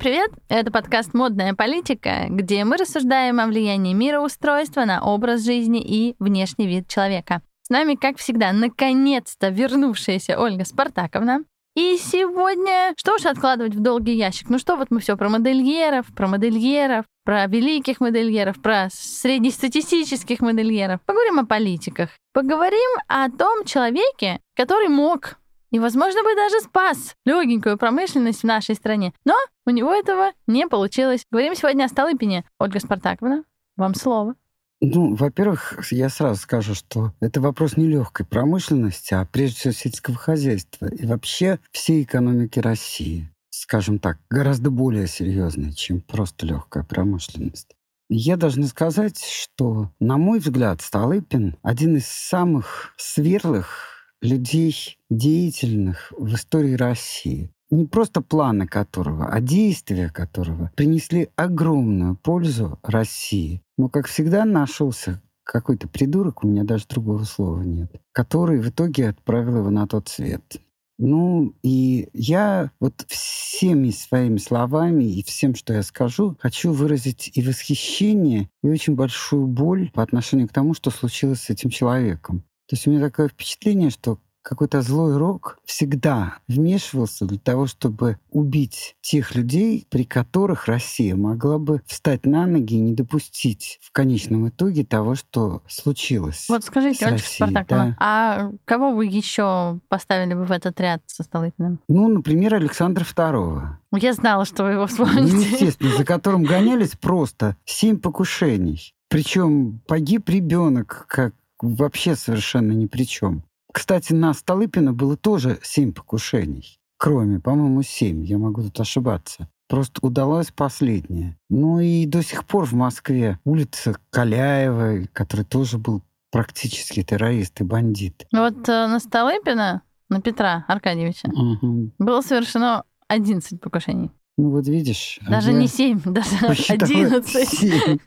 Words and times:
Привет! 0.00 0.30
Это 0.48 0.70
подкаст 0.72 1.12
«Модная 1.12 1.52
политика», 1.52 2.24
где 2.30 2.64
мы 2.64 2.78
рассуждаем 2.78 3.38
о 3.38 3.46
влиянии 3.46 3.92
мироустройства 3.92 4.86
на 4.86 5.04
образ 5.04 5.44
жизни 5.44 5.78
и 5.78 6.16
внешний 6.18 6.66
вид 6.66 6.88
человека. 6.88 7.42
С 7.64 7.68
нами, 7.68 7.96
как 7.96 8.16
всегда, 8.16 8.50
наконец-то 8.52 9.50
вернувшаяся 9.50 10.40
Ольга 10.40 10.64
Спартаковна. 10.64 11.44
И 11.76 11.98
сегодня, 11.98 12.94
что 12.96 13.16
уж 13.16 13.26
откладывать 13.26 13.74
в 13.74 13.80
долгий 13.80 14.14
ящик? 14.14 14.48
Ну 14.48 14.58
что, 14.58 14.76
вот 14.76 14.86
мы 14.90 15.00
все 15.00 15.18
про 15.18 15.28
модельеров, 15.28 16.06
про 16.16 16.28
модельеров, 16.28 17.04
про 17.26 17.46
великих 17.46 18.00
модельеров, 18.00 18.62
про 18.62 18.88
среднестатистических 18.90 20.40
модельеров. 20.40 21.02
Поговорим 21.04 21.40
о 21.40 21.44
политиках. 21.44 22.08
Поговорим 22.32 22.90
о 23.06 23.28
том 23.28 23.66
человеке, 23.66 24.40
который 24.56 24.88
мог 24.88 25.39
и, 25.70 25.78
возможно, 25.78 26.22
бы 26.22 26.34
даже 26.34 26.60
спас 26.60 27.16
легенькую 27.24 27.78
промышленность 27.78 28.42
в 28.42 28.46
нашей 28.46 28.74
стране. 28.74 29.12
Но 29.24 29.34
у 29.66 29.70
него 29.70 29.92
этого 29.92 30.32
не 30.46 30.66
получилось. 30.66 31.24
Говорим 31.30 31.54
сегодня 31.54 31.84
о 31.84 31.88
Столыпине. 31.88 32.44
Ольга 32.58 32.80
Спартаковна, 32.80 33.44
вам 33.76 33.94
слово. 33.94 34.34
Ну, 34.82 35.14
во-первых, 35.14 35.78
я 35.90 36.08
сразу 36.08 36.40
скажу, 36.40 36.74
что 36.74 37.12
это 37.20 37.40
вопрос 37.40 37.76
не 37.76 37.86
легкой 37.86 38.24
промышленности, 38.24 39.12
а 39.12 39.26
прежде 39.26 39.56
всего 39.56 39.72
сельского 39.74 40.16
хозяйства 40.16 40.86
и 40.86 41.04
вообще 41.04 41.58
всей 41.70 42.02
экономики 42.02 42.58
России. 42.60 43.30
Скажем 43.50 43.98
так, 43.98 44.18
гораздо 44.30 44.70
более 44.70 45.06
серьезной, 45.06 45.74
чем 45.74 46.00
просто 46.00 46.46
легкая 46.46 46.82
промышленность. 46.82 47.76
Я 48.08 48.36
должна 48.36 48.66
сказать, 48.66 49.22
что, 49.22 49.90
на 50.00 50.16
мой 50.16 50.38
взгляд, 50.38 50.80
Столыпин 50.80 51.56
один 51.62 51.96
из 51.96 52.06
самых 52.06 52.94
светлых 52.96 53.89
людей 54.20 54.98
деятельных 55.08 56.12
в 56.16 56.34
истории 56.34 56.74
России. 56.74 57.50
Не 57.70 57.86
просто 57.86 58.20
планы 58.20 58.66
которого, 58.66 59.28
а 59.28 59.40
действия 59.40 60.10
которого 60.10 60.72
принесли 60.74 61.28
огромную 61.36 62.16
пользу 62.16 62.78
России. 62.82 63.62
Но, 63.78 63.88
как 63.88 64.08
всегда, 64.08 64.44
нашелся 64.44 65.22
какой-то 65.44 65.88
придурок, 65.88 66.44
у 66.44 66.48
меня 66.48 66.64
даже 66.64 66.86
другого 66.88 67.24
слова 67.24 67.62
нет, 67.62 67.90
который 68.12 68.60
в 68.60 68.68
итоге 68.68 69.08
отправил 69.08 69.58
его 69.58 69.70
на 69.70 69.86
тот 69.86 70.08
свет. 70.08 70.60
Ну, 70.98 71.54
и 71.62 72.08
я 72.12 72.72
вот 72.78 73.06
всеми 73.08 73.88
своими 73.88 74.36
словами 74.36 75.04
и 75.04 75.22
всем, 75.22 75.54
что 75.54 75.72
я 75.72 75.82
скажу, 75.82 76.36
хочу 76.38 76.72
выразить 76.72 77.30
и 77.34 77.42
восхищение, 77.42 78.50
и 78.62 78.68
очень 78.68 78.96
большую 78.96 79.46
боль 79.46 79.90
по 79.92 80.02
отношению 80.02 80.46
к 80.46 80.52
тому, 80.52 80.74
что 80.74 80.90
случилось 80.90 81.40
с 81.40 81.50
этим 81.50 81.70
человеком. 81.70 82.44
То 82.70 82.76
есть 82.76 82.86
у 82.86 82.90
меня 82.90 83.00
такое 83.00 83.26
впечатление, 83.26 83.90
что 83.90 84.20
какой-то 84.42 84.80
злой 84.80 85.16
рок 85.16 85.58
всегда 85.64 86.36
вмешивался 86.46 87.26
для 87.26 87.40
того, 87.40 87.66
чтобы 87.66 88.18
убить 88.30 88.94
тех 89.00 89.34
людей, 89.34 89.88
при 89.90 90.04
которых 90.04 90.66
Россия 90.66 91.16
могла 91.16 91.58
бы 91.58 91.82
встать 91.84 92.24
на 92.24 92.46
ноги 92.46 92.74
и 92.74 92.80
не 92.80 92.94
допустить 92.94 93.80
в 93.82 93.90
конечном 93.90 94.48
итоге 94.48 94.84
того, 94.84 95.16
что 95.16 95.62
случилось. 95.68 96.46
Вот 96.48 96.62
скажите, 96.62 97.06
Ольга 97.06 97.18
Спартакова, 97.18 97.66
да. 97.66 97.96
а 97.98 98.52
кого 98.66 98.92
вы 98.92 99.06
еще 99.06 99.80
поставили 99.88 100.34
бы 100.34 100.44
в 100.44 100.52
этот 100.52 100.80
ряд 100.80 101.02
со 101.06 101.24
Столыпиным? 101.24 101.80
Ну, 101.88 102.06
например, 102.06 102.54
Александра 102.54 103.04
II. 103.04 103.66
Я 103.98 104.12
знала, 104.12 104.44
что 104.44 104.62
вы 104.62 104.70
его 104.70 104.86
вспомните. 104.86 105.34
Ну, 105.34 105.40
естественно, 105.40 105.96
за 105.96 106.04
которым 106.04 106.44
гонялись 106.44 106.92
просто 106.92 107.56
семь 107.64 107.98
покушений. 107.98 108.94
Причем 109.08 109.80
погиб 109.88 110.28
ребенок, 110.28 111.06
как 111.08 111.34
вообще 111.62 112.16
совершенно 112.16 112.72
ни 112.72 112.86
при 112.86 113.04
чем. 113.04 113.44
Кстати, 113.72 114.12
на 114.12 114.34
Столыпина 114.34 114.92
было 114.92 115.16
тоже 115.16 115.58
семь 115.62 115.92
покушений. 115.92 116.78
Кроме, 116.98 117.40
по-моему, 117.40 117.82
семь. 117.82 118.24
Я 118.24 118.38
могу 118.38 118.62
тут 118.62 118.78
ошибаться. 118.80 119.48
Просто 119.68 120.04
удалось 120.04 120.50
последнее. 120.50 121.38
Ну 121.48 121.78
и 121.78 122.04
до 122.04 122.22
сих 122.22 122.44
пор 122.44 122.66
в 122.66 122.72
Москве 122.72 123.38
улица 123.44 123.96
Каляева, 124.10 125.06
который 125.12 125.44
тоже 125.44 125.78
был 125.78 126.02
практически 126.30 127.02
террорист 127.02 127.60
и 127.60 127.64
бандит. 127.64 128.26
Вот 128.32 128.68
э, 128.68 128.86
на 128.86 128.98
Столыпина, 128.98 129.82
на 130.08 130.20
Петра 130.20 130.64
Аркадьевича, 130.68 131.28
угу. 131.28 131.92
было 131.98 132.20
совершено 132.20 132.84
11 133.08 133.60
покушений. 133.60 134.10
Ну 134.40 134.48
вот 134.48 134.66
видишь. 134.66 135.18
Даже 135.28 135.52
не 135.52 135.66
семь, 135.66 136.00
даже 136.04 136.34
одиннадцать. 136.68 137.60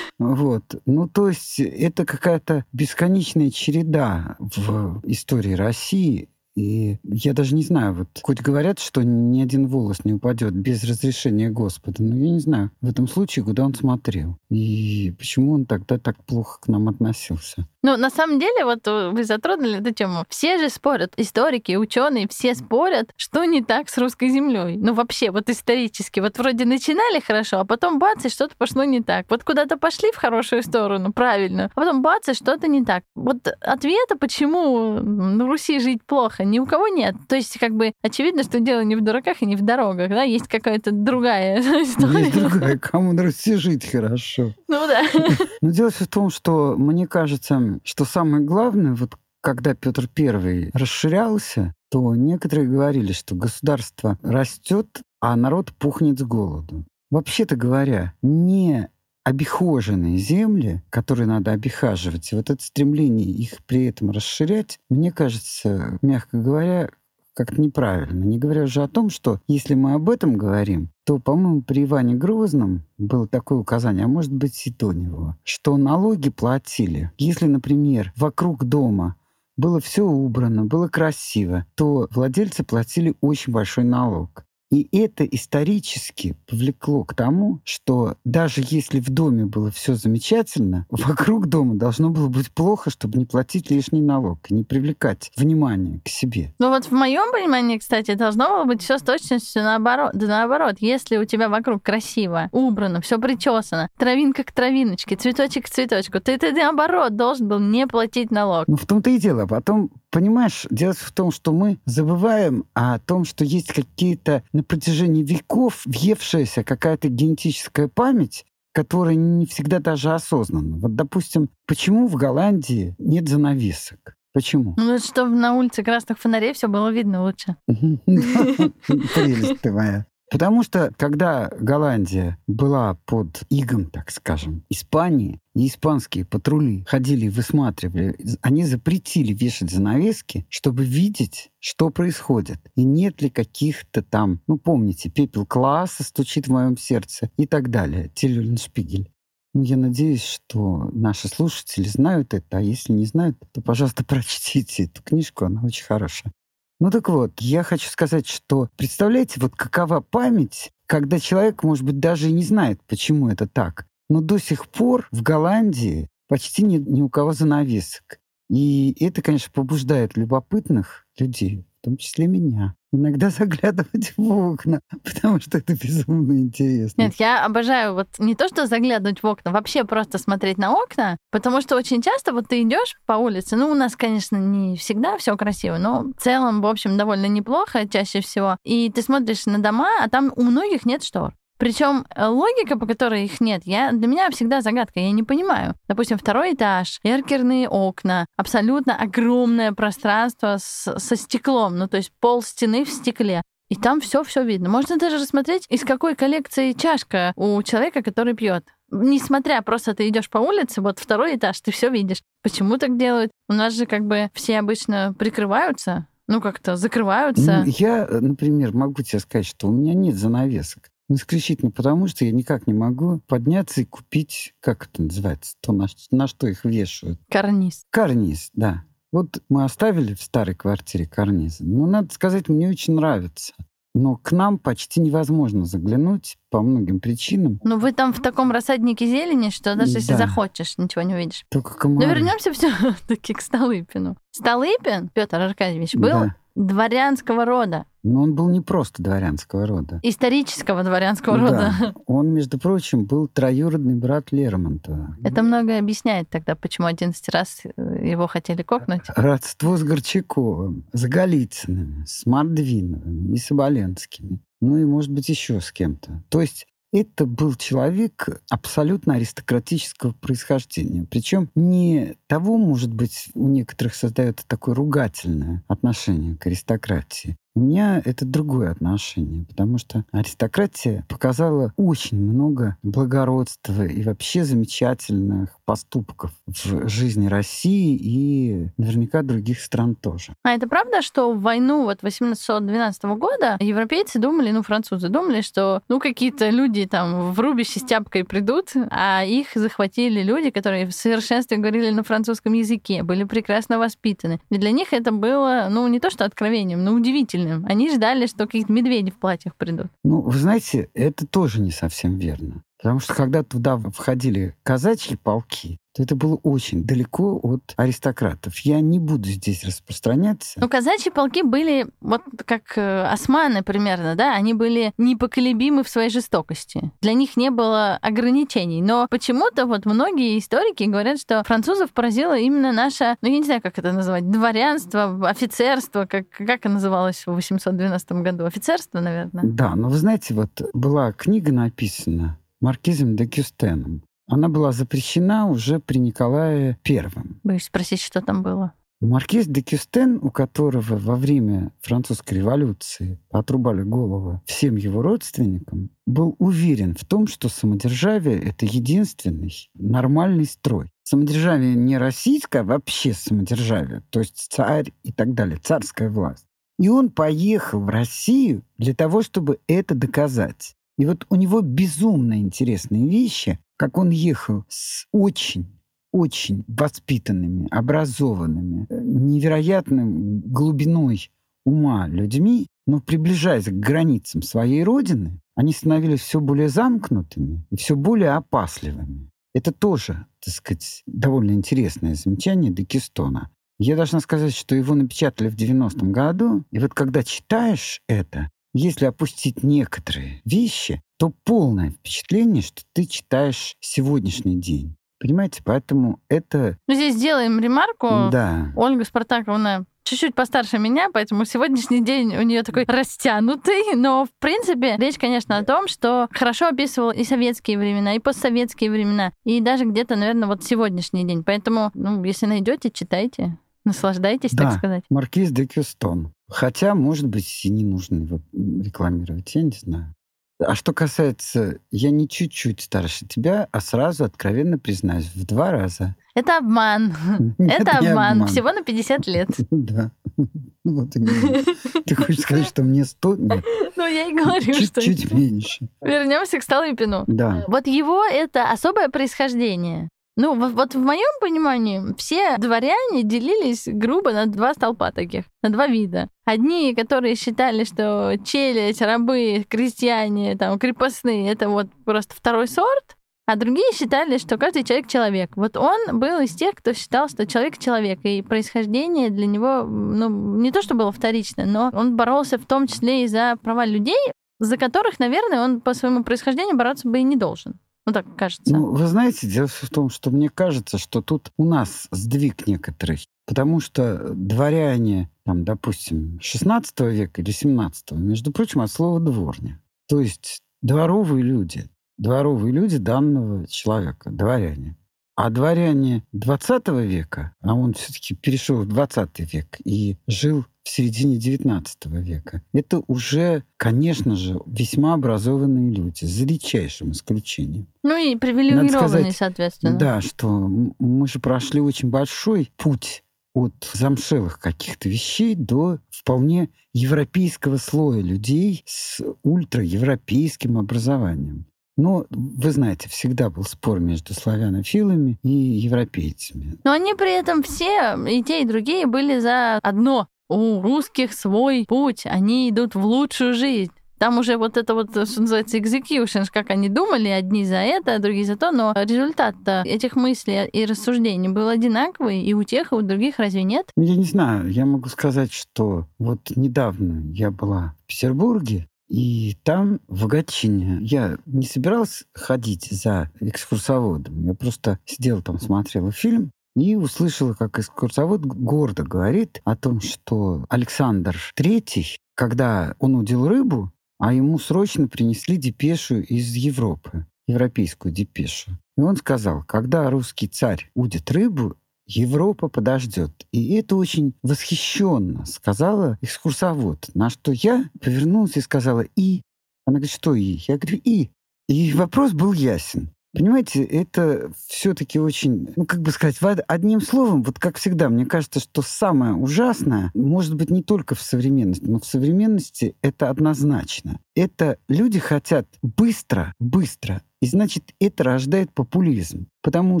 Вот. 0.18 0.80
Ну 0.86 1.08
то 1.08 1.28
есть 1.28 1.58
это 1.60 2.04
какая-то 2.04 2.64
бесконечная 2.72 3.50
череда 3.50 4.36
в 4.38 5.00
истории 5.04 5.52
России 5.52 6.28
и 6.58 6.98
я 7.04 7.32
даже 7.32 7.54
не 7.54 7.62
знаю, 7.62 7.94
вот 7.94 8.08
хоть 8.22 8.40
говорят, 8.40 8.78
что 8.78 9.02
ни 9.02 9.40
один 9.40 9.66
волос 9.66 10.04
не 10.04 10.14
упадет 10.14 10.54
без 10.54 10.82
разрешения 10.84 11.50
Господа, 11.50 12.02
но 12.02 12.16
я 12.16 12.30
не 12.30 12.40
знаю 12.40 12.70
в 12.80 12.88
этом 12.88 13.06
случае, 13.06 13.44
куда 13.44 13.64
он 13.64 13.74
смотрел. 13.74 14.36
И 14.50 15.14
почему 15.18 15.52
он 15.52 15.66
тогда 15.66 15.98
так 15.98 16.22
плохо 16.24 16.58
к 16.60 16.68
нам 16.68 16.88
относился. 16.88 17.66
Ну, 17.82 17.96
на 17.96 18.10
самом 18.10 18.40
деле, 18.40 18.64
вот 18.64 18.86
вы 18.86 19.22
затронули 19.22 19.78
эту 19.78 19.94
тему. 19.94 20.24
Все 20.28 20.58
же 20.58 20.68
спорят, 20.68 21.12
историки, 21.16 21.76
ученые, 21.76 22.26
все 22.28 22.54
спорят, 22.56 23.10
что 23.16 23.44
не 23.44 23.62
так 23.62 23.88
с 23.88 23.96
русской 23.98 24.30
землей. 24.30 24.76
Ну, 24.76 24.94
вообще, 24.94 25.30
вот 25.30 25.48
исторически. 25.48 26.18
Вот 26.18 26.38
вроде 26.38 26.64
начинали 26.64 27.20
хорошо, 27.20 27.60
а 27.60 27.64
потом 27.64 28.00
бац, 28.00 28.24
и 28.24 28.28
что-то 28.28 28.56
пошло 28.58 28.82
не 28.82 29.00
так. 29.00 29.26
Вот 29.30 29.44
куда-то 29.44 29.76
пошли 29.76 30.10
в 30.10 30.16
хорошую 30.16 30.64
сторону, 30.64 31.12
правильно, 31.12 31.70
а 31.72 31.80
потом 31.80 32.02
бац, 32.02 32.28
и 32.28 32.34
что-то 32.34 32.66
не 32.66 32.84
так. 32.84 33.04
Вот 33.14 33.46
ответа, 33.60 34.16
почему 34.18 35.00
на 35.00 35.46
Руси 35.46 35.78
жить 35.78 36.02
плохо, 36.04 36.44
ни 36.50 36.58
у 36.58 36.66
кого 36.66 36.88
нет. 36.88 37.14
То 37.28 37.36
есть, 37.36 37.58
как 37.58 37.74
бы, 37.74 37.92
очевидно, 38.02 38.42
что 38.42 38.60
дело 38.60 38.82
не 38.82 38.96
в 38.96 39.02
дураках 39.02 39.42
и 39.42 39.46
не 39.46 39.56
в 39.56 39.62
дорогах, 39.62 40.08
да, 40.08 40.22
есть 40.22 40.48
какая-то 40.48 40.92
другая 40.92 41.60
история. 41.82 42.20
Есть 42.20 42.38
другая, 42.38 42.78
кому 42.78 43.16
Руси 43.16 43.56
жить 43.56 43.88
хорошо. 43.90 44.54
Ну 44.68 44.86
да. 44.86 45.02
Но 45.60 45.70
дело 45.70 45.90
в 45.90 46.06
том, 46.06 46.30
что, 46.30 46.74
мне 46.76 47.06
кажется, 47.06 47.80
что 47.84 48.04
самое 48.04 48.44
главное, 48.44 48.94
вот 48.94 49.16
когда 49.40 49.74
Петр 49.74 50.08
I 50.18 50.70
расширялся, 50.74 51.74
то 51.90 52.14
некоторые 52.14 52.68
говорили, 52.68 53.12
что 53.12 53.34
государство 53.34 54.18
растет, 54.22 55.00
а 55.20 55.36
народ 55.36 55.72
пухнет 55.72 56.18
с 56.18 56.22
голоду. 56.22 56.84
Вообще-то 57.10 57.56
говоря, 57.56 58.12
не 58.20 58.90
обихоженные 59.28 60.16
земли, 60.16 60.82
которые 60.88 61.26
надо 61.26 61.52
обихаживать, 61.52 62.32
и 62.32 62.34
вот 62.36 62.48
это 62.48 62.64
стремление 62.64 63.26
их 63.26 63.58
при 63.66 63.84
этом 63.84 64.10
расширять, 64.10 64.78
мне 64.88 65.12
кажется, 65.12 65.98
мягко 66.00 66.38
говоря, 66.38 66.88
как-то 67.34 67.60
неправильно. 67.60 68.24
Не 68.24 68.38
говоря 68.38 68.62
уже 68.62 68.82
о 68.82 68.88
том, 68.88 69.10
что 69.10 69.38
если 69.46 69.74
мы 69.74 69.92
об 69.92 70.08
этом 70.08 70.38
говорим, 70.38 70.88
то, 71.04 71.18
по-моему, 71.18 71.60
при 71.60 71.84
Иване 71.84 72.14
Грозном 72.14 72.84
было 72.96 73.28
такое 73.28 73.58
указание, 73.58 74.06
а 74.06 74.08
может 74.08 74.32
быть 74.32 74.66
и 74.66 74.72
до 74.72 74.92
него, 74.92 75.36
что 75.44 75.76
налоги 75.76 76.30
платили. 76.30 77.12
Если, 77.18 77.46
например, 77.46 78.14
вокруг 78.16 78.64
дома 78.64 79.14
было 79.58 79.78
все 79.78 80.04
убрано, 80.06 80.64
было 80.64 80.88
красиво, 80.88 81.66
то 81.74 82.08
владельцы 82.12 82.64
платили 82.64 83.14
очень 83.20 83.52
большой 83.52 83.84
налог. 83.84 84.46
И 84.70 84.88
это 84.96 85.24
исторически 85.24 86.36
повлекло 86.46 87.04
к 87.04 87.14
тому, 87.14 87.60
что 87.64 88.16
даже 88.24 88.62
если 88.64 89.00
в 89.00 89.08
доме 89.08 89.46
было 89.46 89.70
все 89.70 89.94
замечательно, 89.94 90.86
вокруг 90.90 91.46
дома 91.46 91.74
должно 91.74 92.10
было 92.10 92.28
быть 92.28 92.50
плохо, 92.50 92.90
чтобы 92.90 93.18
не 93.18 93.24
платить 93.24 93.70
лишний 93.70 94.00
налог 94.00 94.38
и 94.50 94.54
не 94.54 94.64
привлекать 94.64 95.32
внимание 95.36 96.00
к 96.04 96.08
себе. 96.08 96.54
Ну 96.58 96.68
вот 96.68 96.86
в 96.86 96.92
моем 96.92 97.32
понимании, 97.32 97.78
кстати, 97.78 98.14
должно 98.14 98.48
было 98.48 98.64
быть 98.64 98.82
все 98.82 98.98
с 98.98 99.02
точностью 99.02 99.62
наоборот. 99.62 100.10
Да 100.14 100.26
наоборот, 100.26 100.76
если 100.80 101.16
у 101.16 101.24
тебя 101.24 101.48
вокруг 101.48 101.82
красиво, 101.82 102.48
убрано, 102.52 103.00
все 103.00 103.18
причесано, 103.18 103.88
травинка 103.98 104.44
к 104.44 104.52
травиночке, 104.52 105.16
цветочек 105.16 105.66
к 105.66 105.70
цветочку, 105.70 106.20
ты, 106.20 106.36
ты 106.38 106.52
наоборот 106.52 107.16
должен 107.16 107.48
был 107.48 107.58
не 107.58 107.86
платить 107.86 108.30
налог. 108.30 108.64
Ну 108.68 108.76
в 108.76 108.86
том-то 108.86 109.10
и 109.10 109.18
дело. 109.18 109.46
Потом 109.46 109.90
Понимаешь, 110.10 110.66
дело 110.70 110.94
в 110.94 111.12
том, 111.12 111.30
что 111.30 111.52
мы 111.52 111.78
забываем 111.84 112.64
о 112.74 112.98
том, 112.98 113.24
что 113.24 113.44
есть 113.44 113.72
какие-то 113.72 114.42
на 114.52 114.62
протяжении 114.62 115.22
веков 115.22 115.82
въевшаяся 115.84 116.64
какая-то 116.64 117.08
генетическая 117.08 117.88
память, 117.88 118.46
которая 118.72 119.16
не 119.16 119.44
всегда 119.46 119.80
даже 119.80 120.12
осознанна. 120.12 120.76
Вот, 120.78 120.94
допустим, 120.94 121.50
почему 121.66 122.06
в 122.06 122.14
Голландии 122.14 122.94
нет 122.98 123.28
занавесок? 123.28 124.16
Почему? 124.32 124.74
Ну, 124.78 124.98
чтобы 124.98 125.30
на 125.30 125.54
улице 125.54 125.82
красных 125.82 126.18
фонарей 126.18 126.52
все 126.52 126.68
было 126.68 126.90
видно 126.90 127.22
лучше. 127.24 127.56
Прелесть 127.66 129.60
ты 129.60 129.72
моя. 129.72 130.06
Потому 130.30 130.62
что, 130.62 130.92
когда 130.96 131.50
Голландия 131.58 132.38
была 132.46 132.98
под 133.06 133.42
игом, 133.48 133.90
так 133.90 134.10
скажем, 134.10 134.64
Испании, 134.68 135.40
и 135.54 135.66
испанские 135.66 136.24
патрули 136.24 136.84
ходили 136.86 137.26
и 137.26 137.30
высматривали, 137.30 138.16
они 138.42 138.64
запретили 138.64 139.32
вешать 139.32 139.70
занавески, 139.70 140.46
чтобы 140.50 140.84
видеть, 140.84 141.50
что 141.58 141.90
происходит. 141.90 142.58
И 142.76 142.84
нет 142.84 143.22
ли 143.22 143.30
каких-то 143.30 144.02
там, 144.02 144.40
ну, 144.46 144.58
помните, 144.58 145.10
пепел 145.10 145.46
класса 145.46 146.04
стучит 146.04 146.46
в 146.46 146.52
моем 146.52 146.76
сердце 146.76 147.30
и 147.36 147.46
так 147.46 147.70
далее. 147.70 148.10
Телюленшпигель. 148.14 149.10
Ну, 149.54 149.62
я 149.62 149.76
надеюсь, 149.76 150.22
что 150.22 150.90
наши 150.92 151.26
слушатели 151.26 151.88
знают 151.88 152.34
это, 152.34 152.58
а 152.58 152.60
если 152.60 152.92
не 152.92 153.06
знают, 153.06 153.38
то, 153.52 153.62
пожалуйста, 153.62 154.04
прочтите 154.06 154.84
эту 154.84 155.02
книжку, 155.02 155.46
она 155.46 155.62
очень 155.62 155.84
хорошая. 155.84 156.32
Ну 156.80 156.90
так 156.90 157.08
вот, 157.08 157.40
я 157.40 157.64
хочу 157.64 157.90
сказать, 157.90 158.28
что 158.28 158.68
представляете, 158.76 159.40
вот 159.40 159.56
какова 159.56 160.00
память, 160.00 160.70
когда 160.86 161.18
человек, 161.18 161.64
может 161.64 161.84
быть, 161.84 161.98
даже 161.98 162.28
и 162.28 162.32
не 162.32 162.44
знает, 162.44 162.80
почему 162.86 163.28
это 163.28 163.48
так. 163.48 163.86
Но 164.08 164.20
до 164.20 164.38
сих 164.38 164.68
пор 164.68 165.08
в 165.10 165.22
Голландии 165.22 166.08
почти 166.28 166.62
ни, 166.62 166.76
ни 166.76 167.02
у 167.02 167.08
кого 167.08 167.32
занавесок. 167.32 168.20
И 168.48 168.96
это, 169.04 169.22
конечно, 169.22 169.50
побуждает 169.52 170.16
любопытных 170.16 171.06
людей, 171.18 171.66
том 171.88 171.96
числе 171.96 172.26
меня, 172.26 172.74
иногда 172.92 173.30
заглядывать 173.30 174.12
в 174.16 174.30
окна, 174.30 174.80
потому 175.02 175.40
что 175.40 175.58
это 175.58 175.74
безумно 175.74 176.38
интересно. 176.38 177.02
Нет, 177.02 177.14
я 177.18 177.44
обожаю 177.44 177.94
вот 177.94 178.08
не 178.18 178.34
то, 178.34 178.48
что 178.48 178.66
заглядывать 178.66 179.22
в 179.22 179.26
окна, 179.26 179.52
вообще 179.52 179.84
просто 179.84 180.18
смотреть 180.18 180.58
на 180.58 180.72
окна, 180.72 181.16
потому 181.30 181.60
что 181.60 181.76
очень 181.76 182.02
часто 182.02 182.32
вот 182.32 182.48
ты 182.48 182.62
идешь 182.62 182.96
по 183.06 183.14
улице, 183.14 183.56
ну, 183.56 183.70
у 183.70 183.74
нас, 183.74 183.96
конечно, 183.96 184.36
не 184.36 184.76
всегда 184.76 185.16
все 185.16 185.36
красиво, 185.36 185.78
но 185.78 186.02
в 186.02 186.20
целом, 186.20 186.60
в 186.60 186.66
общем, 186.66 186.98
довольно 186.98 187.26
неплохо 187.26 187.88
чаще 187.88 188.20
всего, 188.20 188.56
и 188.64 188.90
ты 188.90 189.02
смотришь 189.02 189.46
на 189.46 189.58
дома, 189.58 189.88
а 190.02 190.08
там 190.08 190.32
у 190.36 190.42
многих 190.42 190.84
нет 190.84 191.02
штор. 191.02 191.34
Причем 191.58 192.06
э, 192.14 192.26
логика, 192.26 192.78
по 192.78 192.86
которой 192.86 193.24
их 193.24 193.40
нет, 193.40 193.62
я, 193.64 193.92
для 193.92 194.06
меня 194.06 194.30
всегда 194.30 194.60
загадка, 194.60 195.00
я 195.00 195.10
не 195.10 195.24
понимаю. 195.24 195.74
Допустим, 195.88 196.16
второй 196.16 196.54
этаж, 196.54 197.00
эркерные 197.02 197.68
окна, 197.68 198.26
абсолютно 198.36 198.96
огромное 198.96 199.72
пространство 199.72 200.56
с, 200.58 200.98
со 200.98 201.16
стеклом, 201.16 201.76
ну 201.76 201.88
то 201.88 201.96
есть 201.96 202.12
пол 202.20 202.42
стены 202.42 202.84
в 202.84 202.90
стекле. 202.90 203.42
И 203.68 203.76
там 203.76 204.00
все 204.00 204.22
все 204.22 204.44
видно. 204.44 204.70
Можно 204.70 204.96
даже 204.96 205.16
рассмотреть, 205.16 205.66
из 205.68 205.84
какой 205.84 206.14
коллекции 206.14 206.72
чашка 206.72 207.32
у 207.36 207.62
человека, 207.62 208.02
который 208.02 208.34
пьет. 208.34 208.64
Несмотря, 208.90 209.60
просто 209.60 209.94
ты 209.94 210.08
идешь 210.08 210.30
по 210.30 210.38
улице, 210.38 210.80
вот 210.80 210.98
второй 210.98 211.36
этаж, 211.36 211.60
ты 211.60 211.70
все 211.70 211.90
видишь. 211.90 212.22
Почему 212.42 212.78
так 212.78 212.96
делают? 212.96 213.30
У 213.48 213.52
нас 213.52 213.74
же 213.74 213.84
как 213.84 214.06
бы 214.06 214.30
все 214.32 214.58
обычно 214.58 215.14
прикрываются, 215.18 216.06
ну 216.28 216.40
как-то 216.40 216.76
закрываются. 216.76 217.64
Ну, 217.66 217.72
я, 217.78 218.06
например, 218.06 218.74
могу 218.74 219.02
тебе 219.02 219.18
сказать, 219.18 219.46
что 219.46 219.68
у 219.68 219.72
меня 219.72 219.92
нет 219.92 220.14
занавесок. 220.14 220.88
Ну, 221.08 221.16
исключительно 221.16 221.70
потому, 221.70 222.06
что 222.06 222.24
я 222.24 222.32
никак 222.32 222.66
не 222.66 222.74
могу 222.74 223.20
подняться 223.26 223.80
и 223.80 223.84
купить, 223.84 224.54
как 224.60 224.88
это 224.88 225.02
называется, 225.02 225.56
то, 225.60 225.72
на, 225.72 225.86
на 226.10 226.26
что 226.26 226.46
их 226.46 226.64
вешают. 226.64 227.18
Карниз. 227.30 227.86
Карниз, 227.90 228.50
да. 228.52 228.84
Вот 229.10 229.42
мы 229.48 229.64
оставили 229.64 230.12
в 230.12 230.22
старой 230.22 230.54
квартире 230.54 231.06
карнизы. 231.06 231.64
Ну, 231.64 231.86
надо 231.86 232.12
сказать, 232.12 232.48
мне 232.48 232.68
очень 232.68 232.94
нравится. 232.94 233.54
Но 233.94 234.16
к 234.16 234.32
нам 234.32 234.58
почти 234.58 235.00
невозможно 235.00 235.64
заглянуть 235.64 236.36
по 236.50 236.62
многим 236.62 237.00
причинам. 237.00 237.60
Ну, 237.62 237.78
вы 237.78 237.92
там 237.92 238.12
в 238.12 238.20
таком 238.20 238.50
рассаднике 238.50 239.06
зелени, 239.06 239.50
что 239.50 239.74
даже 239.74 239.92
если 239.92 240.12
да. 240.12 240.26
захочешь, 240.26 240.78
ничего 240.78 241.02
не 241.02 241.14
увидишь. 241.14 241.44
Только 241.50 241.74
комары. 241.74 242.06
Но 242.06 242.12
вернемся 242.12 242.52
все-таки 242.52 243.34
к 243.34 243.40
Столыпину. 243.40 244.16
Столыпин, 244.30 245.10
Петр 245.12 245.40
Аркадьевич, 245.40 245.94
был 245.94 246.10
да. 246.10 246.34
дворянского 246.54 247.44
рода. 247.44 247.84
Но 248.02 248.22
он 248.22 248.34
был 248.34 248.48
не 248.48 248.60
просто 248.60 249.02
дворянского 249.02 249.66
рода. 249.66 250.00
Исторического 250.02 250.82
дворянского 250.82 251.36
да. 251.38 251.44
рода. 251.44 251.94
Он, 252.06 252.32
между 252.32 252.58
прочим, 252.58 253.04
был 253.04 253.28
троюродный 253.28 253.96
брат 253.96 254.30
Лермонтова. 254.30 255.16
Это 255.22 255.42
многое 255.42 255.80
объясняет 255.80 256.30
тогда, 256.30 256.54
почему 256.54 256.86
11 256.86 257.28
раз 257.30 257.62
э, 257.64 258.08
его 258.08 258.26
хотели 258.28 258.62
кокнуть. 258.62 259.02
Родство 259.08 259.76
с 259.76 259.82
Горчаковым, 259.82 260.84
с 260.92 261.04
Голицыными, 261.04 262.04
с 262.06 262.24
Мордвиновыми 262.24 263.34
и 263.34 263.36
Соболенскими. 263.38 264.40
Ну 264.60 264.78
и, 264.78 264.84
может 264.84 265.10
быть, 265.10 265.28
еще 265.28 265.60
с 265.60 265.72
кем-то. 265.72 266.22
То 266.28 266.40
есть 266.40 266.66
это 266.92 267.26
был 267.26 267.54
человек 267.54 268.40
абсолютно 268.50 269.14
аристократического 269.14 270.12
происхождения. 270.12 271.06
Причем 271.08 271.50
не 271.54 272.16
того, 272.26 272.56
может 272.56 272.92
быть, 272.92 273.28
у 273.34 273.48
некоторых 273.48 273.94
создает 273.94 274.42
такое 274.46 274.74
ругательное 274.74 275.62
отношение 275.68 276.36
к 276.36 276.46
аристократии, 276.46 277.36
у 277.58 277.60
меня 277.60 278.00
это 278.04 278.24
другое 278.24 278.70
отношение, 278.70 279.44
потому 279.44 279.78
что 279.78 280.04
аристократия 280.12 281.04
показала 281.08 281.72
очень 281.76 282.16
много 282.16 282.76
благородства 282.84 283.84
и 283.84 284.02
вообще 284.04 284.44
замечательных 284.44 285.58
поступков 285.64 286.30
в 286.46 286.88
жизни 286.88 287.26
России 287.26 287.98
и 288.00 288.68
наверняка 288.76 289.22
других 289.22 289.60
стран 289.60 289.96
тоже. 289.96 290.34
А 290.44 290.52
это 290.52 290.68
правда, 290.68 291.02
что 291.02 291.32
в 291.32 291.40
войну 291.40 291.82
вот 291.82 291.98
1812 291.98 293.02
года 293.16 293.56
европейцы 293.58 294.20
думали, 294.20 294.52
ну, 294.52 294.62
французы 294.62 295.08
думали, 295.08 295.40
что 295.40 295.82
ну 295.88 295.98
какие-то 295.98 296.50
люди 296.50 296.86
там 296.86 297.32
в 297.32 297.40
рубище 297.40 297.80
с 297.80 297.82
тяпкой 297.82 298.24
придут, 298.24 298.70
а 298.90 299.24
их 299.24 299.48
захватили 299.56 300.22
люди, 300.22 300.50
которые 300.50 300.86
в 300.86 300.92
совершенстве 300.92 301.56
говорили 301.56 301.90
на 301.90 302.04
французском 302.04 302.52
языке, 302.52 303.02
были 303.02 303.24
прекрасно 303.24 303.80
воспитаны. 303.80 304.40
И 304.50 304.58
для 304.58 304.70
них 304.70 304.92
это 304.92 305.10
было, 305.10 305.66
ну, 305.68 305.88
не 305.88 305.98
то 305.98 306.08
что 306.08 306.24
откровением, 306.24 306.84
но 306.84 306.92
удивительно 306.92 307.47
удивительным. 307.48 307.66
Они 307.66 307.94
ждали, 307.94 308.26
что 308.26 308.46
какие-то 308.46 308.72
медведи 308.72 309.10
в 309.10 309.18
платьях 309.18 309.56
придут. 309.56 309.88
Ну, 310.04 310.20
вы 310.22 310.38
знаете, 310.38 310.90
это 310.94 311.26
тоже 311.26 311.60
не 311.60 311.70
совсем 311.70 312.18
верно. 312.18 312.62
Потому 312.78 313.00
что 313.00 313.14
когда 313.14 313.42
туда 313.42 313.76
входили 313.76 314.54
казачьи 314.62 315.16
полки, 315.16 315.78
то 315.94 316.04
это 316.04 316.14
было 316.14 316.36
очень 316.44 316.84
далеко 316.84 317.40
от 317.42 317.74
аристократов. 317.76 318.56
Я 318.60 318.80
не 318.80 319.00
буду 319.00 319.28
здесь 319.28 319.64
распространяться. 319.64 320.60
Ну, 320.60 320.68
казачьи 320.68 321.10
полки 321.10 321.42
были 321.42 321.88
вот 322.00 322.22
как 322.44 322.76
э, 322.78 323.02
османы 323.02 323.64
примерно, 323.64 324.14
да? 324.14 324.34
Они 324.36 324.54
были 324.54 324.92
непоколебимы 324.96 325.82
в 325.82 325.88
своей 325.88 326.08
жестокости. 326.08 326.92
Для 327.00 327.14
них 327.14 327.36
не 327.36 327.50
было 327.50 327.96
ограничений. 327.96 328.80
Но 328.80 329.08
почему-то 329.10 329.66
вот 329.66 329.84
многие 329.84 330.38
историки 330.38 330.84
говорят, 330.84 331.20
что 331.20 331.42
французов 331.42 331.90
поразило 331.90 332.38
именно 332.38 332.70
наше, 332.70 333.16
ну, 333.20 333.28
я 333.28 333.38
не 333.38 333.44
знаю, 333.44 333.60
как 333.60 333.76
это 333.76 333.90
называть, 333.90 334.30
дворянство, 334.30 335.28
офицерство, 335.28 336.06
как, 336.06 336.30
как 336.30 336.60
это 336.60 336.68
называлось 336.68 337.26
в 337.26 337.32
812 337.32 338.12
году? 338.12 338.44
Офицерство, 338.44 339.00
наверное? 339.00 339.42
Да, 339.42 339.74
но 339.74 339.88
вы 339.88 339.96
знаете, 339.96 340.34
вот 340.34 340.62
была 340.74 341.12
книга 341.12 341.52
написана 341.52 342.37
маркизом 342.60 343.16
де 343.16 343.26
Кюстеном. 343.26 344.02
Она 344.26 344.48
была 344.48 344.72
запрещена 344.72 345.48
уже 345.48 345.80
при 345.80 345.98
Николае 345.98 346.78
Первом. 346.82 347.40
Боюсь 347.44 347.64
спросить, 347.64 348.02
что 348.02 348.20
там 348.20 348.42
было. 348.42 348.74
Маркиз 349.00 349.46
де 349.46 349.62
Кюстен, 349.62 350.18
у 350.20 350.30
которого 350.32 350.98
во 350.98 351.14
время 351.14 351.72
французской 351.80 352.34
революции 352.38 353.20
отрубали 353.30 353.82
голову 353.82 354.42
всем 354.44 354.74
его 354.74 355.02
родственникам, 355.02 355.90
был 356.04 356.34
уверен 356.40 356.96
в 356.96 357.04
том, 357.04 357.28
что 357.28 357.48
самодержавие— 357.48 358.40
это 358.42 358.66
единственный 358.66 359.52
нормальный 359.74 360.46
строй. 360.46 360.90
Самодержавие 361.04 361.76
не 361.76 361.96
российское, 361.96 362.60
а 362.60 362.64
вообще 362.64 363.12
самодержавие, 363.12 364.02
то 364.10 364.18
есть 364.18 364.48
царь 364.50 364.92
и 365.04 365.12
так 365.12 365.32
далее, 365.32 365.58
царская 365.62 366.10
власть. 366.10 366.44
И 366.80 366.88
он 366.88 367.10
поехал 367.10 367.80
в 367.80 367.88
Россию 367.88 368.62
для 368.78 368.94
того, 368.94 369.22
чтобы 369.22 369.60
это 369.68 369.94
доказать. 369.94 370.74
И 370.98 371.06
вот 371.06 371.26
у 371.30 371.36
него 371.36 371.62
безумно 371.62 372.40
интересные 372.40 373.08
вещи, 373.08 373.58
как 373.76 373.96
он 373.96 374.10
ехал 374.10 374.64
с 374.68 375.06
очень 375.12 375.66
очень 376.10 376.64
воспитанными, 376.66 377.68
образованными, 377.70 378.86
невероятным 378.90 380.40
глубиной 380.40 381.30
ума 381.64 382.08
людьми, 382.08 382.66
но 382.86 383.00
приближаясь 383.00 383.66
к 383.66 383.72
границам 383.72 384.42
своей 384.42 384.82
родины, 384.84 385.40
они 385.54 385.72
становились 385.72 386.20
все 386.20 386.40
более 386.40 386.68
замкнутыми 386.68 387.66
и 387.70 387.76
все 387.76 387.94
более 387.94 388.30
опасливыми. 388.30 389.30
Это 389.54 389.72
тоже, 389.72 390.26
так 390.42 390.54
сказать, 390.54 391.02
довольно 391.06 391.52
интересное 391.52 392.14
замечание 392.14 392.72
Декистона. 392.72 393.50
Я 393.78 393.96
должна 393.96 394.20
сказать, 394.20 394.54
что 394.54 394.74
его 394.74 394.94
напечатали 394.94 395.48
в 395.48 395.56
90-м 395.56 396.10
году, 396.10 396.64
и 396.70 396.78
вот 396.78 396.94
когда 396.94 397.22
читаешь 397.22 398.00
это, 398.08 398.50
если 398.74 399.06
опустить 399.06 399.62
некоторые 399.62 400.40
вещи, 400.44 401.02
то 401.18 401.32
полное 401.44 401.90
впечатление, 401.90 402.62
что 402.62 402.82
ты 402.92 403.06
читаешь 403.06 403.76
сегодняшний 403.80 404.60
день. 404.60 404.96
Понимаете, 405.20 405.62
поэтому 405.64 406.20
это... 406.28 406.78
Ну, 406.86 406.94
здесь 406.94 407.16
сделаем 407.16 407.58
ремарку. 407.58 408.28
Да. 408.30 408.72
Ольга 408.76 409.04
Спартаковна 409.04 409.84
чуть-чуть 410.04 410.34
постарше 410.34 410.78
меня, 410.78 411.10
поэтому 411.12 411.44
сегодняшний 411.44 412.02
день 412.02 412.34
у 412.36 412.42
нее 412.42 412.62
такой 412.62 412.84
растянутый, 412.86 413.94
но 413.94 414.24
в 414.24 414.30
принципе 414.40 414.96
речь, 414.96 415.18
конечно, 415.18 415.58
о 415.58 415.64
том, 415.64 415.86
что 415.86 416.28
хорошо 416.32 416.68
описывал 416.68 417.10
и 417.10 417.24
советские 417.24 417.78
времена, 417.78 418.14
и 418.14 418.18
постсоветские 418.18 418.90
времена, 418.90 419.32
и 419.44 419.60
даже 419.60 419.84
где-то, 419.84 420.16
наверное, 420.16 420.48
вот 420.48 420.64
сегодняшний 420.64 421.24
день. 421.24 421.44
Поэтому, 421.44 421.90
ну, 421.94 422.22
если 422.24 422.46
найдете, 422.46 422.90
читайте. 422.90 423.58
Наслаждайтесь, 423.88 424.52
да, 424.52 424.64
так 424.64 424.78
сказать. 424.78 425.04
Маркиз 425.08 425.50
де 425.50 425.66
Кюстон. 425.66 426.32
Хотя, 426.50 426.94
может 426.94 427.26
быть, 427.26 427.64
и 427.64 427.70
не 427.70 427.84
нужно 427.84 428.16
его 428.16 428.40
рекламировать, 428.52 429.54
я 429.54 429.62
не 429.62 429.72
знаю. 429.72 430.14
А 430.60 430.74
что 430.74 430.92
касается, 430.92 431.78
я 431.90 432.10
не 432.10 432.28
чуть-чуть 432.28 432.80
старше 432.80 433.26
тебя, 433.26 433.68
а 433.70 433.80
сразу 433.80 434.24
откровенно 434.24 434.76
признаюсь, 434.78 435.30
в 435.34 435.46
два 435.46 435.70
раза. 435.70 436.16
Это 436.34 436.58
обман. 436.58 437.14
Нет, 437.58 437.80
Это 437.80 437.98
обман. 437.98 438.32
обман. 438.32 438.48
Всего 438.48 438.72
на 438.72 438.82
50 438.82 439.26
лет. 439.26 439.48
Да. 439.70 440.10
Ну 440.36 440.46
Вот 440.84 441.16
именно. 441.16 441.64
Ты 442.06 442.14
хочешь 442.14 442.40
сказать, 442.40 442.66
что 442.66 442.82
мне 442.82 443.04
100? 443.04 443.36
Нет. 443.36 443.64
Ну, 443.96 444.06
я 444.06 444.28
и 444.28 444.34
говорю, 444.34 444.74
что... 444.74 445.00
Чуть-чуть 445.00 445.32
меньше. 445.32 445.88
Вернемся 446.00 446.58
к 446.58 446.62
Столыпину. 446.62 447.24
Да. 447.26 447.64
Вот 447.66 447.86
его 447.88 448.24
это 448.24 448.70
особое 448.70 449.08
происхождение. 449.08 450.08
Ну, 450.40 450.54
вот, 450.54 450.94
в 450.94 450.98
моем 451.00 451.40
понимании 451.40 452.14
все 452.16 452.56
дворяне 452.58 453.24
делились 453.24 453.88
грубо 453.88 454.32
на 454.32 454.46
два 454.46 454.72
столпа 454.72 455.10
таких, 455.10 455.46
на 455.64 455.70
два 455.70 455.88
вида. 455.88 456.28
Одни, 456.44 456.94
которые 456.94 457.34
считали, 457.34 457.82
что 457.82 458.36
челядь, 458.44 459.02
рабы, 459.02 459.66
крестьяне, 459.68 460.56
там, 460.56 460.78
крепостные— 460.78 461.50
это 461.52 461.68
вот 461.68 461.88
просто 462.04 462.36
второй 462.36 462.68
сорт, 462.68 463.16
а 463.46 463.56
другие 463.56 463.92
считали, 463.92 464.38
что 464.38 464.58
каждый 464.58 464.84
человек— 464.84 465.08
человек. 465.08 465.50
Вот 465.56 465.76
он 465.76 466.20
был 466.20 466.38
из 466.38 466.54
тех, 466.54 466.76
кто 466.76 466.92
считал, 466.92 467.28
что 467.28 467.44
человек— 467.44 467.76
человек, 467.80 468.20
и 468.22 468.40
происхождение 468.40 469.30
для 469.30 469.46
него, 469.46 469.82
ну, 469.82 470.28
не 470.60 470.70
то, 470.70 470.82
что 470.82 470.94
было 470.94 471.10
вторично, 471.10 471.66
но 471.66 471.90
он 471.92 472.14
боролся 472.14 472.58
в 472.58 472.64
том 472.64 472.86
числе 472.86 473.24
и 473.24 473.26
за 473.26 473.56
права 473.60 473.84
людей, 473.84 474.30
за 474.60 474.76
которых, 474.76 475.18
наверное, 475.18 475.64
он 475.64 475.80
по 475.80 475.94
своему 475.94 476.22
происхождению 476.22 476.76
бороться 476.76 477.08
бы 477.08 477.18
и 477.18 477.24
не 477.24 477.34
должен. 477.34 477.80
Ну, 478.08 478.12
так 478.14 478.24
кажется. 478.36 478.74
Ну, 478.74 478.90
вы 478.94 479.06
знаете, 479.06 479.46
дело 479.46 479.66
в 479.66 479.90
том, 479.90 480.08
что 480.08 480.30
мне 480.30 480.48
кажется, 480.48 480.96
что 480.96 481.20
тут 481.20 481.52
у 481.58 481.64
нас 481.64 482.08
сдвиг 482.10 482.66
некоторый. 482.66 483.28
Потому 483.46 483.80
что 483.80 484.32
дворяне, 484.32 485.30
там, 485.44 485.64
допустим, 485.64 486.38
16 486.40 487.00
века 487.00 487.42
или 487.42 487.50
17, 487.50 488.12
между 488.12 488.50
прочим, 488.50 488.80
от 488.80 488.90
слова 488.90 489.20
«дворня». 489.20 489.78
То 490.08 490.20
есть 490.22 490.62
дворовые 490.80 491.42
люди, 491.42 491.90
дворовые 492.16 492.72
люди 492.72 492.96
данного 492.96 493.66
человека, 493.66 494.30
дворяне. 494.30 494.96
А 495.40 495.50
дворяне 495.50 496.24
20 496.32 496.88
века, 496.88 497.54
а 497.60 497.72
он 497.72 497.94
все-таки 497.94 498.34
перешел 498.34 498.78
в 498.78 498.88
20 498.88 499.38
век 499.52 499.78
и 499.84 500.16
жил 500.26 500.64
в 500.82 500.88
середине 500.88 501.36
XIX 501.36 501.86
века, 502.20 502.60
это 502.72 503.04
уже, 503.06 503.62
конечно 503.76 504.34
же, 504.34 504.58
весьма 504.66 505.14
образованные 505.14 505.94
люди, 505.94 506.24
за 506.24 506.44
редчайшим 506.44 507.12
исключением. 507.12 507.86
Ну 508.02 508.16
и 508.16 508.34
привилегированные, 508.34 509.30
соответственно. 509.30 509.96
Да, 509.96 510.20
что 510.22 510.48
мы 510.48 511.28
же 511.28 511.38
прошли 511.38 511.80
очень 511.80 512.10
большой 512.10 512.72
путь 512.76 513.22
от 513.54 513.88
замшелых 513.94 514.58
каких-то 514.58 515.08
вещей 515.08 515.54
до 515.54 516.00
вполне 516.10 516.68
европейского 516.92 517.76
слоя 517.76 518.22
людей 518.22 518.82
с 518.86 519.22
ультраевропейским 519.44 520.78
образованием. 520.78 521.66
Но, 521.98 522.24
вы 522.30 522.70
знаете, 522.70 523.08
всегда 523.08 523.50
был 523.50 523.64
спор 523.64 523.98
между 523.98 524.32
славянофилами 524.32 525.38
и 525.42 525.50
европейцами. 525.50 526.78
Но 526.84 526.92
они 526.92 527.12
при 527.14 527.36
этом 527.36 527.62
все, 527.62 528.16
и 528.26 528.42
те, 528.42 528.62
и 528.62 528.64
другие, 528.64 529.06
были 529.06 529.40
за 529.40 529.78
одно. 529.82 530.28
У 530.48 530.80
русских 530.80 531.34
свой 531.34 531.84
путь, 531.86 532.22
они 532.24 532.70
идут 532.70 532.94
в 532.94 533.04
лучшую 533.04 533.52
жизнь. 533.52 533.92
Там 534.18 534.38
уже 534.38 534.56
вот 534.56 534.76
это 534.76 534.94
вот, 534.94 535.10
что 535.10 535.40
называется, 535.40 535.78
execution, 535.78 536.44
как 536.52 536.70
они 536.70 536.88
думали, 536.88 537.28
одни 537.28 537.64
за 537.64 537.76
это, 537.76 538.16
а 538.16 538.18
другие 538.18 538.44
за 538.44 538.56
то, 538.56 538.72
но 538.72 538.92
результат 538.96 539.54
этих 539.84 540.16
мыслей 540.16 540.66
и 540.66 540.86
рассуждений 540.86 541.48
был 541.48 541.68
одинаковый 541.68 542.42
и 542.42 542.52
у 542.52 542.64
тех, 542.64 542.90
и 542.90 542.96
у 542.96 543.02
других, 543.02 543.38
разве 543.38 543.62
нет? 543.62 543.90
Я 543.96 544.16
не 544.16 544.24
знаю, 544.24 544.72
я 544.72 544.86
могу 544.86 545.08
сказать, 545.08 545.52
что 545.52 546.06
вот 546.18 546.40
недавно 546.56 547.30
я 547.32 547.52
была 547.52 547.94
в 548.02 548.08
Петербурге, 548.08 548.87
и 549.08 549.56
там, 549.62 550.00
в 550.06 550.26
Гатчине, 550.26 550.98
я 551.02 551.38
не 551.46 551.66
собирался 551.66 552.24
ходить 552.34 552.88
за 552.90 553.30
экскурсоводом. 553.40 554.44
Я 554.44 554.54
просто 554.54 554.98
сидел 555.06 555.42
там, 555.42 555.58
смотрел 555.58 556.10
фильм, 556.12 556.50
и 556.76 556.94
услышала, 556.94 557.54
как 557.54 557.78
экскурсовод 557.78 558.42
гордо 558.42 559.02
говорит 559.02 559.60
о 559.64 559.74
том, 559.76 560.00
что 560.00 560.64
Александр 560.68 561.36
III, 561.58 562.04
когда 562.34 562.94
он 562.98 563.14
удил 563.16 563.48
рыбу, 563.48 563.92
а 564.18 564.32
ему 564.32 564.58
срочно 564.58 565.08
принесли 565.08 565.56
депешу 565.56 566.20
из 566.20 566.54
Европы, 566.54 567.26
европейскую 567.46 568.12
депешу. 568.12 568.72
И 568.96 569.00
он 569.00 569.16
сказал, 569.16 569.64
когда 569.64 570.10
русский 570.10 570.48
царь 570.48 570.90
удит 570.94 571.30
рыбу, 571.30 571.76
Европа 572.08 572.68
подождет. 572.68 573.46
И 573.52 573.74
это 573.74 573.96
очень 573.96 574.34
восхищенно 574.42 575.44
сказала 575.46 576.18
экскурсовод. 576.22 577.10
На 577.14 577.30
что 577.30 577.52
я 577.52 577.88
повернулась 578.00 578.56
и 578.56 578.60
сказала 578.60 579.04
«и». 579.14 579.42
Она 579.84 579.98
говорит, 579.98 580.10
что 580.10 580.34
«и»? 580.34 580.58
Я 580.66 580.78
говорю 580.78 581.00
«и». 581.04 581.30
И 581.68 581.92
вопрос 581.92 582.32
был 582.32 582.54
ясен. 582.54 583.10
Понимаете, 583.34 583.84
это 583.84 584.50
все-таки 584.66 585.18
очень, 585.18 585.68
ну, 585.76 585.84
как 585.84 586.00
бы 586.00 586.10
сказать, 586.12 586.38
одним 586.66 587.02
словом, 587.02 587.42
вот 587.42 587.58
как 587.58 587.76
всегда, 587.76 588.08
мне 588.08 588.24
кажется, 588.24 588.58
что 588.58 588.80
самое 588.80 589.34
ужасное 589.34 590.10
может 590.14 590.54
быть 590.54 590.70
не 590.70 590.82
только 590.82 591.14
в 591.14 591.20
современности, 591.20 591.84
но 591.84 592.00
в 592.00 592.06
современности 592.06 592.96
это 593.02 593.28
однозначно. 593.28 594.18
Это 594.34 594.78
люди 594.88 595.18
хотят 595.18 595.68
быстро, 595.82 596.54
быстро, 596.58 597.20
и 597.40 597.46
значит, 597.46 597.94
это 598.00 598.24
рождает 598.24 598.72
популизм. 598.72 599.46
Потому 599.62 600.00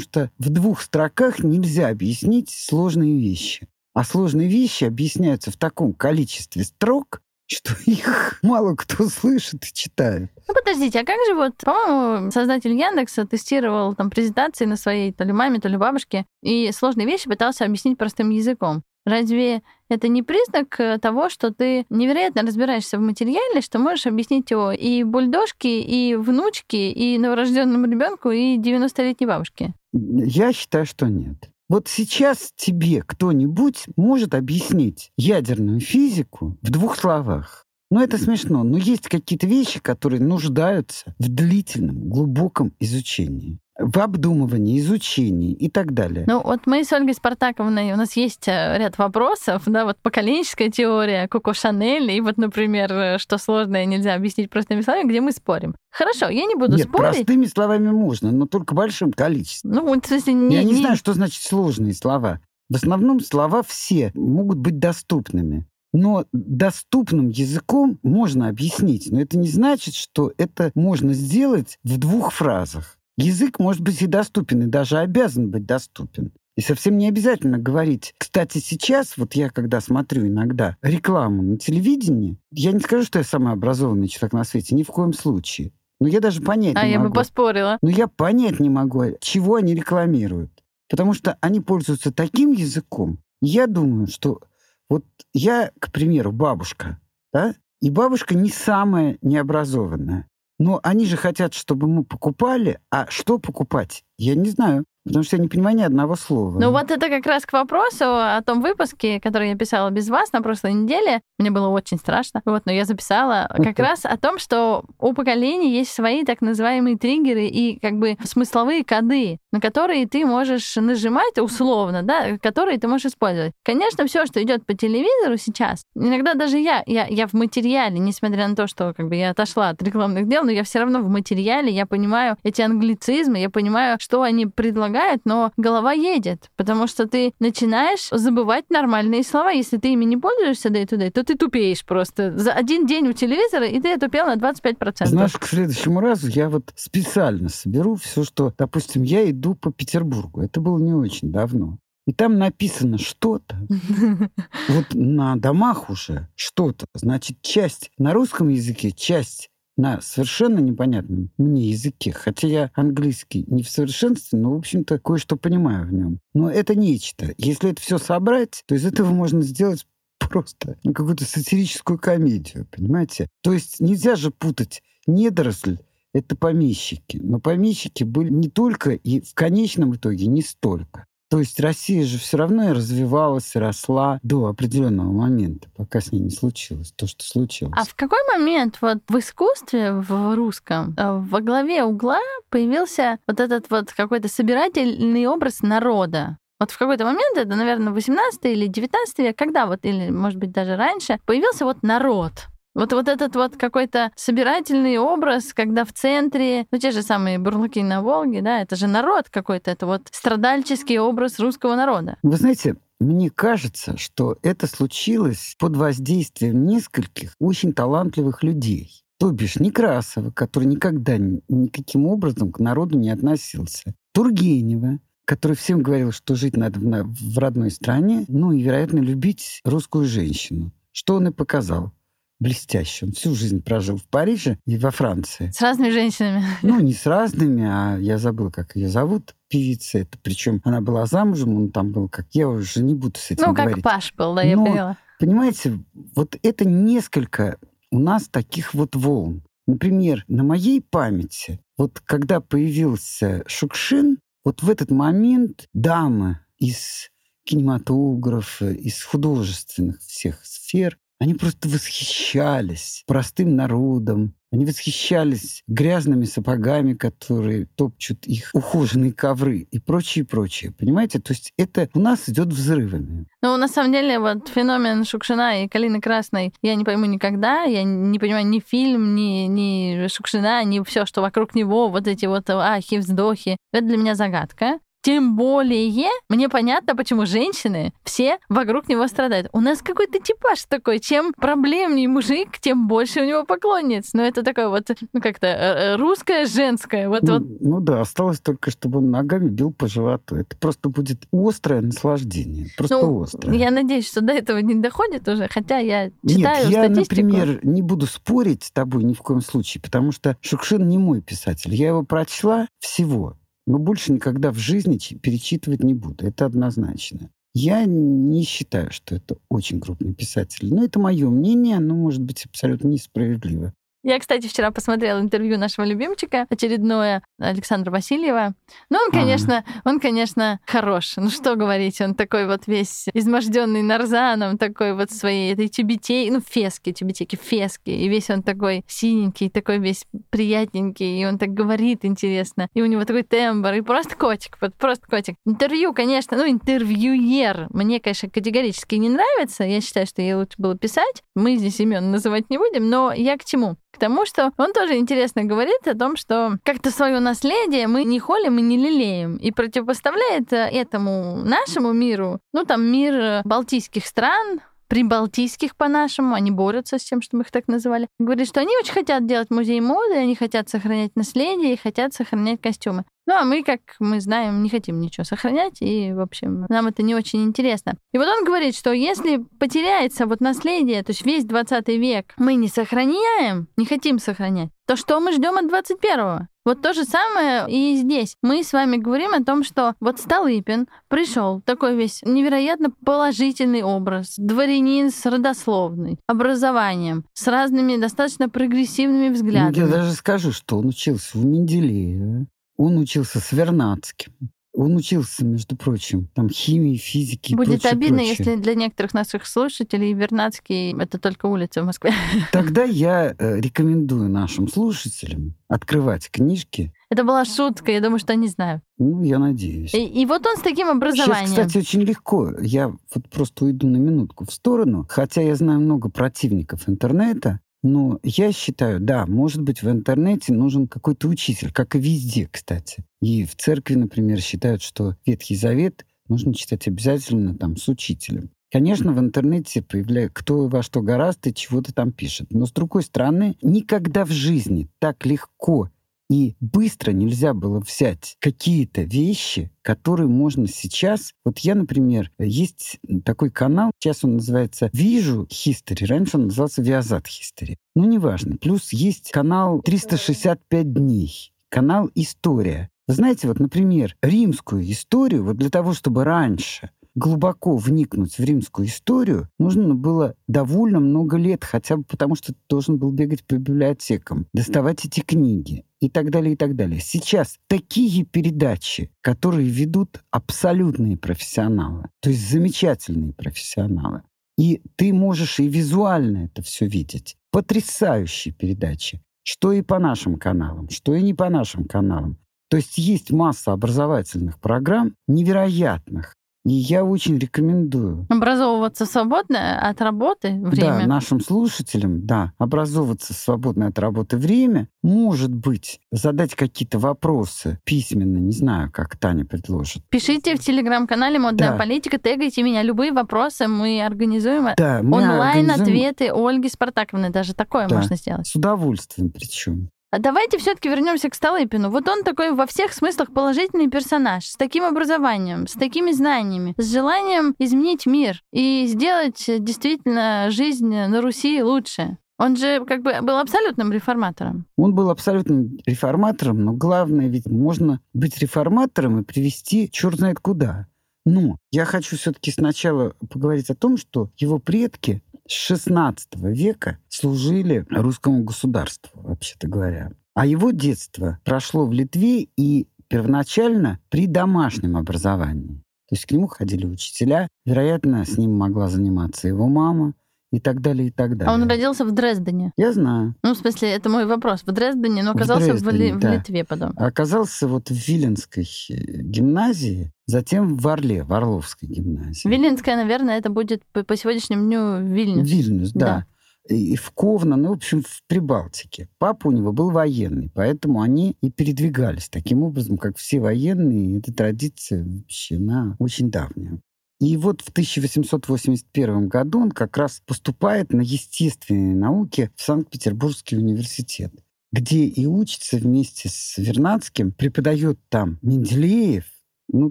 что 0.00 0.30
в 0.38 0.48
двух 0.48 0.82
строках 0.82 1.40
нельзя 1.40 1.88
объяснить 1.88 2.50
сложные 2.50 3.18
вещи. 3.18 3.68
А 3.94 4.04
сложные 4.04 4.48
вещи 4.48 4.84
объясняются 4.84 5.50
в 5.50 5.56
таком 5.56 5.92
количестве 5.92 6.64
строк, 6.64 7.20
что 7.46 7.74
их 7.86 8.38
мало 8.42 8.74
кто 8.74 9.08
слышит 9.08 9.64
и 9.64 9.72
читает. 9.72 10.30
Ну, 10.46 10.54
подождите, 10.54 11.00
а 11.00 11.04
как 11.04 11.16
же 11.26 11.34
вот, 11.34 11.56
по-моему, 11.58 12.30
создатель 12.30 12.72
Яндекса 12.72 13.26
тестировал 13.26 13.94
там 13.94 14.10
презентации 14.10 14.66
на 14.66 14.76
своей 14.76 15.12
то 15.12 15.24
ли 15.24 15.32
маме, 15.32 15.60
то 15.60 15.68
ли 15.68 15.76
бабушке, 15.76 16.26
и 16.42 16.70
сложные 16.72 17.06
вещи 17.06 17.28
пытался 17.28 17.64
объяснить 17.64 17.98
простым 17.98 18.30
языком. 18.30 18.82
Разве 19.08 19.62
это 19.88 20.06
не 20.08 20.22
признак 20.22 20.78
э, 20.78 20.98
того, 20.98 21.30
что 21.30 21.50
ты 21.50 21.86
невероятно 21.88 22.42
разбираешься 22.42 22.98
в 22.98 23.00
материале, 23.00 23.62
что 23.62 23.78
можешь 23.78 24.06
объяснить 24.06 24.50
его 24.50 24.70
и 24.70 25.02
бульдожке, 25.02 25.80
и 25.80 26.14
внучке, 26.14 26.90
и 26.90 27.16
новорожденному 27.16 27.86
ребенку, 27.86 28.30
и 28.30 28.58
90-летней 28.58 29.26
бабушке? 29.26 29.72
Я 29.94 30.52
считаю, 30.52 30.84
что 30.84 31.06
нет. 31.06 31.48
Вот 31.70 31.88
сейчас 31.88 32.52
тебе 32.54 33.02
кто-нибудь 33.02 33.86
может 33.96 34.34
объяснить 34.34 35.10
ядерную 35.16 35.80
физику 35.80 36.58
в 36.60 36.70
двух 36.70 36.98
словах. 36.98 37.64
Ну, 37.90 38.02
это 38.02 38.18
смешно, 38.18 38.62
но 38.62 38.76
есть 38.76 39.08
какие-то 39.08 39.46
вещи, 39.46 39.80
которые 39.80 40.20
нуждаются 40.20 41.14
в 41.18 41.28
длительном, 41.28 42.10
глубоком 42.10 42.74
изучении 42.78 43.58
в 43.78 43.98
обдумывании, 43.98 44.80
изучении 44.80 45.52
и 45.52 45.70
так 45.70 45.94
далее. 45.94 46.24
Ну, 46.26 46.42
вот 46.42 46.66
мы 46.66 46.84
с 46.84 46.92
Ольгой 46.92 47.14
Спартаковной, 47.14 47.92
у 47.92 47.96
нас 47.96 48.16
есть 48.16 48.48
э, 48.48 48.76
ряд 48.76 48.98
вопросов, 48.98 49.62
да, 49.66 49.84
вот 49.84 49.98
поколенческая 50.02 50.68
теория, 50.68 51.28
Коко 51.28 51.54
Шанель, 51.54 52.10
и 52.10 52.20
вот, 52.20 52.38
например, 52.38 52.92
э, 52.92 53.18
что 53.18 53.38
сложное 53.38 53.84
нельзя 53.84 54.14
объяснить 54.14 54.50
простыми 54.50 54.80
словами, 54.80 55.08
где 55.08 55.20
мы 55.20 55.30
спорим. 55.30 55.76
Хорошо, 55.90 56.28
я 56.28 56.44
не 56.44 56.56
буду 56.56 56.76
Нет, 56.76 56.88
спорить. 56.88 57.14
простыми 57.14 57.44
словами 57.46 57.90
можно, 57.90 58.32
но 58.32 58.46
только 58.46 58.74
большим 58.74 59.12
количеством. 59.12 59.70
Ну, 59.70 59.86
вот, 59.86 60.04
в 60.04 60.08
смысле, 60.08 60.32
не, 60.34 60.56
я 60.56 60.64
не, 60.64 60.72
не 60.72 60.80
знаю, 60.80 60.96
что 60.96 61.12
значит 61.12 61.42
сложные 61.42 61.94
слова. 61.94 62.40
В 62.68 62.74
основном 62.74 63.20
слова 63.20 63.62
все 63.62 64.10
могут 64.14 64.58
быть 64.58 64.78
доступными. 64.78 65.66
Но 65.92 66.26
доступным 66.32 67.30
языком 67.30 67.98
можно 68.02 68.48
объяснить, 68.48 69.10
но 69.10 69.22
это 69.22 69.38
не 69.38 69.48
значит, 69.48 69.94
что 69.94 70.32
это 70.36 70.70
можно 70.74 71.14
сделать 71.14 71.78
в 71.82 71.96
двух 71.96 72.32
фразах. 72.32 72.97
Язык 73.18 73.58
может 73.58 73.82
быть 73.82 74.00
и 74.00 74.06
доступен, 74.06 74.62
и 74.62 74.66
даже 74.66 74.98
обязан 74.98 75.50
быть 75.50 75.66
доступен. 75.66 76.32
И 76.56 76.60
совсем 76.60 76.96
не 76.98 77.08
обязательно 77.08 77.58
говорить. 77.58 78.14
Кстати, 78.16 78.58
сейчас, 78.58 79.16
вот 79.16 79.34
я 79.34 79.50
когда 79.50 79.80
смотрю 79.80 80.28
иногда 80.28 80.76
рекламу 80.82 81.42
на 81.42 81.58
телевидении, 81.58 82.38
я 82.52 82.70
не 82.70 82.78
скажу, 82.78 83.04
что 83.04 83.18
я 83.18 83.24
самый 83.24 83.52
образованный 83.52 84.06
человек 84.06 84.32
на 84.34 84.44
свете, 84.44 84.76
ни 84.76 84.84
в 84.84 84.88
коем 84.88 85.12
случае. 85.12 85.72
Но 86.00 86.06
я 86.06 86.20
даже 86.20 86.40
понять 86.40 86.76
а 86.76 86.84
не 86.84 86.92
я 86.92 86.98
могу. 87.00 87.10
бы 87.10 87.14
поспорила. 87.16 87.78
Но 87.82 87.90
я 87.90 88.06
понять 88.06 88.60
не 88.60 88.70
могу, 88.70 89.04
чего 89.20 89.56
они 89.56 89.74
рекламируют. 89.74 90.52
Потому 90.88 91.12
что 91.12 91.36
они 91.40 91.60
пользуются 91.60 92.12
таким 92.12 92.52
языком. 92.52 93.18
Я 93.40 93.66
думаю, 93.66 94.06
что 94.06 94.40
вот 94.88 95.04
я, 95.34 95.72
к 95.80 95.90
примеру, 95.90 96.30
бабушка, 96.30 97.00
да, 97.32 97.56
и 97.80 97.90
бабушка 97.90 98.36
не 98.36 98.50
самая 98.50 99.18
необразованная. 99.22 100.28
Но 100.58 100.80
они 100.82 101.06
же 101.06 101.16
хотят, 101.16 101.54
чтобы 101.54 101.88
мы 101.88 102.04
покупали. 102.04 102.80
А 102.90 103.06
что 103.10 103.38
покупать? 103.38 104.04
Я 104.18 104.34
не 104.34 104.50
знаю. 104.50 104.84
Потому 105.08 105.24
что 105.24 105.36
я 105.36 105.42
не 105.42 105.48
понимаю 105.48 105.76
ни 105.76 105.82
одного 105.82 106.16
слова. 106.16 106.58
Ну 106.58 106.70
вот 106.70 106.90
это 106.90 107.08
как 107.08 107.24
раз 107.24 107.46
к 107.46 107.52
вопросу 107.54 108.04
о 108.04 108.42
том 108.44 108.60
выпуске, 108.60 109.20
который 109.20 109.48
я 109.48 109.56
писала 109.56 109.88
без 109.88 110.08
вас 110.10 110.32
на 110.32 110.42
прошлой 110.42 110.74
неделе. 110.74 111.22
Мне 111.38 111.50
было 111.50 111.68
очень 111.68 111.98
страшно. 111.98 112.42
Вот, 112.44 112.66
но 112.66 112.72
я 112.72 112.84
записала 112.84 113.48
как 113.56 113.78
раз 113.78 114.04
о 114.04 114.16
том, 114.18 114.38
что 114.38 114.84
у 114.98 115.14
поколений 115.14 115.72
есть 115.72 115.92
свои 115.92 116.24
так 116.24 116.42
называемые 116.42 116.98
триггеры 116.98 117.46
и 117.46 117.78
как 117.80 117.94
бы 117.94 118.18
смысловые 118.22 118.84
коды, 118.84 119.38
на 119.50 119.60
которые 119.60 120.06
ты 120.06 120.26
можешь 120.26 120.76
нажимать 120.76 121.38
условно, 121.38 122.02
да, 122.02 122.36
которые 122.38 122.78
ты 122.78 122.86
можешь 122.86 123.06
использовать. 123.06 123.52
Конечно, 123.64 124.06
все, 124.06 124.26
что 124.26 124.42
идет 124.42 124.66
по 124.66 124.74
телевизору 124.74 125.38
сейчас, 125.38 125.82
иногда 125.94 126.34
даже 126.34 126.58
я, 126.58 126.82
я, 126.86 127.06
я 127.06 127.26
в 127.26 127.32
материале, 127.32 127.98
несмотря 127.98 128.46
на 128.46 128.56
то, 128.56 128.66
что 128.66 128.92
как 128.94 129.08
бы 129.08 129.16
я 129.16 129.30
отошла 129.30 129.70
от 129.70 129.82
рекламных 129.82 130.28
дел, 130.28 130.44
но 130.44 130.50
я 130.50 130.64
все 130.64 130.80
равно 130.80 131.00
в 131.00 131.08
материале, 131.08 131.70
я 131.70 131.86
понимаю 131.86 132.36
эти 132.42 132.60
англицизмы, 132.60 133.38
я 133.38 133.48
понимаю, 133.48 133.98
что 134.08 134.22
они 134.22 134.46
предлагают, 134.46 135.20
но 135.26 135.52
голова 135.58 135.92
едет, 135.92 136.50
потому 136.56 136.86
что 136.86 137.06
ты 137.06 137.34
начинаешь 137.40 138.08
забывать 138.10 138.70
нормальные 138.70 139.22
слова. 139.22 139.50
Если 139.50 139.76
ты 139.76 139.92
ими 139.92 140.06
не 140.06 140.16
пользуешься 140.16 140.70
day-to-day, 140.70 141.10
то 141.10 141.24
ты 141.24 141.36
тупеешь 141.36 141.84
просто. 141.84 142.36
За 142.38 142.52
один 142.52 142.86
день 142.86 143.08
у 143.08 143.12
телевизора, 143.12 143.66
и 143.66 143.78
ты 143.78 143.92
отупел 143.92 144.24
на 144.24 144.36
25%. 144.36 145.04
Знаешь, 145.04 145.32
к 145.32 145.44
следующему 145.44 146.00
разу 146.00 146.26
я 146.28 146.48
вот 146.48 146.72
специально 146.74 147.50
соберу 147.50 147.96
все, 147.96 148.24
что, 148.24 148.50
допустим, 148.56 149.02
я 149.02 149.30
иду 149.30 149.54
по 149.54 149.70
Петербургу. 149.70 150.40
Это 150.40 150.62
было 150.62 150.78
не 150.78 150.94
очень 150.94 151.30
давно. 151.30 151.76
И 152.06 152.14
там 152.14 152.38
написано 152.38 152.96
что-то. 152.96 153.56
Вот 154.68 154.86
на 154.94 155.36
домах 155.36 155.90
уже 155.90 156.28
что-то. 156.34 156.86
Значит, 156.94 157.42
часть 157.42 157.90
на 157.98 158.14
русском 158.14 158.48
языке, 158.48 158.90
часть 158.90 159.50
на 159.78 160.02
совершенно 160.02 160.58
непонятном 160.58 161.30
мне 161.38 161.70
языке. 161.70 162.12
Хотя 162.12 162.48
я 162.48 162.70
английский 162.74 163.44
не 163.46 163.62
в 163.62 163.70
совершенстве, 163.70 164.38
но, 164.38 164.52
в 164.52 164.58
общем-то, 164.58 164.98
кое-что 164.98 165.36
понимаю 165.36 165.86
в 165.86 165.92
нем. 165.92 166.18
Но 166.34 166.50
это 166.50 166.74
нечто. 166.74 167.32
Если 167.38 167.70
это 167.70 167.80
все 167.80 167.96
собрать, 167.96 168.64
то 168.66 168.74
из 168.74 168.84
этого 168.84 169.10
можно 169.10 169.40
сделать 169.40 169.86
просто 170.18 170.76
какую-то 170.84 171.24
сатирическую 171.24 171.98
комедию, 171.98 172.66
понимаете? 172.70 173.28
То 173.42 173.52
есть 173.52 173.80
нельзя 173.80 174.16
же 174.16 174.30
путать 174.30 174.82
недоросль 175.06 175.78
это 176.12 176.36
помещики. 176.36 177.18
Но 177.22 177.38
помещики 177.38 178.04
были 178.04 178.30
не 178.30 178.48
только 178.48 178.90
и 178.90 179.20
в 179.20 179.34
конечном 179.34 179.94
итоге 179.94 180.26
не 180.26 180.42
столько. 180.42 181.06
То 181.30 181.38
есть 181.38 181.60
Россия 181.60 182.04
же 182.06 182.18
все 182.18 182.38
равно 182.38 182.70
и 182.70 182.72
развивалась, 182.72 183.54
и 183.54 183.58
росла 183.58 184.18
до 184.22 184.46
определенного 184.46 185.12
момента, 185.12 185.68
пока 185.76 186.00
с 186.00 186.10
ней 186.10 186.20
не 186.20 186.30
случилось 186.30 186.92
то, 186.96 187.06
что 187.06 187.22
случилось. 187.24 187.74
А 187.76 187.84
в 187.84 187.94
какой 187.94 188.20
момент 188.32 188.78
вот 188.80 188.98
в 189.08 189.18
искусстве, 189.18 189.92
в 189.92 190.34
русском, 190.34 190.94
э, 190.96 191.18
во 191.18 191.40
главе 191.40 191.84
угла 191.84 192.20
появился 192.48 193.18
вот 193.26 193.40
этот 193.40 193.68
вот 193.68 193.92
какой-то 193.92 194.28
собирательный 194.28 195.26
образ 195.26 195.60
народа? 195.60 196.38
Вот 196.60 196.70
в 196.70 196.78
какой-то 196.78 197.04
момент, 197.04 197.36
это, 197.36 197.54
наверное, 197.54 197.92
18 197.92 198.44
или 198.46 198.66
19 198.66 199.18
век, 199.18 199.36
когда 199.36 199.66
вот, 199.66 199.80
или, 199.84 200.10
может 200.10 200.38
быть, 200.38 200.50
даже 200.50 200.76
раньше, 200.76 201.20
появился 201.24 201.64
вот 201.64 201.82
народ. 201.82 202.32
Вот, 202.78 202.92
вот 202.92 203.08
этот 203.08 203.34
вот 203.34 203.56
какой-то 203.56 204.12
собирательный 204.14 204.98
образ, 204.98 205.52
когда 205.52 205.84
в 205.84 205.92
центре, 205.92 206.64
ну, 206.70 206.78
те 206.78 206.92
же 206.92 207.02
самые 207.02 207.40
бурлаки 207.40 207.82
на 207.82 208.02
Волге, 208.02 208.40
да, 208.40 208.62
это 208.62 208.76
же 208.76 208.86
народ 208.86 209.28
какой-то, 209.30 209.72
это 209.72 209.84
вот 209.84 210.02
страдальческий 210.12 211.00
образ 211.00 211.40
русского 211.40 211.74
народа. 211.74 212.18
Вы 212.22 212.36
знаете, 212.36 212.76
мне 213.00 213.30
кажется, 213.30 213.96
что 213.96 214.38
это 214.42 214.68
случилось 214.68 215.56
под 215.58 215.74
воздействием 215.74 216.66
нескольких 216.66 217.34
очень 217.40 217.72
талантливых 217.72 218.44
людей. 218.44 219.02
То 219.18 219.32
бишь 219.32 219.56
Некрасова, 219.56 220.30
который 220.30 220.66
никогда 220.66 221.16
никаким 221.18 222.06
образом 222.06 222.52
к 222.52 222.60
народу 222.60 222.96
не 222.96 223.10
относился. 223.10 223.92
Тургенева, 224.12 225.00
который 225.24 225.56
всем 225.56 225.82
говорил, 225.82 226.12
что 226.12 226.36
жить 226.36 226.56
надо 226.56 226.78
в 226.78 227.38
родной 227.38 227.72
стране, 227.72 228.24
ну 228.28 228.52
и, 228.52 228.62
вероятно, 228.62 229.00
любить 229.00 229.60
русскую 229.64 230.04
женщину. 230.04 230.70
Что 230.92 231.16
он 231.16 231.26
и 231.26 231.32
показал 231.32 231.92
блестяще. 232.40 233.06
Он 233.06 233.12
всю 233.12 233.34
жизнь 233.34 233.62
прожил 233.62 233.96
в 233.96 234.04
Париже 234.04 234.58
и 234.66 234.78
во 234.78 234.90
Франции. 234.90 235.50
С 235.50 235.60
разными 235.60 235.90
женщинами. 235.90 236.44
Ну, 236.62 236.80
не 236.80 236.92
с 236.92 237.06
разными, 237.06 237.64
а 237.64 237.98
я 237.98 238.18
забыл, 238.18 238.50
как 238.50 238.76
ее 238.76 238.88
зовут, 238.88 239.34
певица. 239.48 239.98
Это 239.98 240.18
причем 240.22 240.60
она 240.64 240.80
была 240.80 241.06
замужем, 241.06 241.56
он 241.56 241.70
там 241.70 241.92
был, 241.92 242.08
как 242.08 242.26
я 242.32 242.48
уже 242.48 242.82
не 242.82 242.94
буду 242.94 243.18
с 243.18 243.30
этим 243.30 243.46
ну, 243.46 243.52
говорить. 243.52 243.76
Ну, 243.76 243.82
как 243.82 243.92
Паш 243.92 244.14
был, 244.14 244.34
да, 244.34 244.42
я 244.42 244.56
Но, 244.56 244.64
поняла. 244.64 244.96
Понимаете, 245.18 245.78
вот 246.14 246.36
это 246.42 246.64
несколько 246.64 247.58
у 247.90 247.98
нас 247.98 248.28
таких 248.28 248.74
вот 248.74 248.94
волн. 248.94 249.42
Например, 249.66 250.24
на 250.28 250.44
моей 250.44 250.80
памяти, 250.80 251.60
вот 251.76 252.00
когда 252.00 252.40
появился 252.40 253.44
Шукшин, 253.46 254.18
вот 254.44 254.62
в 254.62 254.70
этот 254.70 254.90
момент 254.90 255.68
дамы 255.74 256.40
из 256.58 257.10
кинематографа, 257.44 258.70
из 258.70 259.02
художественных 259.02 260.00
всех 260.00 260.44
сфер, 260.44 260.98
они 261.18 261.34
просто 261.34 261.68
восхищались 261.68 263.02
простым 263.06 263.56
народом, 263.56 264.34
они 264.50 264.64
восхищались 264.64 265.62
грязными 265.66 266.24
сапогами, 266.24 266.94
которые 266.94 267.66
топчут 267.66 268.26
их 268.26 268.50
ухоженные 268.54 269.12
ковры 269.12 269.58
и 269.70 269.78
прочее, 269.78 270.24
прочее. 270.24 270.72
Понимаете? 270.72 271.18
То 271.18 271.32
есть 271.32 271.52
это 271.58 271.90
у 271.92 272.00
нас 272.00 272.28
идет 272.28 272.48
взрывами. 272.48 273.26
Ну, 273.42 273.56
на 273.58 273.68
самом 273.68 273.92
деле, 273.92 274.18
вот 274.18 274.48
феномен 274.48 275.04
Шукшина 275.04 275.64
и 275.64 275.68
Калины 275.68 276.00
Красной 276.00 276.54
я 276.62 276.76
не 276.76 276.84
пойму 276.84 277.04
никогда. 277.04 277.64
Я 277.64 277.82
не 277.82 278.18
понимаю 278.18 278.46
ни 278.46 278.60
фильм, 278.60 279.14
ни, 279.14 279.46
ни 279.46 280.08
Шукшина, 280.08 280.64
ни 280.64 280.82
все, 280.82 281.04
что 281.04 281.20
вокруг 281.20 281.54
него, 281.54 281.88
вот 281.88 282.06
эти 282.06 282.24
вот 282.24 282.48
ахи, 282.48 282.96
вздохи. 282.96 283.58
Это 283.72 283.84
для 283.84 283.98
меня 283.98 284.14
загадка. 284.14 284.78
Тем 285.02 285.36
более, 285.36 286.10
мне 286.28 286.48
понятно, 286.48 286.96
почему 286.96 287.24
женщины 287.24 287.92
все 288.02 288.38
вокруг 288.48 288.88
него 288.88 289.06
страдают. 289.06 289.48
У 289.52 289.60
нас 289.60 289.80
какой-то 289.80 290.18
типаж 290.18 290.64
такой. 290.68 290.98
Чем 290.98 291.32
проблемнее 291.32 292.08
мужик, 292.08 292.58
тем 292.60 292.88
больше 292.88 293.20
у 293.20 293.24
него 293.24 293.44
поклонниц. 293.44 294.10
Но 294.12 294.22
это 294.22 294.42
такое 294.42 294.68
вот, 294.68 294.90
ну 295.12 295.20
как-то 295.20 295.46
э, 295.46 295.50
э, 295.50 295.96
русское, 295.96 296.46
женское. 296.46 297.08
Вот, 297.08 297.22
ну, 297.22 297.34
вот. 297.34 297.42
ну 297.60 297.80
да, 297.80 298.00
осталось 298.00 298.40
только, 298.40 298.70
чтобы 298.70 298.98
он 298.98 299.10
ногами 299.10 299.48
бил 299.48 299.72
по 299.72 299.86
животу. 299.86 300.36
Это 300.36 300.56
просто 300.56 300.88
будет 300.88 301.26
острое 301.32 301.80
наслаждение. 301.80 302.66
Просто 302.76 302.98
ну, 303.00 303.22
острое. 303.22 303.54
Я 303.54 303.70
надеюсь, 303.70 304.08
что 304.08 304.20
до 304.20 304.32
этого 304.32 304.58
не 304.58 304.74
доходит 304.74 305.28
уже, 305.28 305.48
хотя 305.48 305.78
я 305.78 306.10
читаю 306.26 306.68
Нет, 306.68 306.72
я, 306.72 306.84
статистику. 306.84 307.22
например, 307.22 307.60
не 307.64 307.82
буду 307.82 308.06
спорить 308.06 308.64
с 308.64 308.70
тобой 308.72 309.04
ни 309.04 309.14
в 309.14 309.18
коем 309.18 309.40
случае, 309.42 309.80
потому 309.80 310.10
что 310.10 310.36
Шукшин 310.40 310.88
не 310.88 310.98
мой 310.98 311.22
писатель. 311.22 311.74
Я 311.74 311.88
его 311.88 312.02
прочла 312.02 312.66
всего 312.80 313.36
но 313.68 313.78
больше 313.78 314.12
никогда 314.12 314.50
в 314.50 314.56
жизни 314.56 314.96
перечитывать 314.96 315.84
не 315.84 315.92
буду. 315.92 316.26
Это 316.26 316.46
однозначно. 316.46 317.30
Я 317.54 317.84
не 317.84 318.42
считаю, 318.42 318.90
что 318.90 319.16
это 319.16 319.36
очень 319.50 319.78
крупный 319.78 320.14
писатель. 320.14 320.72
Но 320.72 320.84
это 320.84 320.98
мое 320.98 321.28
мнение, 321.28 321.76
оно 321.76 321.94
может 321.94 322.22
быть 322.22 322.46
абсолютно 322.46 322.88
несправедливо. 322.88 323.74
Я, 324.08 324.18
кстати, 324.18 324.46
вчера 324.46 324.70
посмотрела 324.70 325.20
интервью 325.20 325.58
нашего 325.58 325.84
любимчика, 325.84 326.46
очередное 326.48 327.22
Александра 327.38 327.90
Васильева. 327.90 328.54
Ну, 328.88 328.98
он, 329.04 329.12
конечно, 329.12 329.66
он, 329.84 330.00
конечно, 330.00 330.60
хорош. 330.64 331.16
Ну, 331.16 331.28
что 331.28 331.56
говорить, 331.56 332.00
он 332.00 332.14
такой 332.14 332.46
вот 332.46 332.62
весь 332.66 333.08
изможденный 333.12 333.82
нарзаном, 333.82 334.56
такой 334.56 334.94
вот 334.94 335.10
своей 335.10 335.52
этой 335.52 335.68
тюбетей, 335.68 336.30
ну, 336.30 336.40
фески, 336.40 336.90
тюбетейки, 336.90 337.36
фески. 337.36 337.90
И 337.90 338.08
весь 338.08 338.30
он 338.30 338.42
такой 338.42 338.82
синенький, 338.88 339.50
такой 339.50 339.76
весь 339.76 340.06
приятненький, 340.30 341.20
и 341.20 341.26
он 341.26 341.36
так 341.36 341.50
говорит 341.50 342.06
интересно. 342.06 342.68
И 342.72 342.80
у 342.80 342.86
него 342.86 343.04
такой 343.04 343.24
тембр, 343.24 343.74
и 343.74 343.82
просто 343.82 344.16
котик, 344.16 344.56
вот 344.62 344.74
просто 344.74 345.06
котик. 345.06 345.34
Интервью, 345.44 345.92
конечно, 345.92 346.38
ну, 346.38 346.48
интервьюер. 346.48 347.66
Мне, 347.74 348.00
конечно, 348.00 348.30
категорически 348.30 348.94
не 348.94 349.10
нравится. 349.10 349.64
Я 349.64 349.82
считаю, 349.82 350.06
что 350.06 350.22
ей 350.22 350.32
лучше 350.32 350.54
было 350.56 350.78
писать. 350.78 351.22
Мы 351.34 351.56
здесь 351.56 351.78
имен 351.78 352.10
называть 352.10 352.48
не 352.48 352.56
будем, 352.56 352.88
но 352.88 353.12
я 353.12 353.36
к 353.36 353.44
чему? 353.44 353.76
К 353.98 354.02
тому, 354.02 354.26
что 354.26 354.52
он 354.56 354.72
тоже 354.72 354.94
интересно 354.94 355.42
говорит 355.42 355.88
о 355.88 355.98
том, 355.98 356.16
что 356.16 356.56
как-то 356.62 356.92
свое 356.92 357.18
наследие 357.18 357.88
мы 357.88 358.04
не 358.04 358.20
холим 358.20 358.56
и 358.60 358.62
не 358.62 358.76
лелеем, 358.76 359.38
и 359.38 359.50
противопоставляет 359.50 360.52
э, 360.52 360.68
этому 360.70 361.38
нашему 361.38 361.92
миру, 361.92 362.38
ну 362.52 362.64
там 362.64 362.84
мир 362.84 363.14
э, 363.14 363.42
балтийских 363.44 364.06
стран, 364.06 364.60
прибалтийских 364.86 365.74
по-нашему, 365.74 366.34
они 366.34 366.52
борются 366.52 367.00
с 367.00 367.02
тем, 367.02 367.20
что 367.22 367.36
мы 367.36 367.42
их 367.42 367.50
так 367.50 367.66
называли. 367.66 368.06
Говорит, 368.20 368.46
что 368.46 368.60
они 368.60 368.70
очень 368.80 368.92
хотят 368.92 369.26
делать 369.26 369.50
музей 369.50 369.80
моды, 369.80 370.14
они 370.14 370.36
хотят 370.36 370.68
сохранять 370.68 371.16
наследие 371.16 371.74
и 371.74 371.76
хотят 371.76 372.14
сохранять 372.14 372.60
костюмы. 372.60 373.04
Ну, 373.28 373.34
а 373.34 373.44
мы, 373.44 373.62
как 373.62 373.80
мы 374.00 374.22
знаем, 374.22 374.62
не 374.62 374.70
хотим 374.70 375.00
ничего 375.00 375.22
сохранять, 375.22 375.82
и, 375.82 376.14
в 376.14 376.20
общем, 376.20 376.64
нам 376.70 376.86
это 376.86 377.02
не 377.02 377.14
очень 377.14 377.44
интересно. 377.44 377.98
И 378.14 378.16
вот 378.16 378.26
он 378.26 378.42
говорит, 378.42 378.74
что 378.74 378.90
если 378.90 379.44
потеряется 379.60 380.24
вот 380.24 380.40
наследие, 380.40 381.02
то 381.02 381.10
есть 381.10 381.26
весь 381.26 381.44
20 381.44 381.88
век 381.88 382.32
мы 382.38 382.54
не 382.54 382.68
сохраняем, 382.68 383.68
не 383.76 383.84
хотим 383.84 384.18
сохранять, 384.18 384.70
то 384.86 384.96
что 384.96 385.20
мы 385.20 385.32
ждем 385.32 385.58
от 385.58 385.66
21-го? 385.66 386.46
Вот 386.64 386.80
то 386.80 386.94
же 386.94 387.04
самое 387.04 387.66
и 387.68 387.96
здесь. 387.96 388.34
Мы 388.42 388.64
с 388.64 388.72
вами 388.72 388.96
говорим 388.96 389.34
о 389.34 389.44
том, 389.44 389.62
что 389.62 389.94
вот 390.00 390.18
Столыпин 390.18 390.86
пришел 391.08 391.60
такой 391.60 391.96
весь 391.96 392.22
невероятно 392.22 392.92
положительный 393.04 393.82
образ, 393.82 394.36
дворянин 394.38 395.10
с 395.10 395.26
родословной, 395.26 396.18
образованием, 396.26 397.26
с 397.34 397.46
разными 397.46 397.98
достаточно 397.98 398.48
прогрессивными 398.48 399.28
взглядами. 399.28 399.84
Я 399.84 399.86
даже 399.86 400.12
скажу, 400.12 400.52
что 400.52 400.78
он 400.78 400.86
учился 400.86 401.38
у 401.38 401.42
Менделеева, 401.42 402.46
он 402.78 402.96
учился 402.96 403.40
с 403.40 403.52
Вернадским, 403.52 404.32
он 404.78 404.94
учился, 404.96 405.44
между 405.44 405.76
прочим, 405.76 406.28
там 406.34 406.48
химии, 406.48 406.96
физики. 406.96 407.54
Будет 407.54 407.82
прочее, 407.82 407.92
обидно, 407.92 408.18
прочее. 408.18 408.36
если 408.38 408.56
для 408.56 408.74
некоторых 408.76 409.12
наших 409.12 409.44
слушателей 409.46 410.12
Вернадский 410.12 410.92
это 410.96 411.18
только 411.18 411.46
улица 411.46 411.82
в 411.82 411.86
Москве. 411.86 412.12
Тогда 412.52 412.84
я 412.84 413.34
э, 413.36 413.60
рекомендую 413.60 414.28
нашим 414.28 414.68
слушателям 414.68 415.54
открывать 415.68 416.30
книжки. 416.30 416.92
Это 417.10 417.24
была 417.24 417.44
шутка, 417.44 417.90
я 417.90 418.00
думаю, 418.00 418.20
что 418.20 418.34
они 418.34 418.46
знают. 418.46 418.82
Ну, 418.98 419.22
я 419.24 419.40
надеюсь. 419.40 419.92
И, 419.94 420.04
и 420.04 420.26
вот 420.26 420.46
он 420.46 420.56
с 420.56 420.60
таким 420.60 420.88
образованием. 420.88 421.48
Сейчас, 421.48 421.66
кстати, 421.66 421.78
очень 421.78 422.02
легко. 422.02 422.52
Я 422.60 422.88
вот 422.88 423.28
просто 423.30 423.64
уйду 423.64 423.88
на 423.88 423.96
минутку 423.96 424.44
в 424.44 424.52
сторону. 424.52 425.06
Хотя 425.08 425.40
я 425.40 425.56
знаю 425.56 425.80
много 425.80 426.08
противников 426.08 426.88
интернета, 426.88 427.58
Но 427.82 428.18
я 428.22 428.52
считаю, 428.52 429.00
да, 429.00 429.24
может 429.26 429.62
быть, 429.62 429.82
в 429.82 429.90
интернете 429.90 430.52
нужен 430.52 430.88
какой-то 430.88 431.28
учитель, 431.28 431.72
как 431.72 431.94
и 431.94 432.00
везде, 432.00 432.48
кстати. 432.50 433.04
И 433.20 433.44
в 433.44 433.54
церкви, 433.56 433.94
например, 433.94 434.40
считают, 434.40 434.82
что 434.82 435.16
Ветхий 435.24 435.54
Завет 435.54 436.04
нужно 436.28 436.54
читать 436.54 436.88
обязательно 436.88 437.54
там 437.54 437.76
с 437.76 437.88
учителем. 437.88 438.50
Конечно, 438.70 439.12
в 439.12 439.18
интернете 439.18 439.80
появляется 439.80 440.34
кто 440.34 440.68
во 440.68 440.82
что 440.82 441.00
гораст 441.00 441.46
и 441.46 441.54
чего-то 441.54 441.94
там 441.94 442.12
пишет. 442.12 442.48
Но, 442.50 442.66
с 442.66 442.72
другой 442.72 443.02
стороны, 443.02 443.56
никогда 443.62 444.24
в 444.26 444.30
жизни 444.30 444.88
так 444.98 445.24
легко 445.24 445.90
и 446.28 446.56
быстро 446.60 447.12
нельзя 447.12 447.54
было 447.54 447.80
взять 447.80 448.36
какие-то 448.40 449.02
вещи, 449.02 449.70
которые 449.82 450.28
можно 450.28 450.66
сейчас... 450.66 451.32
Вот 451.44 451.58
я, 451.60 451.74
например, 451.74 452.30
есть 452.38 452.98
такой 453.24 453.50
канал, 453.50 453.92
сейчас 453.98 454.24
он 454.24 454.34
называется 454.34 454.90
«Вижу 454.92 455.46
History», 455.50 456.06
раньше 456.06 456.36
он 456.36 456.44
назывался 456.44 456.82
«Виазат 456.82 457.26
History». 457.26 457.76
Ну, 457.94 458.04
неважно. 458.04 458.56
Плюс 458.58 458.92
есть 458.92 459.30
канал 459.30 459.80
«365 459.80 460.58
дней», 460.82 461.52
канал 461.68 462.10
«История». 462.14 462.90
Вы 463.06 463.14
знаете, 463.14 463.48
вот, 463.48 463.58
например, 463.58 464.14
римскую 464.20 464.88
историю, 464.90 465.42
вот 465.42 465.56
для 465.56 465.70
того, 465.70 465.94
чтобы 465.94 466.24
раньше 466.24 466.90
глубоко 467.18 467.76
вникнуть 467.76 468.38
в 468.38 468.44
римскую 468.44 468.86
историю, 468.88 469.48
нужно 469.58 469.94
было 469.94 470.34
довольно 470.46 471.00
много 471.00 471.36
лет, 471.36 471.64
хотя 471.64 471.96
бы 471.96 472.04
потому, 472.04 472.36
что 472.36 472.52
ты 472.52 472.58
должен 472.68 472.96
был 472.96 473.10
бегать 473.10 473.44
по 473.44 473.54
библиотекам, 473.54 474.46
доставать 474.54 475.04
эти 475.04 475.20
книги 475.20 475.84
и 476.00 476.08
так 476.08 476.30
далее, 476.30 476.54
и 476.54 476.56
так 476.56 476.76
далее. 476.76 477.00
Сейчас 477.00 477.58
такие 477.66 478.24
передачи, 478.24 479.10
которые 479.20 479.68
ведут 479.68 480.22
абсолютные 480.30 481.16
профессионалы, 481.16 482.08
то 482.20 482.30
есть 482.30 482.48
замечательные 482.48 483.32
профессионалы. 483.32 484.22
И 484.56 484.82
ты 484.96 485.12
можешь 485.12 485.60
и 485.60 485.68
визуально 485.68 486.46
это 486.46 486.62
все 486.62 486.86
видеть. 486.86 487.36
Потрясающие 487.52 488.52
передачи. 488.52 489.22
Что 489.44 489.72
и 489.72 489.82
по 489.82 489.98
нашим 489.98 490.36
каналам, 490.36 490.90
что 490.90 491.14
и 491.14 491.22
не 491.22 491.32
по 491.32 491.48
нашим 491.48 491.84
каналам. 491.84 492.38
То 492.68 492.76
есть 492.76 492.98
есть 492.98 493.30
масса 493.30 493.72
образовательных 493.72 494.60
программ 494.60 495.14
невероятных, 495.26 496.34
и 496.68 496.80
я 496.80 497.04
очень 497.04 497.38
рекомендую. 497.38 498.26
Образовываться 498.28 499.06
свободно 499.06 499.80
от 499.80 500.00
работы 500.00 500.48
время? 500.60 501.00
Да, 501.00 501.06
нашим 501.06 501.40
слушателям, 501.40 502.26
да, 502.26 502.52
образовываться 502.58 503.34
свободно 503.34 503.86
от 503.86 503.98
работы 503.98 504.36
время. 504.36 504.88
Может 505.02 505.54
быть, 505.54 506.00
задать 506.10 506.54
какие-то 506.54 506.98
вопросы 506.98 507.78
письменно, 507.84 508.38
не 508.38 508.52
знаю, 508.52 508.90
как 508.92 509.16
Таня 509.16 509.44
предложит. 509.44 510.02
Пишите 510.08 510.56
в 510.56 510.60
телеграм-канале 510.60 511.38
«Модная 511.38 511.72
да. 511.72 511.76
политика», 511.76 512.18
тегайте 512.18 512.62
меня. 512.62 512.82
Любые 512.82 513.12
вопросы 513.12 513.68
мы 513.68 514.04
организуем. 514.04 514.68
Да, 514.76 515.00
мы 515.02 515.18
Онлайн-ответы 515.18 516.26
организуем... 516.26 516.46
Ольги 516.46 516.68
Спартаковны. 516.68 517.30
Даже 517.30 517.54
такое 517.54 517.88
да, 517.88 517.96
можно 517.96 518.16
сделать. 518.16 518.46
С 518.46 518.54
удовольствием 518.54 519.30
причем. 519.30 519.90
А 520.10 520.18
давайте 520.18 520.56
все-таки 520.56 520.88
вернемся 520.88 521.28
к 521.28 521.34
Столыпину. 521.34 521.90
Вот 521.90 522.08
он 522.08 522.24
такой 522.24 522.52
во 522.52 522.66
всех 522.66 522.94
смыслах 522.94 523.30
положительный 523.30 523.90
персонаж, 523.90 524.46
с 524.46 524.56
таким 524.56 524.84
образованием, 524.84 525.66
с 525.66 525.72
такими 525.72 526.12
знаниями, 526.12 526.74
с 526.78 526.90
желанием 526.90 527.54
изменить 527.58 528.06
мир 528.06 528.42
и 528.50 528.86
сделать 528.86 529.44
действительно 529.46 530.46
жизнь 530.50 530.88
на 530.88 531.20
Руси 531.20 531.62
лучше. 531.62 532.16
Он 532.38 532.56
же 532.56 532.84
как 532.86 533.02
бы 533.02 533.20
был 533.20 533.36
абсолютным 533.36 533.92
реформатором. 533.92 534.64
Он 534.78 534.94
был 534.94 535.10
абсолютным 535.10 535.78
реформатором, 535.84 536.64
но 536.64 536.72
главное 536.72 537.28
ведь 537.28 537.46
можно 537.46 538.00
быть 538.14 538.38
реформатором 538.38 539.20
и 539.20 539.24
привести 539.24 539.90
черт 539.90 540.16
знает 540.16 540.38
куда. 540.38 540.86
Но 541.26 541.58
я 541.70 541.84
хочу 541.84 542.16
все-таки 542.16 542.50
сначала 542.50 543.14
поговорить 543.28 543.68
о 543.68 543.74
том, 543.74 543.98
что 543.98 544.30
его 544.38 544.58
предки 544.58 545.22
с 545.48 545.70
XVI 545.70 546.16
века 546.34 546.98
служили 547.08 547.84
русскому 547.90 548.44
государству, 548.44 549.20
вообще-то 549.22 549.66
говоря. 549.66 550.12
А 550.34 550.46
его 550.46 550.70
детство 550.70 551.38
прошло 551.44 551.86
в 551.86 551.92
Литве 551.92 552.48
и 552.56 552.86
первоначально 553.08 553.98
при 554.10 554.26
домашнем 554.26 554.96
образовании. 554.96 555.82
То 556.08 556.14
есть 556.14 556.26
к 556.26 556.30
нему 556.30 556.46
ходили 556.46 556.86
учителя, 556.86 557.48
вероятно, 557.66 558.24
с 558.24 558.38
ним 558.38 558.56
могла 558.56 558.88
заниматься 558.88 559.48
его 559.48 559.66
мама, 559.68 560.14
и 560.50 560.60
так 560.60 560.80
далее, 560.80 561.08
и 561.08 561.10
так 561.10 561.36
далее. 561.36 561.50
А 561.50 561.54
он 561.54 561.68
родился 561.68 562.04
в 562.04 562.12
Дрездене? 562.12 562.72
Я 562.76 562.92
знаю. 562.92 563.34
Ну, 563.42 563.54
в 563.54 563.58
смысле, 563.58 563.90
это 563.90 564.08
мой 564.08 564.26
вопрос. 564.26 564.62
В 564.62 564.72
Дрездене, 564.72 565.22
но 565.22 565.32
оказался 565.32 565.74
в, 565.74 565.82
Дрездене, 565.82 566.14
в, 566.14 566.20
да. 566.20 566.30
в 566.30 566.32
Литве 566.34 566.64
потом. 566.64 566.92
Оказался 566.96 567.68
вот 567.68 567.90
в 567.90 568.08
Виленской 568.08 568.66
э, 568.90 568.94
гимназии, 569.22 570.10
затем 570.28 570.76
в 570.76 570.86
Орле, 570.86 571.24
в 571.24 571.32
Орловской 571.32 571.88
гимназии. 571.88 572.46
Виленская, 572.46 572.96
наверное, 572.96 573.38
это 573.38 573.50
будет 573.50 573.82
по, 573.92 574.04
по 574.04 574.16
сегодняшнему 574.16 574.64
дню 574.64 575.02
Вильнюс. 575.02 575.48
Вильнюс, 575.48 575.92
да. 575.92 576.06
да 576.06 576.26
и 576.68 576.96
в 576.96 577.10
Ковна, 577.12 577.56
ну, 577.56 577.70
в 577.70 577.72
общем, 577.72 578.02
в 578.02 578.22
Прибалтике. 578.26 579.08
Папа 579.18 579.48
у 579.48 579.52
него 579.52 579.72
был 579.72 579.90
военный, 579.90 580.50
поэтому 580.54 581.00
они 581.00 581.36
и 581.40 581.50
передвигались 581.50 582.28
таким 582.28 582.62
образом, 582.62 582.98
как 582.98 583.16
все 583.16 583.40
военные. 583.40 584.18
Эта 584.18 584.32
традиция 584.32 585.04
вообще, 585.04 585.56
она 585.56 585.96
очень 585.98 586.30
давняя. 586.30 586.78
И 587.20 587.36
вот 587.36 587.62
в 587.62 587.70
1881 587.70 589.28
году 589.28 589.60
он 589.60 589.70
как 589.72 589.96
раз 589.96 590.22
поступает 590.24 590.92
на 590.92 591.00
естественные 591.00 591.96
науки 591.96 592.50
в 592.54 592.62
Санкт-Петербургский 592.62 593.56
университет, 593.56 594.32
где 594.70 595.04
и 595.04 595.26
учится 595.26 595.78
вместе 595.78 596.28
с 596.28 596.58
Вернадским, 596.58 597.32
преподает 597.32 597.98
там 598.08 598.38
Менделеев, 598.42 599.24
ну, 599.68 599.90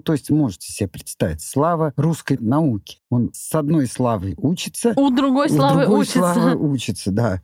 то 0.00 0.12
есть 0.12 0.30
можете 0.30 0.72
себе 0.72 0.88
представить, 0.88 1.40
слава 1.40 1.92
русской 1.96 2.36
науки. 2.38 2.98
Он 3.10 3.30
с 3.32 3.54
одной 3.54 3.86
славой 3.86 4.34
учится. 4.36 4.92
У 4.96 5.10
другой 5.10 5.48
славы 5.48 5.82
другой 5.82 6.00
учится. 6.00 6.18
славы 6.18 6.56
учится, 6.72 7.10
да. 7.10 7.42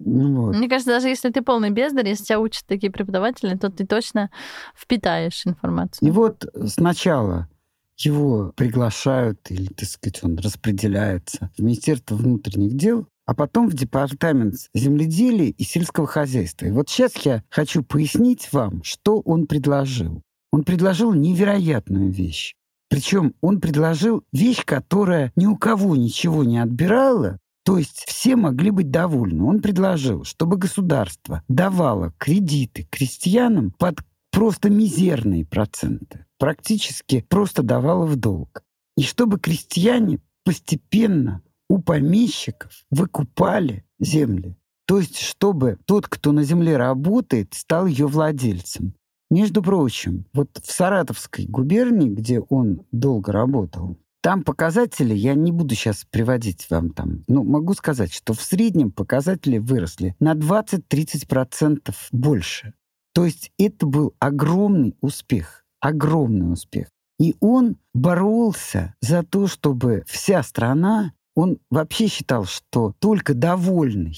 Ну, 0.00 0.46
вот. 0.46 0.56
Мне 0.56 0.68
кажется, 0.68 0.92
даже 0.92 1.08
если 1.08 1.30
ты 1.30 1.42
полный 1.42 1.70
бездарь, 1.70 2.08
если 2.08 2.24
тебя 2.24 2.40
учат 2.40 2.64
такие 2.66 2.90
преподаватели, 2.92 3.56
то 3.56 3.70
ты 3.70 3.84
точно 3.86 4.30
впитаешь 4.76 5.46
информацию. 5.46 6.08
И 6.08 6.12
вот 6.12 6.46
сначала 6.66 7.48
его 7.96 8.52
приглашают, 8.56 9.50
или, 9.50 9.66
так 9.66 9.88
сказать, 9.88 10.22
он 10.22 10.38
распределяется 10.38 11.50
в 11.56 11.62
Министерство 11.62 12.14
внутренних 12.14 12.76
дел, 12.76 13.08
а 13.26 13.34
потом 13.34 13.68
в 13.68 13.74
Департамент 13.74 14.54
земледелия 14.72 15.50
и 15.50 15.64
сельского 15.64 16.06
хозяйства. 16.06 16.66
И 16.66 16.70
вот 16.70 16.88
сейчас 16.88 17.16
я 17.24 17.42
хочу 17.50 17.82
пояснить 17.82 18.52
вам, 18.52 18.82
что 18.84 19.20
он 19.20 19.46
предложил. 19.46 20.22
Он 20.52 20.64
предложил 20.64 21.12
невероятную 21.12 22.10
вещь. 22.10 22.54
Причем 22.88 23.34
он 23.40 23.60
предложил 23.60 24.24
вещь, 24.32 24.64
которая 24.64 25.32
ни 25.36 25.46
у 25.46 25.56
кого 25.56 25.94
ничего 25.94 26.42
не 26.44 26.58
отбирала, 26.58 27.38
то 27.64 27.76
есть 27.76 28.04
все 28.06 28.34
могли 28.34 28.70
быть 28.70 28.90
довольны. 28.90 29.44
Он 29.44 29.60
предложил, 29.60 30.24
чтобы 30.24 30.56
государство 30.56 31.42
давало 31.48 32.14
кредиты 32.16 32.88
крестьянам 32.90 33.72
под 33.72 34.00
просто 34.30 34.70
мизерные 34.70 35.44
проценты, 35.44 36.24
практически 36.38 37.26
просто 37.28 37.62
давала 37.62 38.06
в 38.06 38.16
долг. 38.16 38.62
И 38.96 39.02
чтобы 39.02 39.38
крестьяне 39.38 40.20
постепенно 40.44 41.42
у 41.68 41.80
помещиков 41.80 42.84
выкупали 42.90 43.84
земли. 44.00 44.56
То 44.86 44.98
есть, 44.98 45.18
чтобы 45.18 45.78
тот, 45.84 46.08
кто 46.08 46.32
на 46.32 46.44
земле 46.44 46.78
работает, 46.78 47.52
стал 47.52 47.86
ее 47.86 48.06
владельцем. 48.06 48.94
Между 49.30 49.62
прочим, 49.62 50.24
вот 50.32 50.48
в 50.62 50.72
Саратовской 50.72 51.46
губернии, 51.46 52.08
где 52.08 52.40
он 52.40 52.86
долго 52.92 53.30
работал, 53.30 53.98
там 54.20 54.42
показатели, 54.42 55.14
я 55.14 55.34
не 55.34 55.52
буду 55.52 55.74
сейчас 55.74 56.04
приводить 56.10 56.68
вам 56.70 56.90
там, 56.90 57.24
но 57.28 57.44
могу 57.44 57.74
сказать, 57.74 58.12
что 58.12 58.32
в 58.32 58.42
среднем 58.42 58.90
показатели 58.90 59.58
выросли 59.58 60.16
на 60.18 60.34
20-30% 60.34 61.94
больше. 62.12 62.74
То 63.12 63.24
есть 63.24 63.52
это 63.58 63.86
был 63.86 64.14
огромный 64.18 64.96
успех, 65.00 65.64
огромный 65.80 66.52
успех. 66.52 66.88
И 67.20 67.36
он 67.40 67.76
боролся 67.94 68.94
за 69.00 69.22
то, 69.22 69.46
чтобы 69.46 70.04
вся 70.06 70.42
страна, 70.42 71.12
он 71.34 71.58
вообще 71.70 72.08
считал, 72.08 72.44
что 72.44 72.94
только 72.98 73.34
довольный 73.34 74.16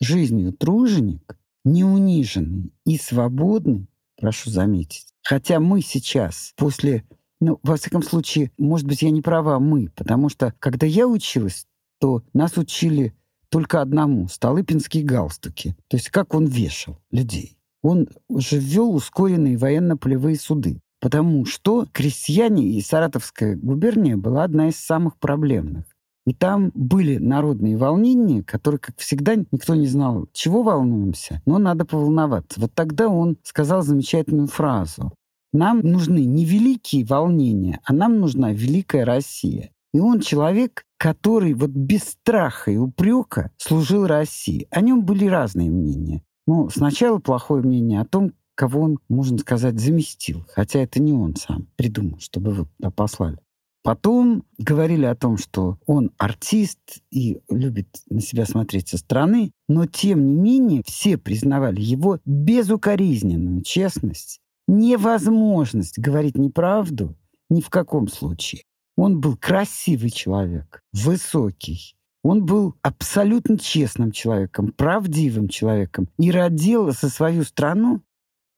жизнью 0.00 0.52
труженик, 0.52 1.36
неуниженный 1.64 2.72
и 2.86 2.96
свободный, 2.96 3.89
прошу 4.20 4.50
заметить. 4.50 5.06
Хотя 5.22 5.60
мы 5.60 5.80
сейчас, 5.82 6.52
после, 6.56 7.04
ну, 7.40 7.58
во 7.62 7.76
всяком 7.76 8.02
случае, 8.02 8.52
может 8.58 8.86
быть, 8.86 9.02
я 9.02 9.10
не 9.10 9.22
права, 9.22 9.58
мы, 9.58 9.90
потому 9.96 10.28
что, 10.28 10.54
когда 10.58 10.86
я 10.86 11.06
училась, 11.06 11.66
то 11.98 12.22
нас 12.32 12.56
учили 12.56 13.14
только 13.48 13.80
одному— 13.80 14.28
столыпинские 14.30 15.04
галстуки. 15.04 15.74
То 15.88 15.96
есть 15.96 16.10
как 16.10 16.34
он 16.34 16.46
вешал 16.46 16.98
людей 17.10 17.56
он 17.82 18.08
уже 18.28 18.58
ввел 18.58 18.94
ускоренные 18.94 19.56
военно-полевые 19.56 20.36
суды, 20.36 20.80
потому 21.00 21.46
что 21.46 21.86
крестьяне 21.92 22.66
и 22.66 22.80
Саратовская 22.80 23.56
губерния 23.56 24.16
была 24.16 24.44
одна 24.44 24.68
из 24.68 24.76
самых 24.76 25.16
проблемных. 25.18 25.84
И 26.30 26.32
там 26.32 26.70
были 26.74 27.16
народные 27.16 27.76
волнения, 27.76 28.44
которые, 28.44 28.78
как 28.78 28.96
всегда, 28.98 29.34
никто 29.34 29.74
не 29.74 29.88
знал, 29.88 30.28
чего 30.32 30.62
волнуемся, 30.62 31.42
но 31.44 31.58
надо 31.58 31.84
поволноваться. 31.84 32.60
Вот 32.60 32.72
тогда 32.72 33.08
он 33.08 33.36
сказал 33.42 33.82
замечательную 33.82 34.46
фразу. 34.46 35.12
Нам 35.52 35.80
нужны 35.80 36.24
не 36.24 36.44
великие 36.44 37.04
волнения, 37.04 37.80
а 37.82 37.92
нам 37.92 38.20
нужна 38.20 38.52
великая 38.52 39.04
Россия. 39.04 39.70
И 39.92 39.98
он 39.98 40.20
человек, 40.20 40.84
который 40.98 41.52
вот 41.52 41.70
без 41.70 42.04
страха 42.04 42.70
и 42.70 42.76
упрека 42.76 43.50
служил 43.56 44.06
России. 44.06 44.68
О 44.70 44.82
нем 44.82 45.04
были 45.04 45.26
разные 45.26 45.68
мнения. 45.68 46.22
Ну, 46.46 46.70
сначала 46.70 47.18
плохое 47.18 47.64
мнение 47.64 48.00
о 48.00 48.04
том, 48.04 48.34
кого 48.54 48.82
он, 48.82 48.98
можно 49.08 49.36
сказать, 49.38 49.80
заместил. 49.80 50.46
Хотя 50.54 50.78
это 50.78 51.02
не 51.02 51.12
он 51.12 51.34
сам 51.34 51.66
придумал, 51.74 52.20
чтобы 52.20 52.52
его 52.52 52.68
туда 52.76 52.92
послали. 52.92 53.38
Потом 53.82 54.44
говорили 54.58 55.06
о 55.06 55.14
том, 55.14 55.38
что 55.38 55.78
он 55.86 56.10
артист 56.18 56.78
и 57.10 57.40
любит 57.48 57.88
на 58.10 58.20
себя 58.20 58.44
смотреть 58.44 58.88
со 58.88 58.98
стороны, 58.98 59.52
но 59.68 59.86
тем 59.86 60.26
не 60.26 60.34
менее 60.34 60.82
все 60.84 61.16
признавали 61.16 61.80
его 61.80 62.18
безукоризненную 62.26 63.62
честность, 63.62 64.40
невозможность 64.68 65.98
говорить 65.98 66.36
неправду 66.36 67.16
ни 67.48 67.62
в 67.62 67.70
каком 67.70 68.08
случае. 68.08 68.64
Он 68.96 69.18
был 69.18 69.36
красивый 69.36 70.10
человек, 70.10 70.82
высокий. 70.92 71.96
Он 72.22 72.44
был 72.44 72.74
абсолютно 72.82 73.58
честным 73.58 74.12
человеком, 74.12 74.72
правдивым 74.72 75.48
человеком 75.48 76.10
и 76.18 76.30
родил 76.30 76.92
за 76.92 77.08
свою 77.08 77.44
страну. 77.44 78.02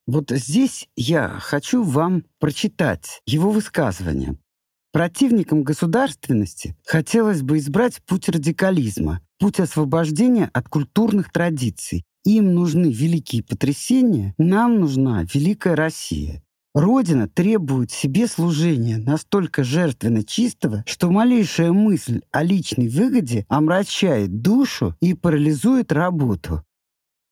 Вот 0.05 0.31
здесь 0.31 0.89
я 0.97 1.29
хочу 1.29 1.81
вам 1.81 2.25
прочитать 2.39 3.21
его 3.25 3.51
высказывание. 3.51 4.37
Противникам 4.93 5.63
государственности 5.63 6.75
хотелось 6.85 7.41
бы 7.41 7.57
избрать 7.57 7.99
путь 8.05 8.29
радикализма, 8.29 9.21
путь 9.39 9.59
освобождения 9.59 10.51
от 10.53 10.69
культурных 10.69 11.31
традиций. 11.31 12.05
Им 12.25 12.53
нужны 12.53 12.91
великие 12.91 13.43
потрясения, 13.43 14.35
нам 14.37 14.79
нужна 14.79 15.25
великая 15.33 15.75
Россия. 15.75 16.43
Родина 16.75 17.27
требует 17.27 17.89
себе 17.89 18.27
служения 18.27 18.97
настолько 18.97 19.63
жертвенно 19.63 20.23
чистого, 20.23 20.83
что 20.85 21.09
малейшая 21.09 21.71
мысль 21.71 22.21
о 22.31 22.43
личной 22.43 22.87
выгоде 22.87 23.47
омрачает 23.49 24.43
душу 24.43 24.95
и 25.01 25.15
парализует 25.15 25.91
работу. 25.91 26.63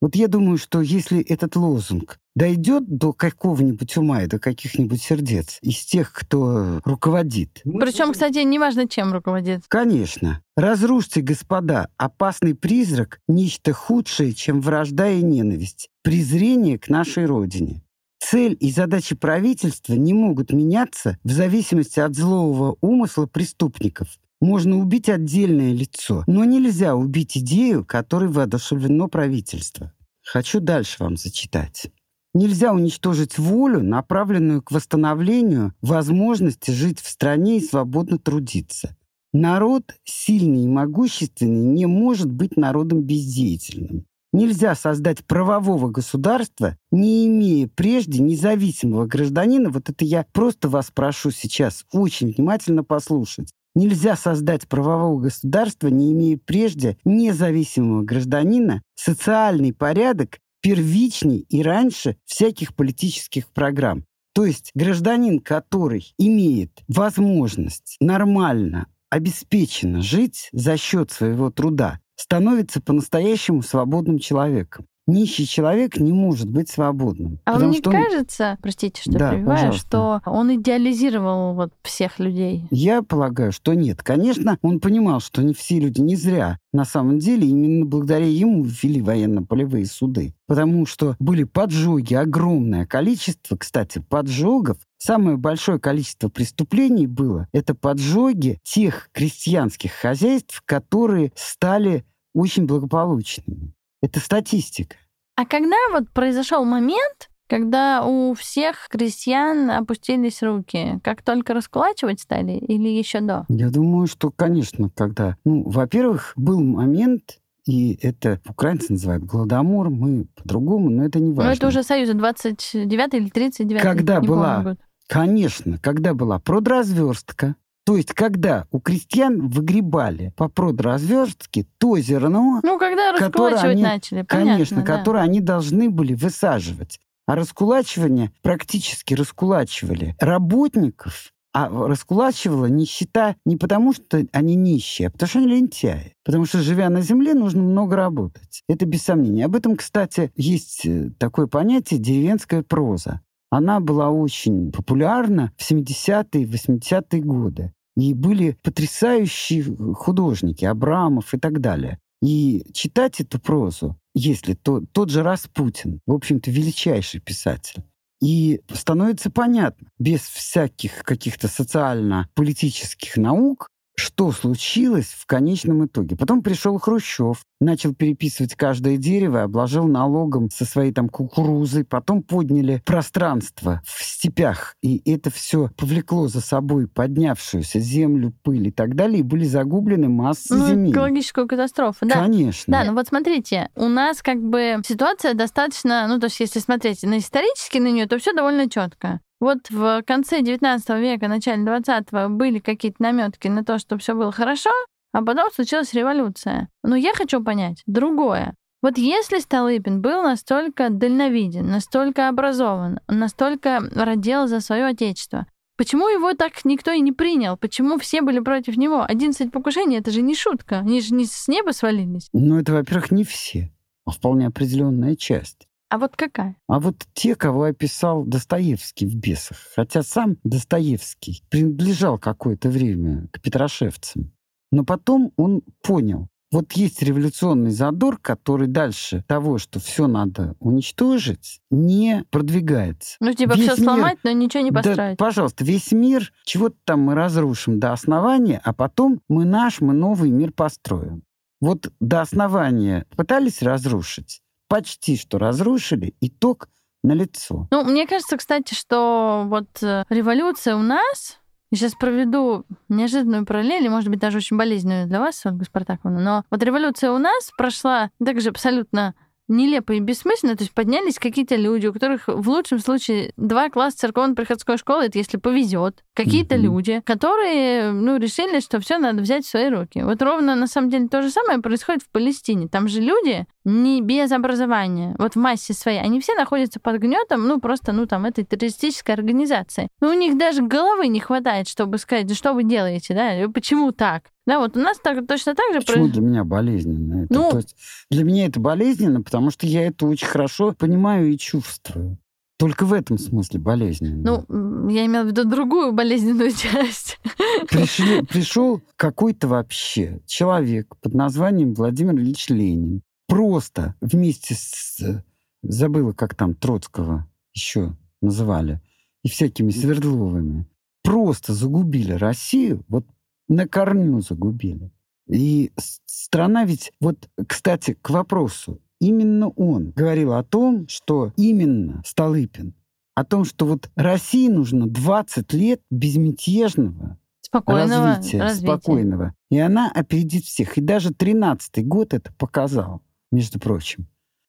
Вот 0.01 0.15
я 0.15 0.27
думаю, 0.27 0.57
что 0.57 0.81
если 0.81 1.21
этот 1.21 1.55
лозунг 1.55 2.17
дойдет 2.35 2.87
до 2.87 3.13
какого-нибудь 3.13 3.97
ума 3.97 4.23
и 4.23 4.27
до 4.27 4.39
каких-нибудь 4.39 5.01
сердец 5.01 5.57
из 5.61 5.83
тех, 5.85 6.13
кто 6.13 6.81
руководит. 6.85 7.61
Причем, 7.63 8.13
кстати, 8.13 8.39
неважно, 8.39 8.87
чем 8.87 9.13
руководит. 9.13 9.63
Конечно. 9.67 10.41
Разрушьте, 10.55 11.21
господа, 11.21 11.89
опасный 11.97 12.55
призрак— 12.55 13.19
нечто 13.27 13.73
худшее, 13.73 14.33
чем 14.33 14.61
вражда 14.61 15.09
и 15.09 15.21
ненависть, 15.21 15.89
презрение 16.03 16.77
к 16.77 16.89
нашей 16.89 17.25
Родине. 17.25 17.83
Цель 18.19 18.55
и 18.59 18.71
задачи 18.71 19.15
правительства 19.15 19.93
не 19.93 20.13
могут 20.13 20.53
меняться 20.53 21.17
в 21.23 21.31
зависимости 21.31 21.99
от 21.99 22.15
злого 22.15 22.77
умысла 22.81 23.25
преступников. 23.25 24.19
Можно 24.39 24.79
убить 24.79 25.09
отдельное 25.09 25.73
лицо, 25.73 26.23
но 26.27 26.43
нельзя 26.45 26.95
убить 26.95 27.37
идею, 27.37 27.83
которой 27.85 28.29
воодушевлено 28.29 29.07
правительство. 29.07 29.93
Хочу 30.23 30.59
дальше 30.59 30.97
вам 30.99 31.17
зачитать. 31.17 31.91
Нельзя 32.33 32.73
уничтожить 32.73 33.37
волю, 33.37 33.83
направленную 33.83 34.61
к 34.61 34.71
восстановлению 34.71 35.73
возможности 35.81 36.71
жить 36.71 37.01
в 37.01 37.09
стране 37.09 37.57
и 37.57 37.61
свободно 37.61 38.17
трудиться. 38.17 38.95
Народ, 39.33 39.95
сильный 40.05 40.63
и 40.63 40.67
могущественный, 40.67 41.73
не 41.73 41.85
может 41.85 42.31
быть 42.31 42.55
народом 42.55 43.01
бездеятельным. 43.01 44.05
Нельзя 44.33 44.75
создать 44.75 45.25
правового 45.25 45.89
государства, 45.89 46.77
не 46.89 47.27
имея 47.27 47.67
прежде 47.67 48.19
независимого 48.21 49.05
гражданина. 49.05 49.69
Вот 49.69 49.89
это 49.89 50.05
я 50.05 50.25
просто 50.31 50.69
вас 50.69 50.89
прошу 50.93 51.31
сейчас 51.31 51.85
очень 51.91 52.33
внимательно 52.33 52.85
послушать. 52.85 53.51
Нельзя 53.75 54.15
создать 54.15 54.67
правового 54.67 55.19
государства, 55.21 55.87
не 55.87 56.11
имея 56.11 56.37
прежде 56.37 56.97
независимого 57.05 58.03
гражданина, 58.03 58.81
социальный 58.95 59.73
порядок 59.73 60.39
первичней 60.61 61.45
и 61.49 61.61
раньше 61.61 62.17
всяких 62.25 62.75
политических 62.75 63.47
программ. 63.47 64.05
То 64.33 64.45
есть 64.45 64.71
гражданин, 64.75 65.39
который 65.39 66.13
имеет 66.17 66.71
возможность 66.87 67.97
нормально, 67.99 68.87
обеспеченно 69.09 70.01
жить 70.01 70.49
за 70.53 70.77
счет 70.77 71.11
своего 71.11 71.51
труда, 71.51 71.99
становится 72.15 72.81
по-настоящему 72.81 73.61
свободным 73.61 74.19
человеком. 74.19 74.87
Нищий 75.07 75.47
человек 75.47 75.97
не 75.97 76.11
может 76.11 76.49
быть 76.49 76.69
свободным. 76.69 77.39
А 77.45 77.59
вам 77.59 77.71
не 77.71 77.81
кажется, 77.81 78.57
простите, 78.61 79.01
что 79.01 79.11
да, 79.11 79.31
перебиваю, 79.31 79.73
что 79.73 80.21
он 80.25 80.55
идеализировал 80.55 81.55
вот 81.55 81.73
всех 81.81 82.19
людей? 82.19 82.65
Я 82.69 83.01
полагаю, 83.01 83.51
что 83.51 83.73
нет. 83.73 84.03
Конечно, 84.03 84.57
он 84.61 84.79
понимал, 84.79 85.19
что 85.19 85.41
не 85.41 85.53
все 85.53 85.79
люди 85.79 86.01
не 86.01 86.15
зря. 86.15 86.57
На 86.71 86.85
самом 86.85 87.19
деле, 87.19 87.47
именно 87.47 87.85
благодаря 87.85 88.27
ему 88.27 88.63
ввели 88.63 89.01
военно-полевые 89.01 89.85
суды. 89.85 90.33
Потому 90.47 90.85
что 90.85 91.15
были 91.19 91.43
поджоги, 91.43 92.13
огромное 92.13 92.85
количество, 92.85 93.57
кстати, 93.57 93.99
поджогов 93.99 94.77
Самое 95.03 95.35
большое 95.35 95.79
количество 95.79 96.29
преступлений 96.29 97.07
было 97.07 97.47
это 97.53 97.73
поджоги 97.73 98.59
тех 98.61 99.09
крестьянских 99.13 99.93
хозяйств, 99.93 100.61
которые 100.63 101.31
стали 101.35 102.05
очень 102.35 102.67
благополучными. 102.67 103.73
Это 104.01 104.19
статистика. 104.19 104.95
А 105.35 105.45
когда 105.45 105.77
вот 105.91 106.09
произошел 106.09 106.65
момент, 106.65 107.29
когда 107.47 108.05
у 108.05 108.33
всех 108.33 108.87
крестьян 108.89 109.69
опустились 109.69 110.41
руки, 110.41 110.99
как 111.03 111.21
только 111.21 111.53
раскулачивать 111.53 112.21
стали 112.21 112.53
или 112.53 112.87
еще 112.87 113.19
до? 113.19 113.45
Я 113.49 113.69
думаю, 113.69 114.07
что, 114.07 114.31
конечно, 114.31 114.89
когда... 114.89 115.35
Ну, 115.43 115.63
во-первых, 115.69 116.33
был 116.35 116.61
момент, 116.61 117.39
и 117.65 117.99
это 118.01 118.39
украинцы 118.47 118.93
называют 118.93 119.23
голодомор, 119.25 119.89
мы 119.89 120.27
по-другому, 120.35 120.89
но 120.89 121.05
это 121.05 121.19
не 121.19 121.33
важно. 121.33 121.51
Но 121.51 121.55
это 121.55 121.67
уже 121.67 121.83
Союза 121.83 122.13
29 122.13 123.13
или 123.13 123.29
39 123.29 123.81
Когда 123.81 124.21
была... 124.21 124.77
Конечно, 125.07 125.77
когда 125.77 126.13
была 126.13 126.39
продразверстка, 126.39 127.55
то 127.83 127.97
есть, 127.97 128.13
когда 128.13 128.67
у 128.71 128.79
крестьян 128.79 129.49
выгребали 129.49 130.33
по 130.37 130.49
продразверстке 130.49 131.65
то 131.79 131.97
зерно, 131.97 132.59
ну, 132.63 132.77
когда 132.77 133.17
которое 133.17 133.57
они, 133.57 133.81
начали, 133.81 134.21
понятно, 134.21 134.51
конечно, 134.51 134.77
да. 134.83 134.97
которое 134.97 135.23
они 135.23 135.41
должны 135.41 135.89
были 135.89 136.13
высаживать. 136.13 136.99
А 137.27 137.35
раскулачивание 137.35 138.31
практически 138.41 139.13
раскулачивали 139.13 140.15
работников, 140.19 141.31
а 141.53 141.69
раскулачивала 141.69 142.67
нищета 142.67 143.35
не 143.45 143.57
потому, 143.57 143.93
что 143.93 144.25
они 144.31 144.55
нищие, 144.55 145.07
а 145.07 145.11
потому 145.11 145.29
что 145.29 145.39
они 145.39 145.47
лентяи. 145.47 146.15
Потому 146.23 146.45
что, 146.45 146.59
живя 146.59 146.89
на 146.89 147.01
земле, 147.01 147.33
нужно 147.33 147.61
много 147.61 147.95
работать. 147.95 148.63
Это 148.67 148.85
без 148.85 149.03
сомнения. 149.03 149.45
Об 149.45 149.55
этом, 149.55 149.75
кстати, 149.75 150.31
есть 150.35 150.85
э, 150.85 151.11
такое 151.17 151.47
понятие 151.47 151.99
деревенская 151.99 152.63
проза 152.63 153.21
она 153.51 153.81
была 153.81 154.09
очень 154.09 154.71
популярна 154.71 155.51
в 155.57 155.69
70-е, 155.69 156.45
80-е 156.45 157.21
годы. 157.21 157.73
И 157.97 158.13
были 158.13 158.57
потрясающие 158.63 159.63
художники, 159.93 160.63
Абрамов 160.63 161.33
и 161.33 161.37
так 161.37 161.59
далее. 161.59 161.99
И 162.23 162.63
читать 162.73 163.19
эту 163.19 163.39
прозу, 163.39 163.97
если 164.15 164.53
то, 164.53 164.81
тот 164.93 165.09
же 165.09 165.21
Распутин, 165.21 165.99
в 166.07 166.13
общем-то, 166.13 166.49
величайший 166.49 167.19
писатель, 167.19 167.83
и 168.21 168.61
становится 168.71 169.29
понятно, 169.29 169.89
без 169.99 170.21
всяких 170.21 171.03
каких-то 171.03 171.47
социально-политических 171.47 173.17
наук, 173.17 173.67
что 174.01 174.31
случилось 174.31 175.15
в 175.17 175.25
конечном 175.25 175.85
итоге. 175.85 176.15
Потом 176.15 176.41
пришел 176.41 176.77
Хрущев, 176.79 177.43
начал 177.59 177.93
переписывать 177.93 178.55
каждое 178.55 178.97
дерево, 178.97 179.43
обложил 179.43 179.87
налогом 179.87 180.49
со 180.49 180.65
своей 180.65 180.91
там 180.91 181.07
кукурузой, 181.07 181.85
потом 181.85 182.23
подняли 182.23 182.81
пространство 182.83 183.81
в 183.85 184.03
степях, 184.03 184.75
и 184.81 185.01
это 185.09 185.29
все 185.29 185.69
повлекло 185.77 186.27
за 186.27 186.41
собой 186.41 186.87
поднявшуюся 186.87 187.79
землю, 187.79 188.33
пыль 188.43 188.67
и 188.67 188.71
так 188.71 188.95
далее, 188.95 189.19
и 189.19 189.23
были 189.23 189.45
загублены 189.45 190.09
массы 190.09 190.55
ну, 190.55 190.67
земель. 190.67 190.91
экологическую 190.91 191.47
катастрофу, 191.47 192.05
да. 192.05 192.15
Конечно. 192.15 192.71
Да, 192.71 192.83
ну 192.83 192.93
вот 192.93 193.07
смотрите, 193.07 193.69
у 193.75 193.87
нас 193.87 194.21
как 194.21 194.41
бы 194.41 194.81
ситуация 194.85 195.35
достаточно, 195.35 196.07
ну 196.07 196.19
то 196.19 196.25
есть 196.25 196.39
если 196.39 196.59
смотреть 196.59 197.03
на 197.03 197.19
исторически 197.19 197.77
на 197.77 197.91
нее, 197.91 198.07
то 198.07 198.17
все 198.17 198.33
довольно 198.33 198.69
четко. 198.69 199.21
Вот 199.41 199.71
в 199.71 200.03
конце 200.03 200.43
19 200.43 200.89
века, 201.01 201.27
начале 201.27 201.65
20 201.65 202.29
были 202.29 202.59
какие-то 202.59 203.01
наметки 203.01 203.47
на 203.47 203.65
то, 203.65 203.79
что 203.79 203.97
все 203.97 204.13
было 204.13 204.31
хорошо, 204.31 204.69
а 205.13 205.23
потом 205.23 205.51
случилась 205.51 205.95
революция. 205.95 206.69
Но 206.83 206.95
я 206.95 207.11
хочу 207.15 207.43
понять 207.43 207.81
другое. 207.87 208.55
Вот 208.83 208.99
если 208.99 209.39
Столыпин 209.39 209.99
был 209.99 210.21
настолько 210.21 210.91
дальновиден, 210.91 211.67
настолько 211.67 212.29
образован, 212.29 212.99
настолько 213.07 213.79
родил 213.95 214.47
за 214.47 214.59
свое 214.59 214.85
отечество, 214.85 215.47
почему 215.75 216.07
его 216.07 216.33
так 216.35 216.63
никто 216.63 216.91
и 216.91 217.01
не 217.01 217.11
принял? 217.11 217.57
Почему 217.57 217.97
все 217.97 218.21
были 218.21 218.39
против 218.39 218.77
него? 218.77 219.03
11 219.03 219.51
покушений— 219.51 219.97
это 219.99 220.11
же 220.11 220.21
не 220.21 220.35
шутка. 220.35 220.79
Они 220.79 221.01
же 221.01 221.15
не 221.15 221.25
с 221.25 221.47
неба 221.47 221.71
свалились. 221.71 222.29
Ну, 222.31 222.59
это, 222.59 222.73
во-первых, 222.73 223.09
не 223.09 223.23
все, 223.23 223.71
а 224.05 224.11
вполне 224.11 224.45
определенная 224.45 225.15
часть. 225.15 225.67
А 225.91 225.97
вот 225.97 226.15
какая? 226.15 226.55
А 226.69 226.79
вот 226.79 227.05
те, 227.13 227.35
кого 227.35 227.63
описал 227.63 228.23
Достоевский 228.23 229.05
в 229.05 229.17
«Бесах». 229.17 229.57
Хотя 229.75 230.03
сам 230.03 230.37
Достоевский 230.45 231.43
принадлежал 231.49 232.17
какое-то 232.17 232.69
время 232.69 233.27
к 233.33 233.41
петрошевцам. 233.41 234.31
Но 234.71 234.85
потом 234.85 235.33
он 235.35 235.63
понял, 235.83 236.29
вот 236.49 236.71
есть 236.73 237.01
революционный 237.03 237.71
задор, 237.71 238.17
который 238.19 238.67
дальше 238.67 239.25
того, 239.27 239.57
что 239.57 239.81
все 239.81 240.07
надо 240.07 240.55
уничтожить, 240.59 241.59
не 241.69 242.23
продвигается. 242.31 243.17
Ну, 243.19 243.33
типа 243.33 243.55
все 243.55 243.75
сломать, 243.75 244.19
но 244.23 244.31
ничего 244.31 244.63
не 244.63 244.71
построить. 244.71 245.17
Да, 245.17 245.25
пожалуйста, 245.25 245.65
весь 245.65 245.91
мир, 245.91 246.31
чего-то 246.45 246.77
там 246.85 247.01
мы 247.01 247.15
разрушим 247.15 247.81
до 247.81 247.91
основания, 247.91 248.61
а 248.63 248.73
потом 248.73 249.19
мы 249.27 249.43
наш, 249.43 249.81
мы 249.81 249.91
новый 249.91 250.29
мир 250.29 250.53
построим. 250.53 251.23
Вот 251.59 251.91
до 251.99 252.21
основания 252.21 253.05
пытались 253.17 253.61
разрушить, 253.61 254.41
почти 254.71 255.17
что 255.17 255.37
разрушили, 255.37 256.15
итог 256.21 256.69
налицо. 257.03 257.67
Ну, 257.71 257.83
мне 257.83 258.07
кажется, 258.07 258.37
кстати, 258.37 258.73
что 258.73 259.43
вот 259.47 259.67
э, 259.83 260.05
революция 260.09 260.77
у 260.77 260.81
нас 260.81 261.39
я 261.71 261.77
сейчас 261.77 261.93
проведу 261.93 262.65
неожиданную 262.87 263.45
параллель, 263.45 263.83
и, 263.83 263.89
может 263.89 264.09
быть, 264.09 264.19
даже 264.19 264.37
очень 264.37 264.57
болезненную 264.57 265.07
для 265.07 265.19
вас, 265.19 265.41
Ольга 265.45 265.65
Спартаковна. 265.65 266.21
Но 266.21 266.43
вот 266.49 266.63
революция 266.63 267.11
у 267.11 267.17
нас 267.17 267.51
прошла 267.57 268.11
также 268.23 268.49
абсолютно 268.49 269.13
нелепо 269.49 269.91
и 269.91 269.99
бессмысленно. 269.99 270.55
То 270.55 270.63
есть 270.63 270.73
поднялись 270.73 271.19
какие-то 271.19 271.57
люди, 271.57 271.87
у 271.87 271.93
которых 271.93 272.27
в 272.27 272.49
лучшем 272.49 272.79
случае 272.79 273.33
два 273.35 273.69
класса 273.69 273.97
церковно-приходской 273.99 274.77
школы, 274.77 275.05
это 275.05 275.17
если 275.17 275.37
повезет. 275.37 276.03
Какие-то 276.13 276.55
mm-hmm. 276.55 276.59
люди, 276.59 277.01
которые 277.05 277.91
ну, 277.91 278.17
решили, 278.17 278.61
что 278.61 278.79
все 278.79 278.97
надо 278.97 279.21
взять 279.21 279.45
в 279.45 279.49
свои 279.49 279.67
руки. 279.69 280.01
Вот 280.01 280.21
ровно 280.21 280.55
на 280.55 280.67
самом 280.67 280.89
деле 280.89 281.09
то 281.09 281.21
же 281.21 281.29
самое 281.29 281.59
происходит 281.59 282.03
в 282.03 282.09
Палестине. 282.09 282.69
Там 282.69 282.87
же 282.87 283.01
люди 283.01 283.45
не 283.63 284.01
без 284.01 284.31
образования, 284.31 285.15
вот 285.17 285.33
в 285.33 285.39
массе 285.39 285.73
своей, 285.73 285.99
они 285.99 286.19
все 286.19 286.33
находятся 286.35 286.79
под 286.79 286.99
гнетом, 286.99 287.47
ну, 287.47 287.59
просто, 287.59 287.91
ну, 287.91 288.05
там, 288.05 288.25
этой 288.25 288.43
террористической 288.43 289.15
организации. 289.15 289.87
Но 289.99 290.09
у 290.09 290.13
них 290.13 290.37
даже 290.37 290.61
головы 290.61 291.07
не 291.07 291.19
хватает, 291.19 291.67
чтобы 291.67 291.97
сказать, 291.97 292.33
что 292.35 292.53
вы 292.53 292.63
делаете, 292.63 293.13
да, 293.13 293.49
почему 293.49 293.91
так? 293.91 294.23
Да, 294.47 294.59
вот 294.59 294.75
у 294.75 294.79
нас 294.79 294.97
так, 294.97 295.25
точно 295.27 295.53
так 295.53 295.73
же... 295.73 295.81
Почему 295.81 296.07
для 296.07 296.21
меня 296.21 296.43
болезненно? 296.43 297.25
Это, 297.25 297.33
ну, 297.33 297.51
то 297.51 297.57
есть 297.57 297.75
для 298.09 298.23
меня 298.23 298.47
это 298.47 298.59
болезненно, 298.59 299.21
потому 299.21 299.51
что 299.51 299.67
я 299.67 299.87
это 299.87 300.07
очень 300.07 300.27
хорошо 300.27 300.73
понимаю 300.73 301.31
и 301.31 301.37
чувствую. 301.37 302.17
Только 302.57 302.85
в 302.85 302.93
этом 302.93 303.17
смысле 303.17 303.59
болезненно. 303.59 304.45
Ну, 304.47 304.89
я 304.89 305.05
имела 305.07 305.23
в 305.23 305.27
виду 305.27 305.45
другую 305.45 305.93
болезненную 305.93 306.51
часть. 306.55 307.19
Пришли, 307.67 308.21
пришел 308.23 308.81
какой-то 308.97 309.47
вообще 309.47 310.19
человек 310.27 310.95
под 311.01 311.15
названием 311.15 311.73
Владимир 311.73 312.13
Ильич 312.13 312.49
Ленин. 312.49 313.01
Просто 313.31 313.95
вместе 314.01 314.55
с... 314.55 315.23
Забыла, 315.63 316.11
как 316.11 316.35
там 316.35 316.53
Троцкого 316.53 317.29
еще 317.53 317.95
называли. 318.21 318.81
И 319.23 319.29
всякими 319.29 319.71
Свердловыми. 319.71 320.67
Просто 321.01 321.53
загубили 321.53 322.11
Россию. 322.11 322.83
Вот 322.89 323.05
на 323.47 323.69
корню 323.69 324.19
загубили. 324.19 324.91
И 325.29 325.71
страна 325.77 326.65
ведь, 326.65 326.91
вот, 326.99 327.29
кстати, 327.47 327.97
к 328.01 328.09
вопросу, 328.09 328.81
именно 328.99 329.47
он 329.47 329.91
говорил 329.91 330.33
о 330.33 330.43
том, 330.43 330.89
что 330.89 331.31
именно 331.37 332.03
Столыпин, 332.05 332.73
о 333.15 333.23
том, 333.23 333.45
что 333.45 333.65
вот 333.65 333.91
России 333.95 334.49
нужно 334.49 334.89
20 334.89 335.53
лет 335.53 335.81
безмятежного 335.89 337.17
спокойного 337.41 338.07
развития, 338.07 338.41
развития, 338.41 338.67
спокойного. 338.67 339.33
И 339.49 339.57
она 339.57 339.89
опередит 339.89 340.43
всех. 340.43 340.77
И 340.77 340.81
даже 340.81 341.11
13-й 341.11 341.83
год 341.83 342.13
это 342.13 342.33
показал, 342.33 343.01
между 343.31 343.59
прочим. 343.59 344.07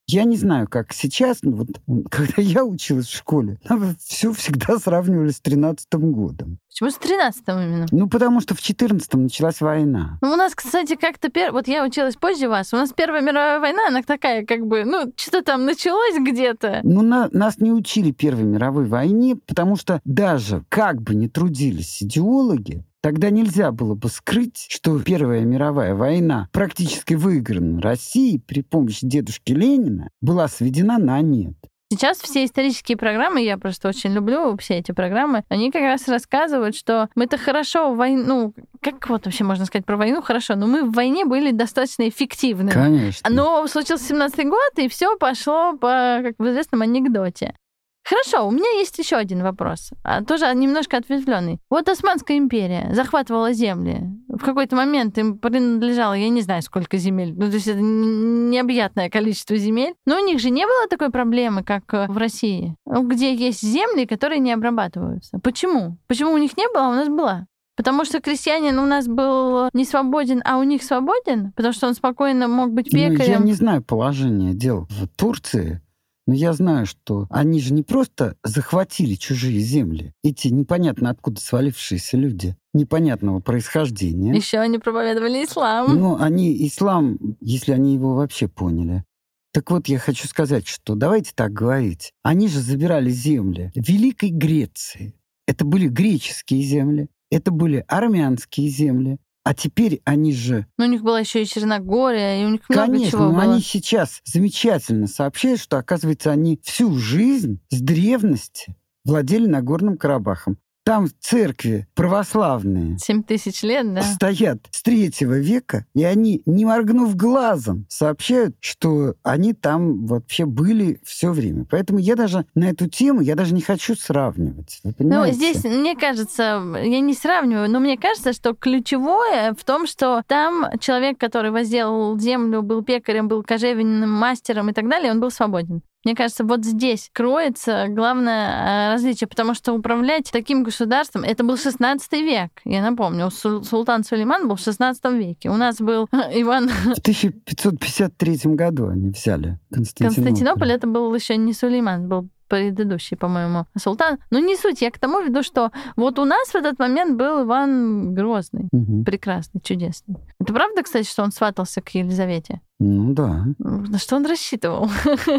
Я 0.09 0.25
не 0.25 0.37
знаю, 0.37 0.69
как 0.69 0.93
сейчас, 0.93 1.39
но 1.43 1.53
вот 1.53 1.69
когда 2.11 2.43
я 2.43 2.65
училась 2.65 3.07
в 3.07 3.17
школе, 3.17 3.59
все 4.05 4.33
всегда 4.33 4.79
сравнивали 4.79 5.31
с 5.31 5.41
13 5.41 5.87
годом. 5.95 6.59
Почему 6.69 6.91
с 6.91 6.97
13 6.97 7.43
именно? 7.49 7.87
Ну, 7.91 8.09
потому 8.09 8.41
что 8.41 8.55
в 8.55 8.61
14 8.61 9.15
началась 9.15 9.61
война. 9.61 10.19
Ну, 10.21 10.33
у 10.33 10.37
нас, 10.37 10.55
кстати, 10.55 10.97
как-то... 10.97 11.31
Пер... 11.31 11.53
Вот 11.53 11.69
я 11.69 11.85
училась 11.85 12.17
позже 12.17 12.49
вас. 12.49 12.73
У 12.73 12.77
нас 12.77 12.93
Первая 12.93 13.23
мировая 13.23 13.61
война, 13.61 13.89
она 13.89 14.03
такая, 14.03 14.45
как 14.45 14.67
бы, 14.67 14.85
ну, 14.85 15.13
что-то 15.17 15.43
там 15.43 15.65
началось 15.65 16.19
где-то. 16.19 16.81
Ну, 16.83 17.03
на... 17.03 17.29
нас 17.33 17.59
не 17.59 17.73
учили 17.73 18.11
Первой 18.11 18.45
мировой 18.45 18.87
войне, 18.87 19.37
потому 19.37 19.77
что 19.77 20.01
даже 20.05 20.65
как 20.69 21.03
бы 21.03 21.15
не 21.15 21.29
трудились 21.29 22.03
идеологи, 22.03 22.85
Тогда 23.03 23.31
нельзя 23.31 23.73
было 23.73 23.97
бы 23.97 24.09
скрыть, 24.09 24.67
что 24.69 25.01
Первая 25.01 25.41
мировая 25.41 25.95
война, 25.95 26.49
практически 26.53 27.15
выиграна 27.15 27.83
Россией 27.83 28.39
при 28.39 28.63
помощи 28.63 29.05
дедушки 29.05 29.51
Ленина, 29.51 30.09
была 30.21 30.47
сведена 30.47 30.99
на 30.99 31.21
нет. 31.21 31.57
Сейчас 31.93 32.19
все 32.19 32.45
исторические 32.45 32.97
программы, 32.97 33.43
я 33.43 33.59
просто 33.59 33.89
очень 33.89 34.13
люблю 34.13 34.57
все 34.57 34.79
эти 34.79 34.93
программы, 34.93 35.45
они 35.51 35.71
как 35.71 35.83
раз 35.83 36.09
рассказывают, 36.09 36.75
что 36.75 37.11
мы-то 37.15 37.37
хорошо 37.37 37.93
в 37.93 37.97
войну, 37.99 38.25
ну, 38.25 38.55
как 38.81 39.11
вот 39.11 39.27
вообще 39.27 39.45
можно 39.45 39.67
сказать 39.67 39.85
про 39.85 39.99
войну 39.99 40.23
хорошо, 40.23 40.55
но 40.55 40.67
мы 40.67 40.85
в 40.85 40.93
войне 40.93 41.27
были 41.27 41.51
достаточно 41.51 42.09
эффективны. 42.09 42.71
Конечно. 42.71 43.29
Но 43.29 43.67
случился 43.67 44.15
17-й 44.15 44.45
год, 44.45 44.73
и 44.79 44.89
все 44.89 45.19
пошло 45.19 45.77
по, 45.77 46.21
как 46.23 46.35
в 46.39 46.49
известном 46.49 46.81
анекдоте. 46.81 47.57
Хорошо, 48.05 48.47
у 48.47 48.51
меня 48.51 48.69
есть 48.79 48.99
еще 48.99 49.17
один 49.17 49.43
вопрос, 49.43 49.91
а 50.03 50.25
тоже 50.25 50.53
немножко 50.55 50.97
ответвленный. 50.97 51.61
Вот 51.71 51.89
Османская 51.89 52.37
империя 52.37 52.91
захватывала 52.93 53.53
земли. 53.53 54.01
В 54.29 54.45
какой-то 54.45 54.75
момент 54.77 55.19
им 55.19 55.39
принадлежало, 55.39 56.15
я 56.15 56.29
не 56.29 56.41
знаю, 56.41 56.63
сколько 56.63 56.97
земель. 56.97 57.33
Ну, 57.37 57.49
то 57.49 57.55
есть 57.55 57.69
это 57.69 57.81
необъятное 57.81 59.09
количество 59.09 59.57
земель. 59.57 59.95
Но 60.05 60.21
у 60.21 60.25
них 60.25 60.41
же 60.41 60.51
не 60.51 60.67
было 60.67 60.89
такой 60.89 61.11
проблемы, 61.11 61.63
как 61.63 61.95
э, 61.95 62.07
в 62.09 62.17
России, 62.17 62.75
где 62.87 63.35
есть 63.35 63.63
земли, 63.63 64.07
которые 64.07 64.41
не 64.41 64.53
обрабатываются. 64.53 65.39
Почему? 65.39 65.99
Почему 66.09 66.33
у 66.33 66.39
них 66.39 66.57
не 66.57 66.67
было, 66.73 66.87
а 66.87 66.91
у 66.91 66.95
нас 66.95 67.09
была? 67.09 67.47
Потому 67.77 68.05
что 68.05 68.21
крестьянин 68.21 68.79
у 68.79 68.87
нас 68.87 69.07
был 69.07 69.69
не 69.73 69.85
свободен, 69.85 70.43
а 70.45 70.59
у 70.59 70.63
них 70.63 70.83
свободен? 70.83 71.53
Потому 71.53 71.73
что 71.73 71.87
он 71.87 71.95
спокойно 71.95 72.49
мог 72.49 72.71
быть 72.73 72.91
пекарем? 72.91 73.19
Ну, 73.19 73.25
я 73.25 73.39
не 73.39 73.55
знаю 73.55 73.83
положение 73.83 74.55
дел 74.55 74.87
в 74.91 75.09
Турции. 75.09 75.82
Но 76.27 76.35
я 76.35 76.53
знаю, 76.53 76.87
что 76.87 77.27
они 77.31 77.61
же 77.61 77.73
не 77.73 77.83
просто 77.83 78.37
захватили 78.45 79.15
чужие 79.15 79.59
земли, 79.59 80.15
эти 80.23 80.49
непонятно 80.49 81.11
откуда 81.11 81.41
свалившиеся 81.41 82.17
люди 82.17 82.57
непонятного 82.75 83.41
происхождения. 83.41 84.33
Еще 84.35 84.59
они 84.59 84.79
проповедовали 84.79 85.45
ислам. 85.45 85.99
Ну, 85.99 86.17
они 86.19 86.67
ислам, 86.67 87.19
если 87.41 87.73
они 87.73 87.95
его 87.95 88.15
вообще 88.15 88.49
поняли. 88.49 89.05
Так 89.53 89.71
вот, 89.71 89.89
я 89.89 89.99
хочу 89.99 90.27
сказать, 90.29 90.67
что 90.67 90.95
давайте 90.95 91.33
так 91.35 91.53
говорить. 91.53 92.13
Они 92.23 92.49
же 92.49 92.61
забирали 92.61 93.11
земли 93.11 93.71
Великой 93.75 94.31
Греции. 94.31 95.15
Это 95.47 95.65
были 95.65 95.89
греческие 95.89 96.63
земли, 96.63 97.09
это 97.31 97.51
были 97.51 97.85
армянские 97.89 98.69
земли, 98.69 99.19
а 99.45 99.55
теперь 99.55 100.01
они 100.05 100.33
же... 100.33 100.67
Ну, 100.79 100.85
у 100.85 100.89
них 100.89 101.03
была 101.03 101.21
еще 101.21 101.43
и 101.43 101.47
Черногория, 101.47 102.43
и 102.43 102.45
у 102.45 102.51
них 102.51 102.69
много 102.69 102.87
Конечно, 102.87 103.11
чего 103.11 103.25
но 103.25 103.33
было. 103.33 103.43
они 103.43 103.61
сейчас 103.61 104.21
замечательно 104.25 105.07
сообщают, 105.07 105.61
что, 105.61 105.79
оказывается, 105.79 106.31
они 106.31 106.61
всю 106.63 106.97
жизнь 106.97 107.61
с 107.71 107.81
древности 107.81 108.77
владели 109.05 109.47
Нагорным 109.47 109.97
Карабахом. 109.97 110.59
Там 110.85 111.07
церкви 111.21 111.87
православные. 111.95 112.99
Семь 112.99 113.23
тысяч 113.23 113.63
лет, 113.63 113.95
да? 113.95 114.03
Стоят 114.03 114.59
с 114.71 114.83
третьего 114.83 115.39
века, 115.39 115.87
и 115.95 116.03
они, 116.03 116.43
не 116.45 116.65
моргнув 116.65 117.15
глазом, 117.15 117.87
сообщают, 117.89 118.57
что 118.61 119.15
они 119.23 119.53
там 119.53 120.07
вообще 120.07 120.45
были 120.45 121.01
все 121.05 121.31
время. 121.31 121.67
Поэтому 121.71 122.01
я 122.01 122.17
даже 122.17 122.47
на 122.55 122.65
эту 122.71 122.89
тему, 122.89 123.21
я 123.21 123.37
даже 123.37 123.55
не 123.55 123.61
хочу 123.61 123.95
сравнивать. 123.95 124.81
Вы 124.83 124.95
ну, 124.99 125.27
здесь, 125.31 125.63
мне 125.65 125.95
кажется, 125.95 126.63
я 126.83 127.01
не 127.01 127.15
сравниваю, 127.15 127.71
но 127.71 127.79
мне 127.79 127.97
кажется, 127.97 128.33
что 128.33 128.55
ключевое 128.55 129.55
в 129.55 129.65
том, 129.65 129.87
что 129.87 130.23
там 130.27 130.67
человек, 130.81 131.19
который 131.19 131.53
возделал 131.53 132.19
землю, 132.19 132.63
был 132.63 132.83
пекарем, 132.83 133.29
был 133.29 133.45
кожевенным 133.45 134.11
мастером 134.11 134.71
и 134.71 134.73
так 134.73 134.89
далее, 134.89 135.13
он 135.13 135.21
был 135.21 135.31
свободен. 135.31 135.83
Мне 136.05 136.15
кажется, 136.15 136.45
вот 136.45 136.65
здесь 136.65 137.11
кроется 137.13 137.87
главное 137.89 138.89
э, 138.89 138.93
различие, 138.93 139.29
потому 139.29 139.55
что 139.55 139.73
управлять 139.73 140.31
таким 140.33 140.63
государством, 140.63 141.23
это 141.23 141.45
был 141.45 141.57
16 141.57 142.13
век, 142.13 142.51
я 142.65 142.83
напомню, 142.83 143.31
султан 143.31 144.05
Сулейман 144.05 144.49
был 144.49 144.57
в 144.57 144.61
16 144.61 145.05
веке. 145.13 145.51
У 145.51 145.57
нас 145.57 145.79
был 145.79 146.09
Иван... 146.13 146.69
В 146.69 146.99
1553 146.99 148.39
году 148.55 148.89
они 148.89 149.11
взяли 149.11 149.59
Константинополь. 149.73 150.25
Константинополь 150.25 150.73
это 150.73 150.87
был 150.87 151.15
еще 151.15 151.37
не 151.37 151.53
Сулейман, 151.53 152.09
был 152.09 152.29
предыдущий, 152.53 153.17
по-моему, 153.17 153.65
султан. 153.79 154.19
Но 154.31 154.39
не 154.39 154.57
суть, 154.57 154.83
я 154.83 154.91
к 154.91 154.99
тому 154.99 155.23
веду, 155.23 155.43
что 155.43 155.71
вот 155.97 156.19
у 156.19 156.27
нас 156.27 156.49
в 156.49 156.55
этот 156.55 156.79
момент 156.79 157.17
был 157.17 157.45
Иван 157.45 158.13
Грозный, 158.13 158.69
угу. 158.71 159.05
прекрасный, 159.05 159.63
чудесный. 159.63 160.17
Это 160.39 160.53
правда, 160.53 160.83
кстати, 160.83 161.09
что 161.09 161.23
он 161.23 161.33
сватался 161.33 161.81
к 161.81 161.89
Елизавете? 161.95 162.61
Ну 162.85 163.15
да. 163.15 163.45
На 163.59 163.99
что 163.99 164.17
он 164.17 164.27
рассчитывал? 164.27 164.91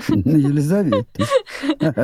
На 0.08 0.38
Елизавету. 0.38 1.06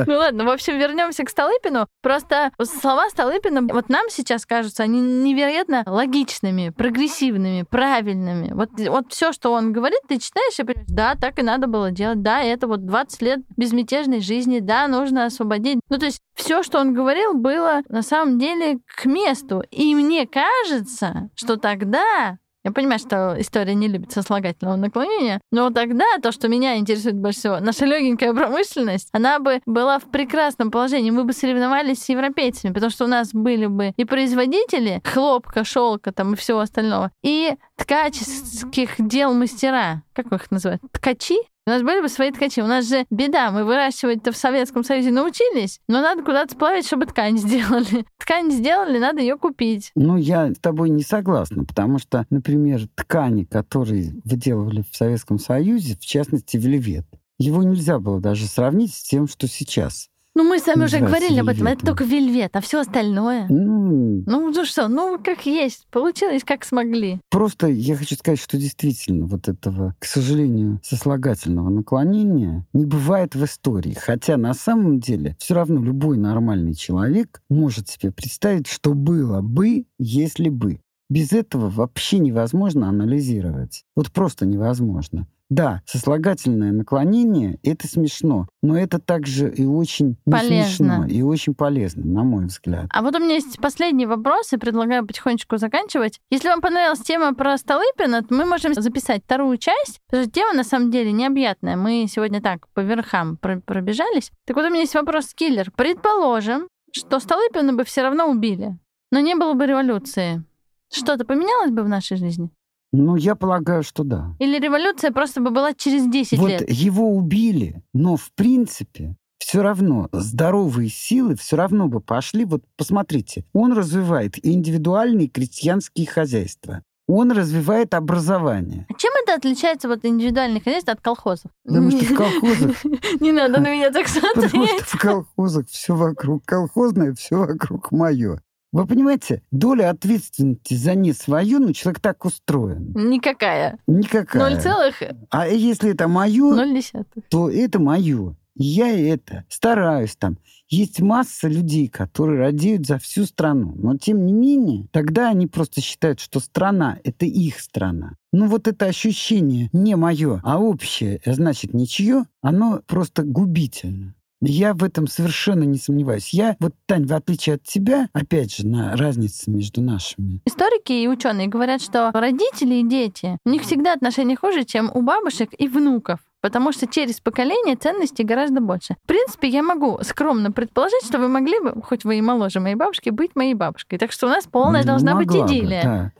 Ну 0.06 0.14
ладно, 0.16 0.44
в 0.44 0.50
общем, 0.50 0.78
вернемся 0.78 1.24
к 1.24 1.30
Столыпину. 1.30 1.86
Просто 2.02 2.50
слова 2.62 3.08
Столыпина, 3.08 3.62
вот 3.72 3.88
нам 3.88 4.06
сейчас 4.10 4.44
кажутся, 4.44 4.82
они 4.82 5.00
невероятно 5.00 5.82
логичными, 5.86 6.70
прогрессивными, 6.70 7.64
правильными. 7.68 8.52
Вот, 8.52 8.70
вот 8.78 9.12
все, 9.12 9.32
что 9.32 9.52
он 9.52 9.72
говорит, 9.72 10.00
ты 10.08 10.18
читаешь 10.18 10.58
и 10.58 10.64
понимаешь, 10.64 10.86
да, 10.88 11.14
так 11.14 11.38
и 11.38 11.42
надо 11.42 11.66
было 11.66 11.90
делать, 11.90 12.22
да, 12.22 12.42
это 12.42 12.66
вот 12.66 12.84
20 12.84 13.22
лет 13.22 13.40
безмятежной 13.56 14.20
жизни, 14.20 14.60
да, 14.60 14.88
нужно 14.88 15.24
освободить. 15.24 15.80
Ну, 15.88 15.98
то 15.98 16.06
есть 16.06 16.20
все, 16.34 16.62
что 16.62 16.80
он 16.80 16.92
говорил, 16.92 17.34
было 17.34 17.82
на 17.88 18.02
самом 18.02 18.38
деле 18.38 18.80
к 18.86 19.06
месту. 19.06 19.62
И 19.70 19.94
мне 19.94 20.26
кажется, 20.26 21.30
что 21.34 21.56
тогда 21.56 22.38
я 22.64 22.72
понимаю, 22.72 22.98
что 22.98 23.36
история 23.38 23.74
не 23.74 23.88
любит 23.88 24.12
сослагательного 24.12 24.76
наклонения, 24.76 25.40
но 25.50 25.70
тогда 25.70 26.04
то, 26.22 26.32
что 26.32 26.48
меня 26.48 26.76
интересует 26.76 27.16
больше 27.16 27.38
всего, 27.38 27.60
наша 27.60 27.86
легенькая 27.86 28.34
промышленность, 28.34 29.08
она 29.12 29.38
бы 29.38 29.60
была 29.66 29.98
в 29.98 30.10
прекрасном 30.10 30.70
положении. 30.70 31.10
Мы 31.10 31.24
бы 31.24 31.32
соревновались 31.32 32.02
с 32.02 32.08
европейцами, 32.08 32.72
потому 32.72 32.90
что 32.90 33.04
у 33.04 33.08
нас 33.08 33.30
были 33.32 33.66
бы 33.66 33.92
и 33.96 34.04
производители 34.04 35.00
хлопка, 35.04 35.64
шелка 35.64 36.12
там 36.12 36.34
и 36.34 36.36
всего 36.36 36.60
остального, 36.60 37.10
и 37.22 37.54
ткаческих 37.76 38.94
дел 38.98 39.32
мастера. 39.32 40.02
Как 40.12 40.32
их 40.32 40.50
называют? 40.50 40.82
Ткачи? 40.92 41.36
У 41.66 41.70
нас 41.70 41.82
были 41.82 42.00
бы 42.00 42.08
свои 42.08 42.30
ткачи. 42.30 42.60
У 42.60 42.66
нас 42.66 42.88
же 42.88 43.04
беда. 43.10 43.50
Мы 43.50 43.64
выращивать-то 43.64 44.32
в 44.32 44.36
Советском 44.36 44.82
Союзе 44.82 45.10
научились, 45.10 45.80
но 45.88 46.00
надо 46.00 46.22
куда-то 46.22 46.54
сплавить, 46.54 46.86
чтобы 46.86 47.06
ткань 47.06 47.38
сделали. 47.38 48.04
Ткань 48.18 48.50
сделали, 48.50 48.98
надо 48.98 49.20
ее 49.20 49.36
купить. 49.36 49.92
Ну, 49.94 50.16
я 50.16 50.50
с 50.52 50.58
тобой 50.58 50.90
не 50.90 51.02
согласна, 51.02 51.64
потому 51.64 51.98
что, 51.98 52.26
например, 52.30 52.88
ткани, 52.94 53.44
которые 53.44 54.14
выделывали 54.24 54.84
в 54.90 54.96
Советском 54.96 55.38
Союзе, 55.38 55.96
в 55.96 56.04
частности, 56.04 56.56
вельвет, 56.56 57.06
его 57.38 57.62
нельзя 57.62 57.98
было 57.98 58.20
даже 58.20 58.46
сравнить 58.46 58.94
с 58.94 59.02
тем, 59.02 59.28
что 59.28 59.46
сейчас. 59.46 60.08
Ну, 60.40 60.48
мы 60.48 60.58
с 60.58 60.66
вами 60.66 60.84
уже 60.84 61.00
говорили 61.00 61.40
об 61.40 61.48
этом. 61.48 61.66
Это 61.66 61.84
только 61.84 62.02
вельвет, 62.02 62.56
а 62.56 62.62
все 62.62 62.80
остальное. 62.80 63.46
Ну, 63.50 64.24
ну, 64.26 64.50
ну 64.50 64.64
что, 64.64 64.88
ну 64.88 65.18
как 65.22 65.44
есть. 65.44 65.86
Получилось, 65.90 66.44
как 66.46 66.64
смогли. 66.64 67.20
Просто 67.28 67.66
я 67.66 67.94
хочу 67.94 68.16
сказать, 68.16 68.40
что 68.40 68.56
действительно 68.56 69.26
вот 69.26 69.48
этого, 69.48 69.94
к 69.98 70.06
сожалению, 70.06 70.80
сослагательного 70.82 71.68
наклонения 71.68 72.64
не 72.72 72.86
бывает 72.86 73.34
в 73.34 73.44
истории. 73.44 73.92
Хотя 73.92 74.38
на 74.38 74.54
самом 74.54 74.98
деле 74.98 75.36
все 75.38 75.52
равно 75.52 75.82
любой 75.82 76.16
нормальный 76.16 76.72
человек 76.72 77.42
может 77.50 77.90
себе 77.90 78.10
представить, 78.10 78.66
что 78.66 78.94
было 78.94 79.42
бы, 79.42 79.84
если 79.98 80.48
бы. 80.48 80.80
Без 81.10 81.32
этого 81.32 81.68
вообще 81.68 82.18
невозможно 82.18 82.88
анализировать. 82.88 83.84
Вот 83.94 84.10
просто 84.10 84.46
невозможно. 84.46 85.26
Да, 85.50 85.82
сослагательное 85.84 86.70
наклонение— 86.70 87.58
это 87.64 87.88
смешно, 87.88 88.46
но 88.62 88.78
это 88.78 89.00
также 89.00 89.52
и 89.52 89.66
очень 89.66 90.16
полезно. 90.24 90.64
смешно, 90.64 91.06
и 91.06 91.22
очень 91.22 91.54
полезно, 91.54 92.04
на 92.04 92.22
мой 92.22 92.46
взгляд. 92.46 92.86
А 92.90 93.02
вот 93.02 93.16
у 93.16 93.18
меня 93.18 93.34
есть 93.34 93.58
последний 93.60 94.06
вопрос, 94.06 94.52
и 94.52 94.58
предлагаю 94.58 95.04
потихонечку 95.04 95.56
заканчивать. 95.56 96.20
Если 96.30 96.48
вам 96.48 96.60
понравилась 96.60 97.00
тема 97.00 97.34
про 97.34 97.58
Столыпина, 97.58 98.22
то 98.22 98.32
мы 98.32 98.44
можем 98.44 98.74
записать 98.74 99.24
вторую 99.24 99.58
часть, 99.58 100.00
потому 100.06 100.22
что 100.22 100.32
тема 100.32 100.52
на 100.52 100.62
самом 100.62 100.92
деле 100.92 101.10
необъятная. 101.10 101.76
Мы 101.76 102.06
сегодня 102.08 102.40
так 102.40 102.68
по 102.68 102.80
верхам 102.80 103.36
пробежались. 103.36 104.30
Так 104.46 104.56
вот 104.56 104.66
у 104.66 104.68
меня 104.68 104.82
есть 104.82 104.94
вопрос, 104.94 105.34
киллер. 105.34 105.72
Предположим, 105.72 106.68
что 106.92 107.18
Столыпина 107.18 107.72
бы 107.72 107.82
все 107.82 108.02
равно 108.02 108.30
убили, 108.30 108.78
но 109.10 109.18
не 109.18 109.34
было 109.34 109.54
бы 109.54 109.66
революции. 109.66 110.44
Что-то 110.92 111.24
поменялось 111.24 111.72
бы 111.72 111.82
в 111.82 111.88
нашей 111.88 112.16
жизни? 112.16 112.50
Ну, 112.92 113.16
я 113.16 113.34
полагаю, 113.36 113.82
что 113.82 114.02
да. 114.02 114.34
Или 114.38 114.58
революция 114.58 115.12
просто 115.12 115.40
бы 115.40 115.50
была 115.50 115.74
через 115.74 116.10
10 116.10 116.38
вот 116.38 116.48
лет? 116.50 116.70
его 116.70 117.14
убили, 117.14 117.82
но 117.92 118.16
в 118.16 118.32
принципе 118.32 119.16
все 119.38 119.62
равно 119.62 120.08
здоровые 120.12 120.88
силы 120.88 121.36
все 121.36 121.56
равно 121.56 121.88
бы 121.88 122.00
пошли. 122.00 122.44
Вот 122.44 122.62
посмотрите, 122.76 123.44
он 123.52 123.72
развивает 123.72 124.44
индивидуальные 124.44 125.28
крестьянские 125.28 126.06
хозяйства. 126.06 126.82
Он 127.08 127.32
развивает 127.32 127.94
образование. 127.94 128.86
А 128.88 128.94
чем 128.94 129.12
это 129.24 129.34
отличается 129.34 129.88
вот 129.88 130.04
индивидуальное 130.04 130.60
хозяйство 130.60 130.92
от 130.92 131.00
колхозов? 131.00 131.50
Потому 131.64 131.90
что 131.90 132.04
в 132.04 132.14
колхозах... 132.14 132.84
Не 133.20 133.32
надо 133.32 133.60
на 133.60 133.72
меня 133.72 133.90
так 133.90 134.06
смотреть. 134.06 134.52
Потому 134.52 134.66
что 134.66 134.84
в 134.84 135.00
колхозах 135.00 135.66
все 135.68 135.96
вокруг 135.96 136.44
колхозное, 136.44 137.12
все 137.14 137.38
вокруг 137.38 137.90
мое. 137.90 138.40
Вы 138.72 138.86
понимаете, 138.86 139.42
доля 139.50 139.90
ответственности 139.90 140.74
за 140.74 140.94
не 140.94 141.12
свою, 141.12 141.58
ну, 141.58 141.72
человек 141.72 142.00
так 142.00 142.24
устроен. 142.24 142.92
Никакая. 142.94 143.78
Никакая. 143.88 144.42
Ноль 144.42 144.60
целых? 144.60 145.02
А 145.30 145.48
если 145.48 145.90
это 145.90 146.06
мое, 146.06 146.54
Ноль 146.54 146.74
десятых. 146.74 147.24
то 147.28 147.50
это 147.50 147.80
мое. 147.80 148.36
Я 148.54 148.90
это 148.90 149.44
стараюсь 149.48 150.16
там. 150.16 150.38
Есть 150.68 151.00
масса 151.00 151.48
людей, 151.48 151.88
которые 151.88 152.38
радеют 152.40 152.86
за 152.86 152.98
всю 152.98 153.24
страну. 153.24 153.72
Но 153.74 153.96
тем 153.96 154.24
не 154.24 154.32
менее, 154.32 154.86
тогда 154.92 155.30
они 155.30 155.48
просто 155.48 155.80
считают, 155.80 156.20
что 156.20 156.38
страна— 156.38 156.98
это 157.04 157.26
их 157.26 157.58
страна. 157.58 158.12
Ну 158.32 158.46
вот 158.46 158.68
это 158.68 158.86
ощущение 158.86 159.68
не 159.72 159.96
мое, 159.96 160.40
а 160.44 160.60
общее, 160.60 161.20
значит 161.26 161.74
ничье, 161.74 162.24
оно 162.40 162.82
просто 162.86 163.24
губительно. 163.24 164.14
Я 164.42 164.72
в 164.72 164.82
этом 164.82 165.06
совершенно 165.06 165.64
не 165.64 165.76
сомневаюсь. 165.78 166.32
Я, 166.32 166.56
вот, 166.60 166.72
Тань, 166.86 167.04
в 167.06 167.12
отличие 167.12 167.56
от 167.56 167.62
тебя, 167.62 168.08
опять 168.14 168.54
же, 168.56 168.66
на 168.66 168.96
разнице 168.96 169.50
между 169.50 169.82
нашими. 169.82 170.40
Историки 170.46 170.92
и 170.92 171.06
ученые 171.08 171.46
говорят, 171.46 171.82
что 171.82 172.10
родители 172.14 172.76
и 172.76 172.88
дети, 172.88 173.36
у 173.44 173.50
них 173.50 173.62
всегда 173.62 173.92
отношения 173.92 174.36
хуже, 174.36 174.64
чем 174.64 174.90
у 174.94 175.02
бабушек 175.02 175.50
и 175.58 175.68
внуков. 175.68 176.20
Потому 176.40 176.72
что 176.72 176.86
через 176.86 177.20
поколение 177.20 177.76
ценностей 177.76 178.24
гораздо 178.24 178.62
больше. 178.62 178.96
В 179.04 179.06
принципе, 179.06 179.48
я 179.48 179.62
могу 179.62 179.98
скромно 180.02 180.50
предположить, 180.50 181.04
что 181.04 181.18
вы 181.18 181.28
могли 181.28 181.60
бы, 181.60 181.82
хоть 181.82 182.04
вы 182.04 182.16
и 182.16 182.22
моложе 182.22 182.60
моей 182.60 182.76
бабушки, 182.76 183.10
быть 183.10 183.36
моей 183.36 183.52
бабушкой. 183.52 183.98
Так 183.98 184.10
что 184.10 184.26
у 184.26 184.30
нас 184.30 184.46
полная 184.46 184.80
Ну, 184.80 184.86
должна 184.86 185.16
быть 185.16 185.26
могла 185.26 185.46
бы, 185.46 185.52
идиллия. 185.52 185.82
да. 185.82 186.12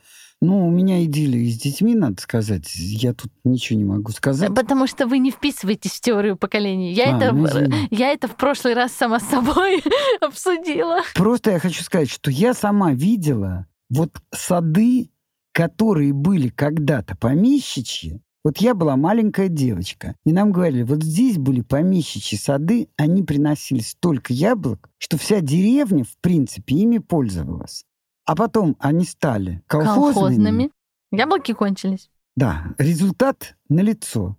Ну, 0.42 0.66
у 0.66 0.70
меня 0.70 1.04
идиллия 1.04 1.50
с 1.50 1.58
детьми, 1.58 1.94
надо 1.94 2.20
сказать. 2.22 2.74
Я 2.74 3.12
тут 3.12 3.30
ничего 3.44 3.78
не 3.78 3.84
могу 3.84 4.10
сказать. 4.10 4.54
Потому 4.54 4.86
что 4.86 5.06
вы 5.06 5.18
не 5.18 5.30
вписываетесь 5.30 5.92
в 5.92 6.00
теорию 6.00 6.36
поколений. 6.36 6.94
Я, 6.94 7.14
А, 7.14 7.18
это, 7.18 7.32
ну, 7.32 7.46
извини. 7.46 7.88
я 7.90 8.12
это 8.12 8.26
в 8.26 8.36
прошлый 8.36 8.72
раз 8.72 8.92
сама 8.92 9.20
с 9.20 9.28
собой 9.28 9.82
обсудила. 10.20 11.00
Просто 11.14 11.50
я 11.50 11.58
хочу 11.58 11.82
сказать, 11.82 12.08
что 12.10 12.30
я 12.30 12.54
сама 12.54 12.92
видела 12.92 13.66
вот 13.90 14.12
сады, 14.34 15.10
которые 15.52 16.14
были 16.14 16.48
когда-то 16.48 17.16
помещичьи. 17.16 18.22
Вот 18.42 18.56
я 18.58 18.74
была 18.74 18.96
маленькая 18.96 19.48
девочка, 19.48 20.16
и 20.24 20.32
нам 20.32 20.50
говорили, 20.52 20.82
вот 20.82 21.02
здесь 21.02 21.36
были 21.36 21.60
помещичьи 21.60 22.38
сады, 22.38 22.88
они 22.96 23.22
приносили 23.22 23.80
столько 23.80 24.32
яблок, 24.32 24.88
что 24.96 25.18
вся 25.18 25.42
деревня, 25.42 26.04
в 26.04 26.16
принципе, 26.22 26.76
ими 26.76 26.96
пользовалась. 26.96 27.84
А 28.30 28.36
потом 28.36 28.76
они 28.78 29.04
стали 29.06 29.60
колхозными. 29.66 30.12
Колхозными. 30.12 30.70
Яблоки 31.10 31.52
кончились. 31.52 32.10
Да, 32.36 32.76
результат 32.78 33.56
налицо. 33.68 34.36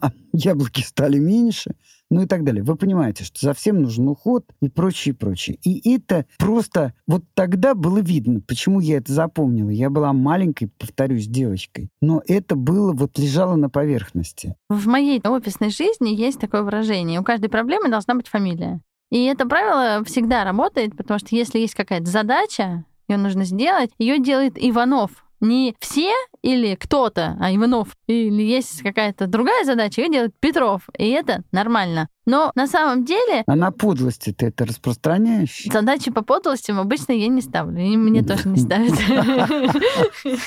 А 0.00 0.10
Яблоки 0.32 0.80
стали 0.80 1.18
меньше, 1.18 1.74
ну 2.10 2.22
и 2.22 2.26
так 2.26 2.44
далее. 2.44 2.62
Вы 2.62 2.76
понимаете, 2.76 3.24
что 3.24 3.44
за 3.44 3.52
всем 3.52 3.82
нужен 3.82 4.08
уход 4.08 4.46
и 4.62 4.70
прочее, 4.70 5.14
прочее. 5.14 5.58
И 5.64 5.92
это 5.92 6.24
просто... 6.38 6.94
Вот 7.06 7.24
тогда 7.34 7.74
было 7.74 7.98
видно, 7.98 8.40
почему 8.40 8.80
я 8.80 8.96
это 8.96 9.12
запомнила. 9.12 9.68
Я 9.68 9.90
была 9.90 10.14
маленькой, 10.14 10.70
повторюсь, 10.78 11.26
девочкой. 11.26 11.90
Но 12.00 12.22
это 12.26 12.56
было, 12.56 12.94
вот 12.94 13.18
лежало 13.18 13.56
на 13.56 13.68
поверхности. 13.68 14.56
В 14.70 14.86
моей 14.86 15.20
офисной 15.20 15.68
жизни 15.68 16.08
есть 16.08 16.40
такое 16.40 16.62
выражение. 16.62 17.20
У 17.20 17.24
каждой 17.24 17.50
проблемы 17.50 17.90
должна 17.90 18.14
быть 18.14 18.28
фамилия. 18.28 18.80
И 19.10 19.24
это 19.24 19.46
правило 19.46 20.04
всегда 20.04 20.44
работает, 20.44 20.96
потому 20.96 21.18
что 21.18 21.34
если 21.34 21.58
есть 21.58 21.74
какая-то 21.74 22.06
задача, 22.06 22.84
ее 23.08 23.16
нужно 23.16 23.44
сделать, 23.44 23.90
ее 23.98 24.18
делает 24.18 24.54
Иванов. 24.56 25.10
Не 25.40 25.74
все 25.78 26.12
или 26.42 26.74
кто-то, 26.74 27.36
а 27.40 27.54
Иванов. 27.54 27.88
Или 28.06 28.42
есть 28.42 28.82
какая-то 28.82 29.26
другая 29.26 29.64
задача, 29.64 30.02
ее 30.02 30.10
делает 30.10 30.34
Петров. 30.40 30.82
И 30.96 31.08
это 31.10 31.42
нормально. 31.52 32.08
Но 32.26 32.52
на 32.54 32.66
самом 32.66 33.06
деле 33.06 33.42
А 33.46 33.56
на 33.56 33.70
подлости 33.72 34.34
ты 34.34 34.46
это 34.48 34.66
распространяешь? 34.66 35.64
задачи 35.72 36.10
по 36.10 36.20
подлостям 36.22 36.78
обычно 36.78 37.12
я 37.12 37.28
не 37.28 37.40
ставлю. 37.40 37.80
И 37.80 37.96
мне 37.96 38.22
тоже 38.22 38.48
не 38.48 38.58
ставят. 38.58 38.92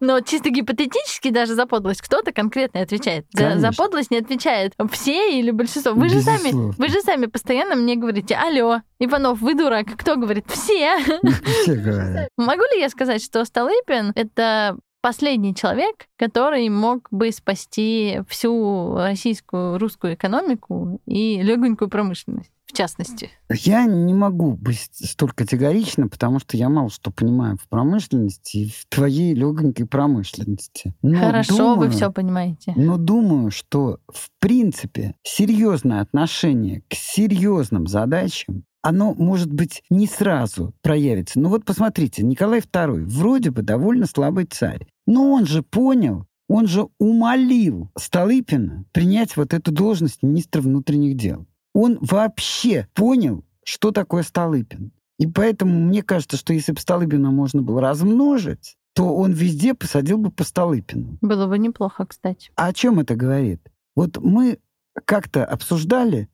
Но 0.00 0.20
чисто 0.20 0.50
гипотетически 0.50 1.30
даже 1.30 1.54
за 1.54 1.66
подлость 1.66 2.02
кто-то 2.02 2.32
конкретно 2.32 2.80
отвечает. 2.80 3.26
За, 3.32 3.70
подлость 3.76 4.10
не 4.10 4.18
отвечает 4.18 4.72
все 4.90 5.38
или 5.38 5.50
большинство. 5.50 5.92
Вы 5.92 6.08
же, 6.08 6.20
сами, 6.22 6.52
вы 6.76 6.88
же 6.88 7.00
сами 7.02 7.26
постоянно 7.26 7.76
мне 7.76 7.96
говорите, 7.96 8.34
алло, 8.36 8.82
Иванов, 8.98 9.40
вы 9.40 9.54
дурак. 9.54 9.86
Кто 9.96 10.16
говорит? 10.16 10.44
Все. 10.48 10.98
Все 11.62 11.74
говорят. 11.74 12.28
Могу 12.36 12.62
ли 12.74 12.80
я 12.80 12.88
сказать, 12.88 13.22
что 13.22 13.44
Столыпин— 13.44 14.12
это 14.14 14.76
последний 15.06 15.54
человек, 15.54 16.08
который 16.16 16.68
мог 16.68 17.06
бы 17.12 17.30
спасти 17.30 18.22
всю 18.28 18.96
российскую, 18.96 19.78
русскую 19.78 20.14
экономику 20.14 21.00
и 21.06 21.40
легонькую 21.40 21.88
промышленность? 21.88 22.50
В 22.66 22.72
частности? 22.72 23.30
Я 23.48 23.84
не 23.84 24.12
могу 24.12 24.56
быть 24.56 24.90
столь 24.92 25.30
категорично, 25.30 26.08
потому 26.08 26.40
что 26.40 26.56
я 26.56 26.68
мало 26.68 26.90
что 26.90 27.12
понимаю 27.12 27.56
в 27.56 27.68
промышленности 27.68 28.56
и 28.56 28.68
в 28.68 28.84
твоей 28.88 29.32
легонькой 29.32 29.86
промышленности. 29.86 30.92
Но 31.02 31.20
Хорошо, 31.20 31.56
думаю, 31.56 31.78
вы 31.78 31.90
все 31.90 32.10
понимаете. 32.10 32.72
Но 32.74 32.96
думаю, 32.96 33.52
что 33.52 34.00
в 34.12 34.30
принципе 34.40 35.14
серьезное 35.22 36.00
отношение 36.00 36.82
к 36.90 36.94
серьезным 36.94 37.86
задачам 37.86 38.64
оно, 38.86 39.14
может 39.14 39.52
быть, 39.52 39.82
не 39.90 40.06
сразу 40.06 40.72
проявится. 40.80 41.40
Но 41.40 41.48
вот 41.48 41.64
посмотрите, 41.64 42.22
Николай 42.22 42.60
II 42.60 43.04
вроде 43.06 43.50
бы 43.50 43.62
довольно 43.62 44.06
слабый 44.06 44.44
царь. 44.44 44.86
Но 45.08 45.32
он 45.32 45.44
же 45.44 45.64
понял, 45.64 46.26
он 46.48 46.68
же 46.68 46.86
умолил 47.00 47.90
Столыпина 47.98 48.84
принять 48.92 49.36
вот 49.36 49.54
эту 49.54 49.72
должность 49.72 50.22
министра 50.22 50.60
внутренних 50.60 51.16
дел. 51.16 51.46
Он 51.74 51.98
вообще 52.00 52.86
понял, 52.94 53.44
что 53.64 53.90
такое 53.90 54.22
Столыпин. 54.22 54.92
И 55.18 55.26
поэтому 55.26 55.80
мне 55.80 56.04
кажется, 56.04 56.36
что 56.36 56.52
если 56.52 56.70
бы 56.70 56.78
Столыпина 56.78 57.32
можно 57.32 57.62
было 57.62 57.80
размножить, 57.80 58.76
то 58.94 59.16
он 59.16 59.32
везде 59.32 59.74
посадил 59.74 60.18
бы 60.18 60.30
по 60.30 60.44
Столыпину. 60.44 61.18
Было 61.22 61.48
бы 61.48 61.58
неплохо, 61.58 62.06
кстати. 62.06 62.52
А 62.54 62.68
о 62.68 62.72
чем 62.72 63.00
это 63.00 63.16
говорит? 63.16 63.60
Вот 63.96 64.18
мы 64.18 64.60
как-то 65.04 65.44
обсуждали 65.44 66.28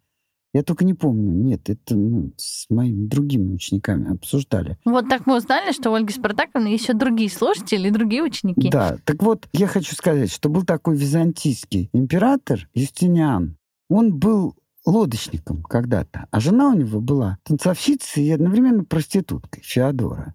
я 0.53 0.63
только 0.63 0.85
не 0.85 0.95
помню. 0.95 1.33
Нет, 1.33 1.71
это 1.71 1.97
ну, 1.97 2.33
с 2.37 2.69
моими 2.69 3.07
другими 3.07 3.55
учениками 3.55 4.13
обсуждали. 4.13 4.77
Вот 4.85 5.09
так 5.09 5.27
мы 5.27 5.37
узнали, 5.37 5.73
что 5.73 5.91
у 5.91 5.95
Ольги 5.95 6.13
Спартаковны 6.13 6.69
еще 6.69 6.93
другие 6.93 7.31
слушатели 7.31 7.89
и 7.89 7.91
другие 7.91 8.23
ученики. 8.23 8.69
Да, 8.71 8.99
так 9.05 9.23
вот, 9.23 9.49
я 9.53 9.67
хочу 9.67 9.95
сказать, 9.95 10.31
что 10.31 10.49
был 10.49 10.65
такой 10.65 10.97
византийский 10.97 11.89
император 11.93 12.69
Юстиниан. 12.75 13.57
Он 13.89 14.15
был 14.19 14.57
лодочником 14.85 15.63
когда-то, 15.63 16.27
а 16.31 16.41
жена 16.41 16.69
у 16.69 16.75
него 16.75 17.01
была 17.01 17.39
танцовщицей 17.45 18.25
и 18.25 18.31
одновременно 18.31 18.85
проституткой 18.85 19.63
Феодора. 19.63 20.35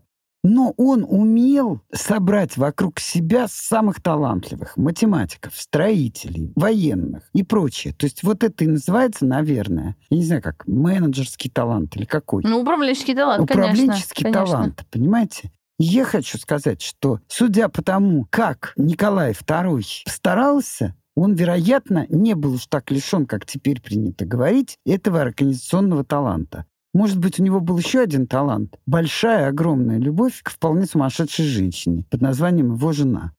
Но 0.50 0.74
он 0.78 1.06
умел 1.06 1.82
собрать 1.92 2.56
вокруг 2.56 3.02
себя 3.02 3.48
самых 3.50 4.02
талантливых 4.02 4.78
математиков, 4.78 5.54
строителей, 5.58 6.54
военных 6.56 7.30
и 7.34 7.44
прочее. 7.44 7.94
То 7.94 8.06
есть 8.06 8.24
вот 8.24 8.46
это 8.46 8.64
и 8.64 8.68
называется, 8.68 9.26
наверное, 9.26 9.98
я 10.10 10.18
не 10.18 10.24
знаю, 10.24 10.42
как 10.42 10.66
менеджерский 10.66 11.50
талант 11.50 11.98
или 11.98 12.06
какой. 12.06 12.44
Ну, 12.44 12.62
управленческий 12.62 13.14
талант, 13.14 13.42
Управленческий 13.44 14.24
конечно, 14.24 14.46
талант, 14.46 14.76
конечно. 14.78 14.88
понимаете? 14.90 15.52
Я 15.80 16.06
хочу 16.06 16.38
сказать, 16.38 16.82
что 16.82 17.20
судя 17.28 17.68
по 17.68 17.84
тому, 17.84 18.26
как 18.30 18.72
Николай 18.78 19.34
II 19.34 19.84
старался, 20.08 20.96
он, 21.14 21.34
вероятно, 21.34 22.06
не 22.08 22.36
был 22.36 22.54
уж 22.54 22.68
так 22.68 22.90
лишен, 22.90 23.26
как 23.26 23.46
теперь 23.46 23.82
принято 23.82 24.26
говорить, 24.26 24.78
этого 24.86 25.20
организационного 25.20 26.06
таланта. 26.06 26.66
Может 26.98 27.20
быть, 27.20 27.40
у 27.40 27.44
него 27.44 27.60
был 27.60 27.78
еще 27.78 28.00
один 28.00 28.26
талант. 28.26 28.80
Большая, 28.88 29.50
огромная 29.50 30.00
любовь 30.00 30.42
к 30.42 30.50
вполне 30.50 30.88
сумасшедшей 30.88 31.46
женщине 31.46 32.06
под 32.10 32.22
названием 32.22 32.74
его 32.74 32.92
жена. 32.92 33.34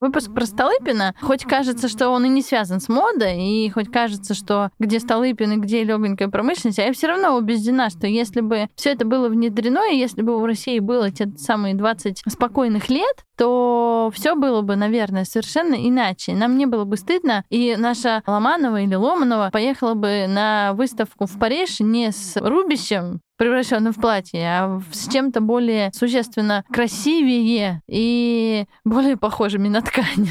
Выпуск 0.00 0.32
про 0.32 0.46
Столыпина, 0.46 1.14
хоть 1.20 1.44
кажется, 1.44 1.86
что 1.86 2.08
он 2.08 2.24
и 2.24 2.28
не 2.30 2.40
связан 2.40 2.80
с 2.80 2.88
модой, 2.88 3.38
и 3.38 3.68
хоть 3.68 3.90
кажется, 3.90 4.32
что 4.32 4.70
где 4.78 4.98
Столыпин 4.98 5.52
и 5.52 5.56
где 5.56 5.84
легонькая 5.84 6.28
промышленность, 6.28 6.78
а 6.78 6.84
я 6.84 6.94
все 6.94 7.08
равно 7.08 7.36
убеждена, 7.36 7.90
что 7.90 8.06
если 8.06 8.40
бы 8.40 8.70
все 8.76 8.92
это 8.92 9.04
было 9.04 9.28
внедрено, 9.28 9.92
и 9.92 9.98
если 9.98 10.22
бы 10.22 10.40
у 10.40 10.46
России 10.46 10.78
было 10.78 11.10
те 11.10 11.28
самые 11.36 11.74
20 11.74 12.22
спокойных 12.26 12.88
лет, 12.88 13.26
то 13.36 14.10
все 14.14 14.36
было 14.36 14.62
бы, 14.62 14.74
наверное, 14.74 15.24
совершенно 15.24 15.74
иначе. 15.74 16.32
Нам 16.32 16.56
не 16.56 16.64
было 16.64 16.84
бы 16.84 16.96
стыдно, 16.96 17.44
и 17.50 17.76
наша 17.78 18.22
Ломанова 18.26 18.80
или 18.80 18.94
Ломанова 18.94 19.50
поехала 19.52 19.92
бы 19.92 20.24
на 20.26 20.72
выставку 20.72 21.26
в 21.26 21.38
Париж 21.38 21.80
не 21.80 22.10
с 22.10 22.40
рубищем, 22.40 23.20
превращенным 23.40 23.94
в 23.94 23.96
платье, 23.96 24.42
а 24.44 24.82
с 24.92 25.08
чем-то 25.08 25.40
более 25.40 25.90
существенно 25.94 26.62
красивее 26.70 27.80
и 27.88 28.66
более 28.84 29.16
похожими 29.16 29.66
на 29.68 29.80
ткань. 29.80 30.28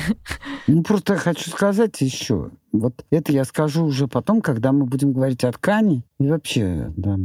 Ну, 0.67 0.83
просто 0.83 1.13
я 1.13 1.19
хочу 1.19 1.49
сказать 1.49 1.99
еще. 2.01 2.51
Вот 2.71 3.03
это 3.09 3.31
я 3.31 3.45
скажу 3.45 3.85
уже 3.85 4.07
потом, 4.07 4.41
когда 4.41 4.71
мы 4.71 4.85
будем 4.85 5.13
говорить 5.13 5.43
о 5.43 5.51
ткани 5.51 6.03
и 6.19 6.27
вообще, 6.27 6.93
да, 6.95 7.17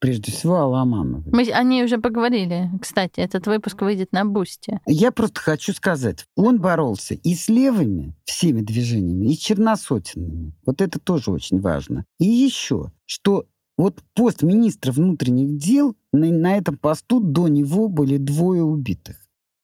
прежде 0.00 0.32
всего 0.32 0.56
о 0.56 0.66
Ломановой. 0.66 1.22
Мы 1.32 1.50
о 1.50 1.62
ней 1.62 1.82
уже 1.82 1.96
поговорили. 1.96 2.68
Кстати, 2.82 3.20
этот 3.20 3.46
выпуск 3.46 3.80
выйдет 3.80 4.12
на 4.12 4.26
Бусте. 4.26 4.80
Я 4.84 5.12
просто 5.12 5.40
хочу 5.40 5.72
сказать, 5.72 6.26
он 6.36 6.60
боролся 6.60 7.14
и 7.14 7.34
с 7.34 7.48
левыми 7.48 8.14
всеми 8.24 8.60
движениями, 8.60 9.32
и 9.32 9.38
черносотенными. 9.38 10.52
Вот 10.66 10.82
это 10.82 10.98
тоже 10.98 11.30
очень 11.30 11.60
важно. 11.60 12.04
И 12.18 12.26
еще, 12.26 12.92
что 13.06 13.46
вот 13.76 14.02
пост 14.14 14.42
министра 14.42 14.92
внутренних 14.92 15.56
дел, 15.56 15.96
на, 16.12 16.30
на 16.30 16.56
этом 16.56 16.76
посту 16.76 17.20
до 17.20 17.48
него 17.48 17.88
были 17.88 18.16
двое 18.16 18.62
убитых. 18.62 19.16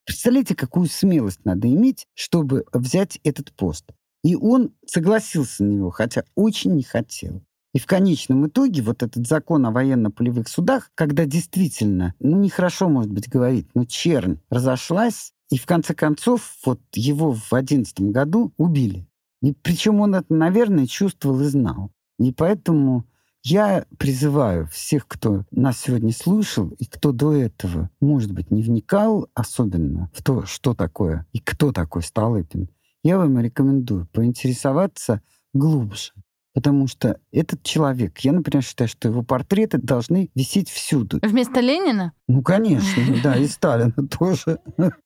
Представляете, 0.06 0.54
какую 0.54 0.88
смелость 0.88 1.44
надо 1.44 1.68
иметь, 1.68 2.06
чтобы 2.14 2.64
взять 2.72 3.20
этот 3.24 3.52
пост. 3.52 3.84
И 4.24 4.34
он 4.34 4.72
согласился 4.86 5.62
на 5.64 5.70
него, 5.70 5.90
хотя 5.90 6.24
очень 6.34 6.74
не 6.74 6.82
хотел. 6.82 7.42
И 7.74 7.78
в 7.78 7.86
конечном 7.86 8.46
итоге 8.46 8.82
вот 8.82 9.02
этот 9.02 9.26
закон 9.26 9.66
о 9.66 9.70
военно-полевых 9.70 10.48
судах, 10.48 10.90
когда 10.94 11.26
действительно, 11.26 12.14
ну, 12.18 12.38
нехорошо, 12.38 12.88
может 12.88 13.12
быть, 13.12 13.28
говорить, 13.28 13.68
но 13.74 13.84
чернь 13.84 14.38
разошлась, 14.48 15.32
и 15.50 15.58
в 15.58 15.66
конце 15.66 15.94
концов 15.94 16.56
вот 16.64 16.80
его 16.94 17.32
в 17.32 17.52
одиннадцатом 17.52 18.10
году 18.10 18.52
убили. 18.56 19.06
И 19.42 19.52
причем 19.52 20.00
он 20.00 20.14
это, 20.14 20.32
наверное, 20.32 20.86
чувствовал 20.86 21.40
и 21.42 21.44
знал. 21.44 21.90
И 22.18 22.32
поэтому 22.32 23.04
я 23.42 23.86
призываю 23.98 24.66
всех, 24.66 25.06
кто 25.06 25.44
нас 25.50 25.78
сегодня 25.78 26.12
слушал 26.12 26.68
и 26.78 26.84
кто 26.84 27.12
до 27.12 27.34
этого, 27.34 27.90
может 28.00 28.32
быть, 28.32 28.50
не 28.50 28.62
вникал 28.62 29.28
особенно 29.34 30.10
в 30.14 30.22
то, 30.22 30.44
что 30.46 30.74
такое 30.74 31.26
и 31.32 31.38
кто 31.38 31.72
такой 31.72 32.02
Столыпин, 32.02 32.68
я 33.02 33.18
вам 33.18 33.38
рекомендую 33.38 34.06
поинтересоваться 34.12 35.22
глубже. 35.52 36.12
Потому 36.58 36.88
что 36.88 37.20
этот 37.30 37.62
человек, 37.62 38.18
я, 38.18 38.32
например, 38.32 38.64
считаю, 38.64 38.88
что 38.88 39.06
его 39.06 39.22
портреты 39.22 39.78
должны 39.78 40.28
висеть 40.34 40.68
всюду. 40.68 41.20
Вместо 41.22 41.60
Ленина? 41.60 42.14
Ну, 42.26 42.42
конечно, 42.42 43.00
да, 43.22 43.36
и 43.36 43.46
Сталина 43.46 43.94
тоже. 44.18 44.58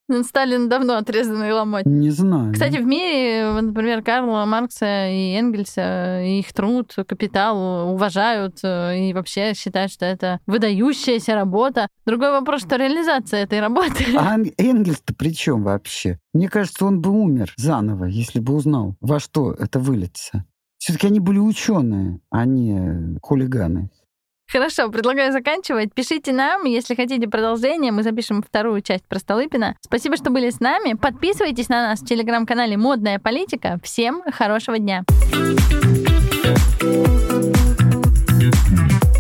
Ну, 0.09 0.25
Сталин 0.25 0.71
давно 0.71 0.97
отрезанный 0.97 1.53
ломоть. 1.53 1.85
Не 1.85 2.09
знаю. 2.09 2.55
Кстати, 2.55 2.79
в 2.79 2.87
мире, 2.87 3.53
например, 3.61 4.03
Карла 4.03 4.47
Маркса 4.47 5.11
и 5.11 5.35
Энгельса, 5.35 6.23
их 6.23 6.51
труд, 6.55 6.95
капитал 7.07 7.93
уважают 7.93 8.61
э, 8.63 9.11
и 9.11 9.13
вообще 9.13 9.53
считают, 9.53 9.93
что 9.93 10.07
это 10.07 10.41
выдающаяся 10.47 11.35
работа. 11.35 11.89
Другой 12.07 12.31
вопрос, 12.31 12.63
что 12.63 12.77
реализация 12.77 13.43
этой 13.43 13.61
работы. 13.61 14.07
А 14.17 14.39
Энгельс-то 14.57 15.15
при 15.15 15.35
чем 15.35 15.65
вообще? 15.65 16.19
Мне 16.33 16.49
кажется, 16.49 16.87
он 16.87 17.03
бы 17.03 17.11
умер 17.11 17.53
заново, 17.59 18.07
если 18.07 18.41
бы 18.41 18.55
узнал, 18.55 18.97
во 19.03 19.21
что 19.21 19.53
это 19.53 19.79
выльется. 19.79 20.47
Все-таки 20.83 21.07
они 21.07 21.21
были 21.21 21.39
ученые, 21.39 22.19
а 22.29 22.45
не 22.45 23.17
хулиганы. 23.23 23.89
Хорошо, 24.51 24.91
предлагаю 24.91 25.31
заканчивать. 25.31 25.95
Пишите 25.95 26.33
нам, 26.33 26.65
если 26.65 26.97
хотите 26.97 27.29
продолжение, 27.29 27.93
мы 27.93 28.03
запишем 28.03 28.43
вторую 28.43 28.83
часть 28.83 29.07
про 29.07 29.21
Столыпина. 29.21 29.77
Спасибо, 29.81 30.17
что 30.17 30.31
были 30.31 30.51
с 30.51 30.59
нами. 30.59 30.95
Подписывайтесь 30.95 31.69
на 31.69 31.87
нас 31.87 32.01
в 32.01 32.05
телеграм-канале 32.05 32.77
«Модная 32.77 33.21
политика». 33.21 33.79
Всем 33.85 34.25
хорошего 34.33 34.77
дня! 34.81 35.05
thank 38.41 39.03
you 39.05 39.12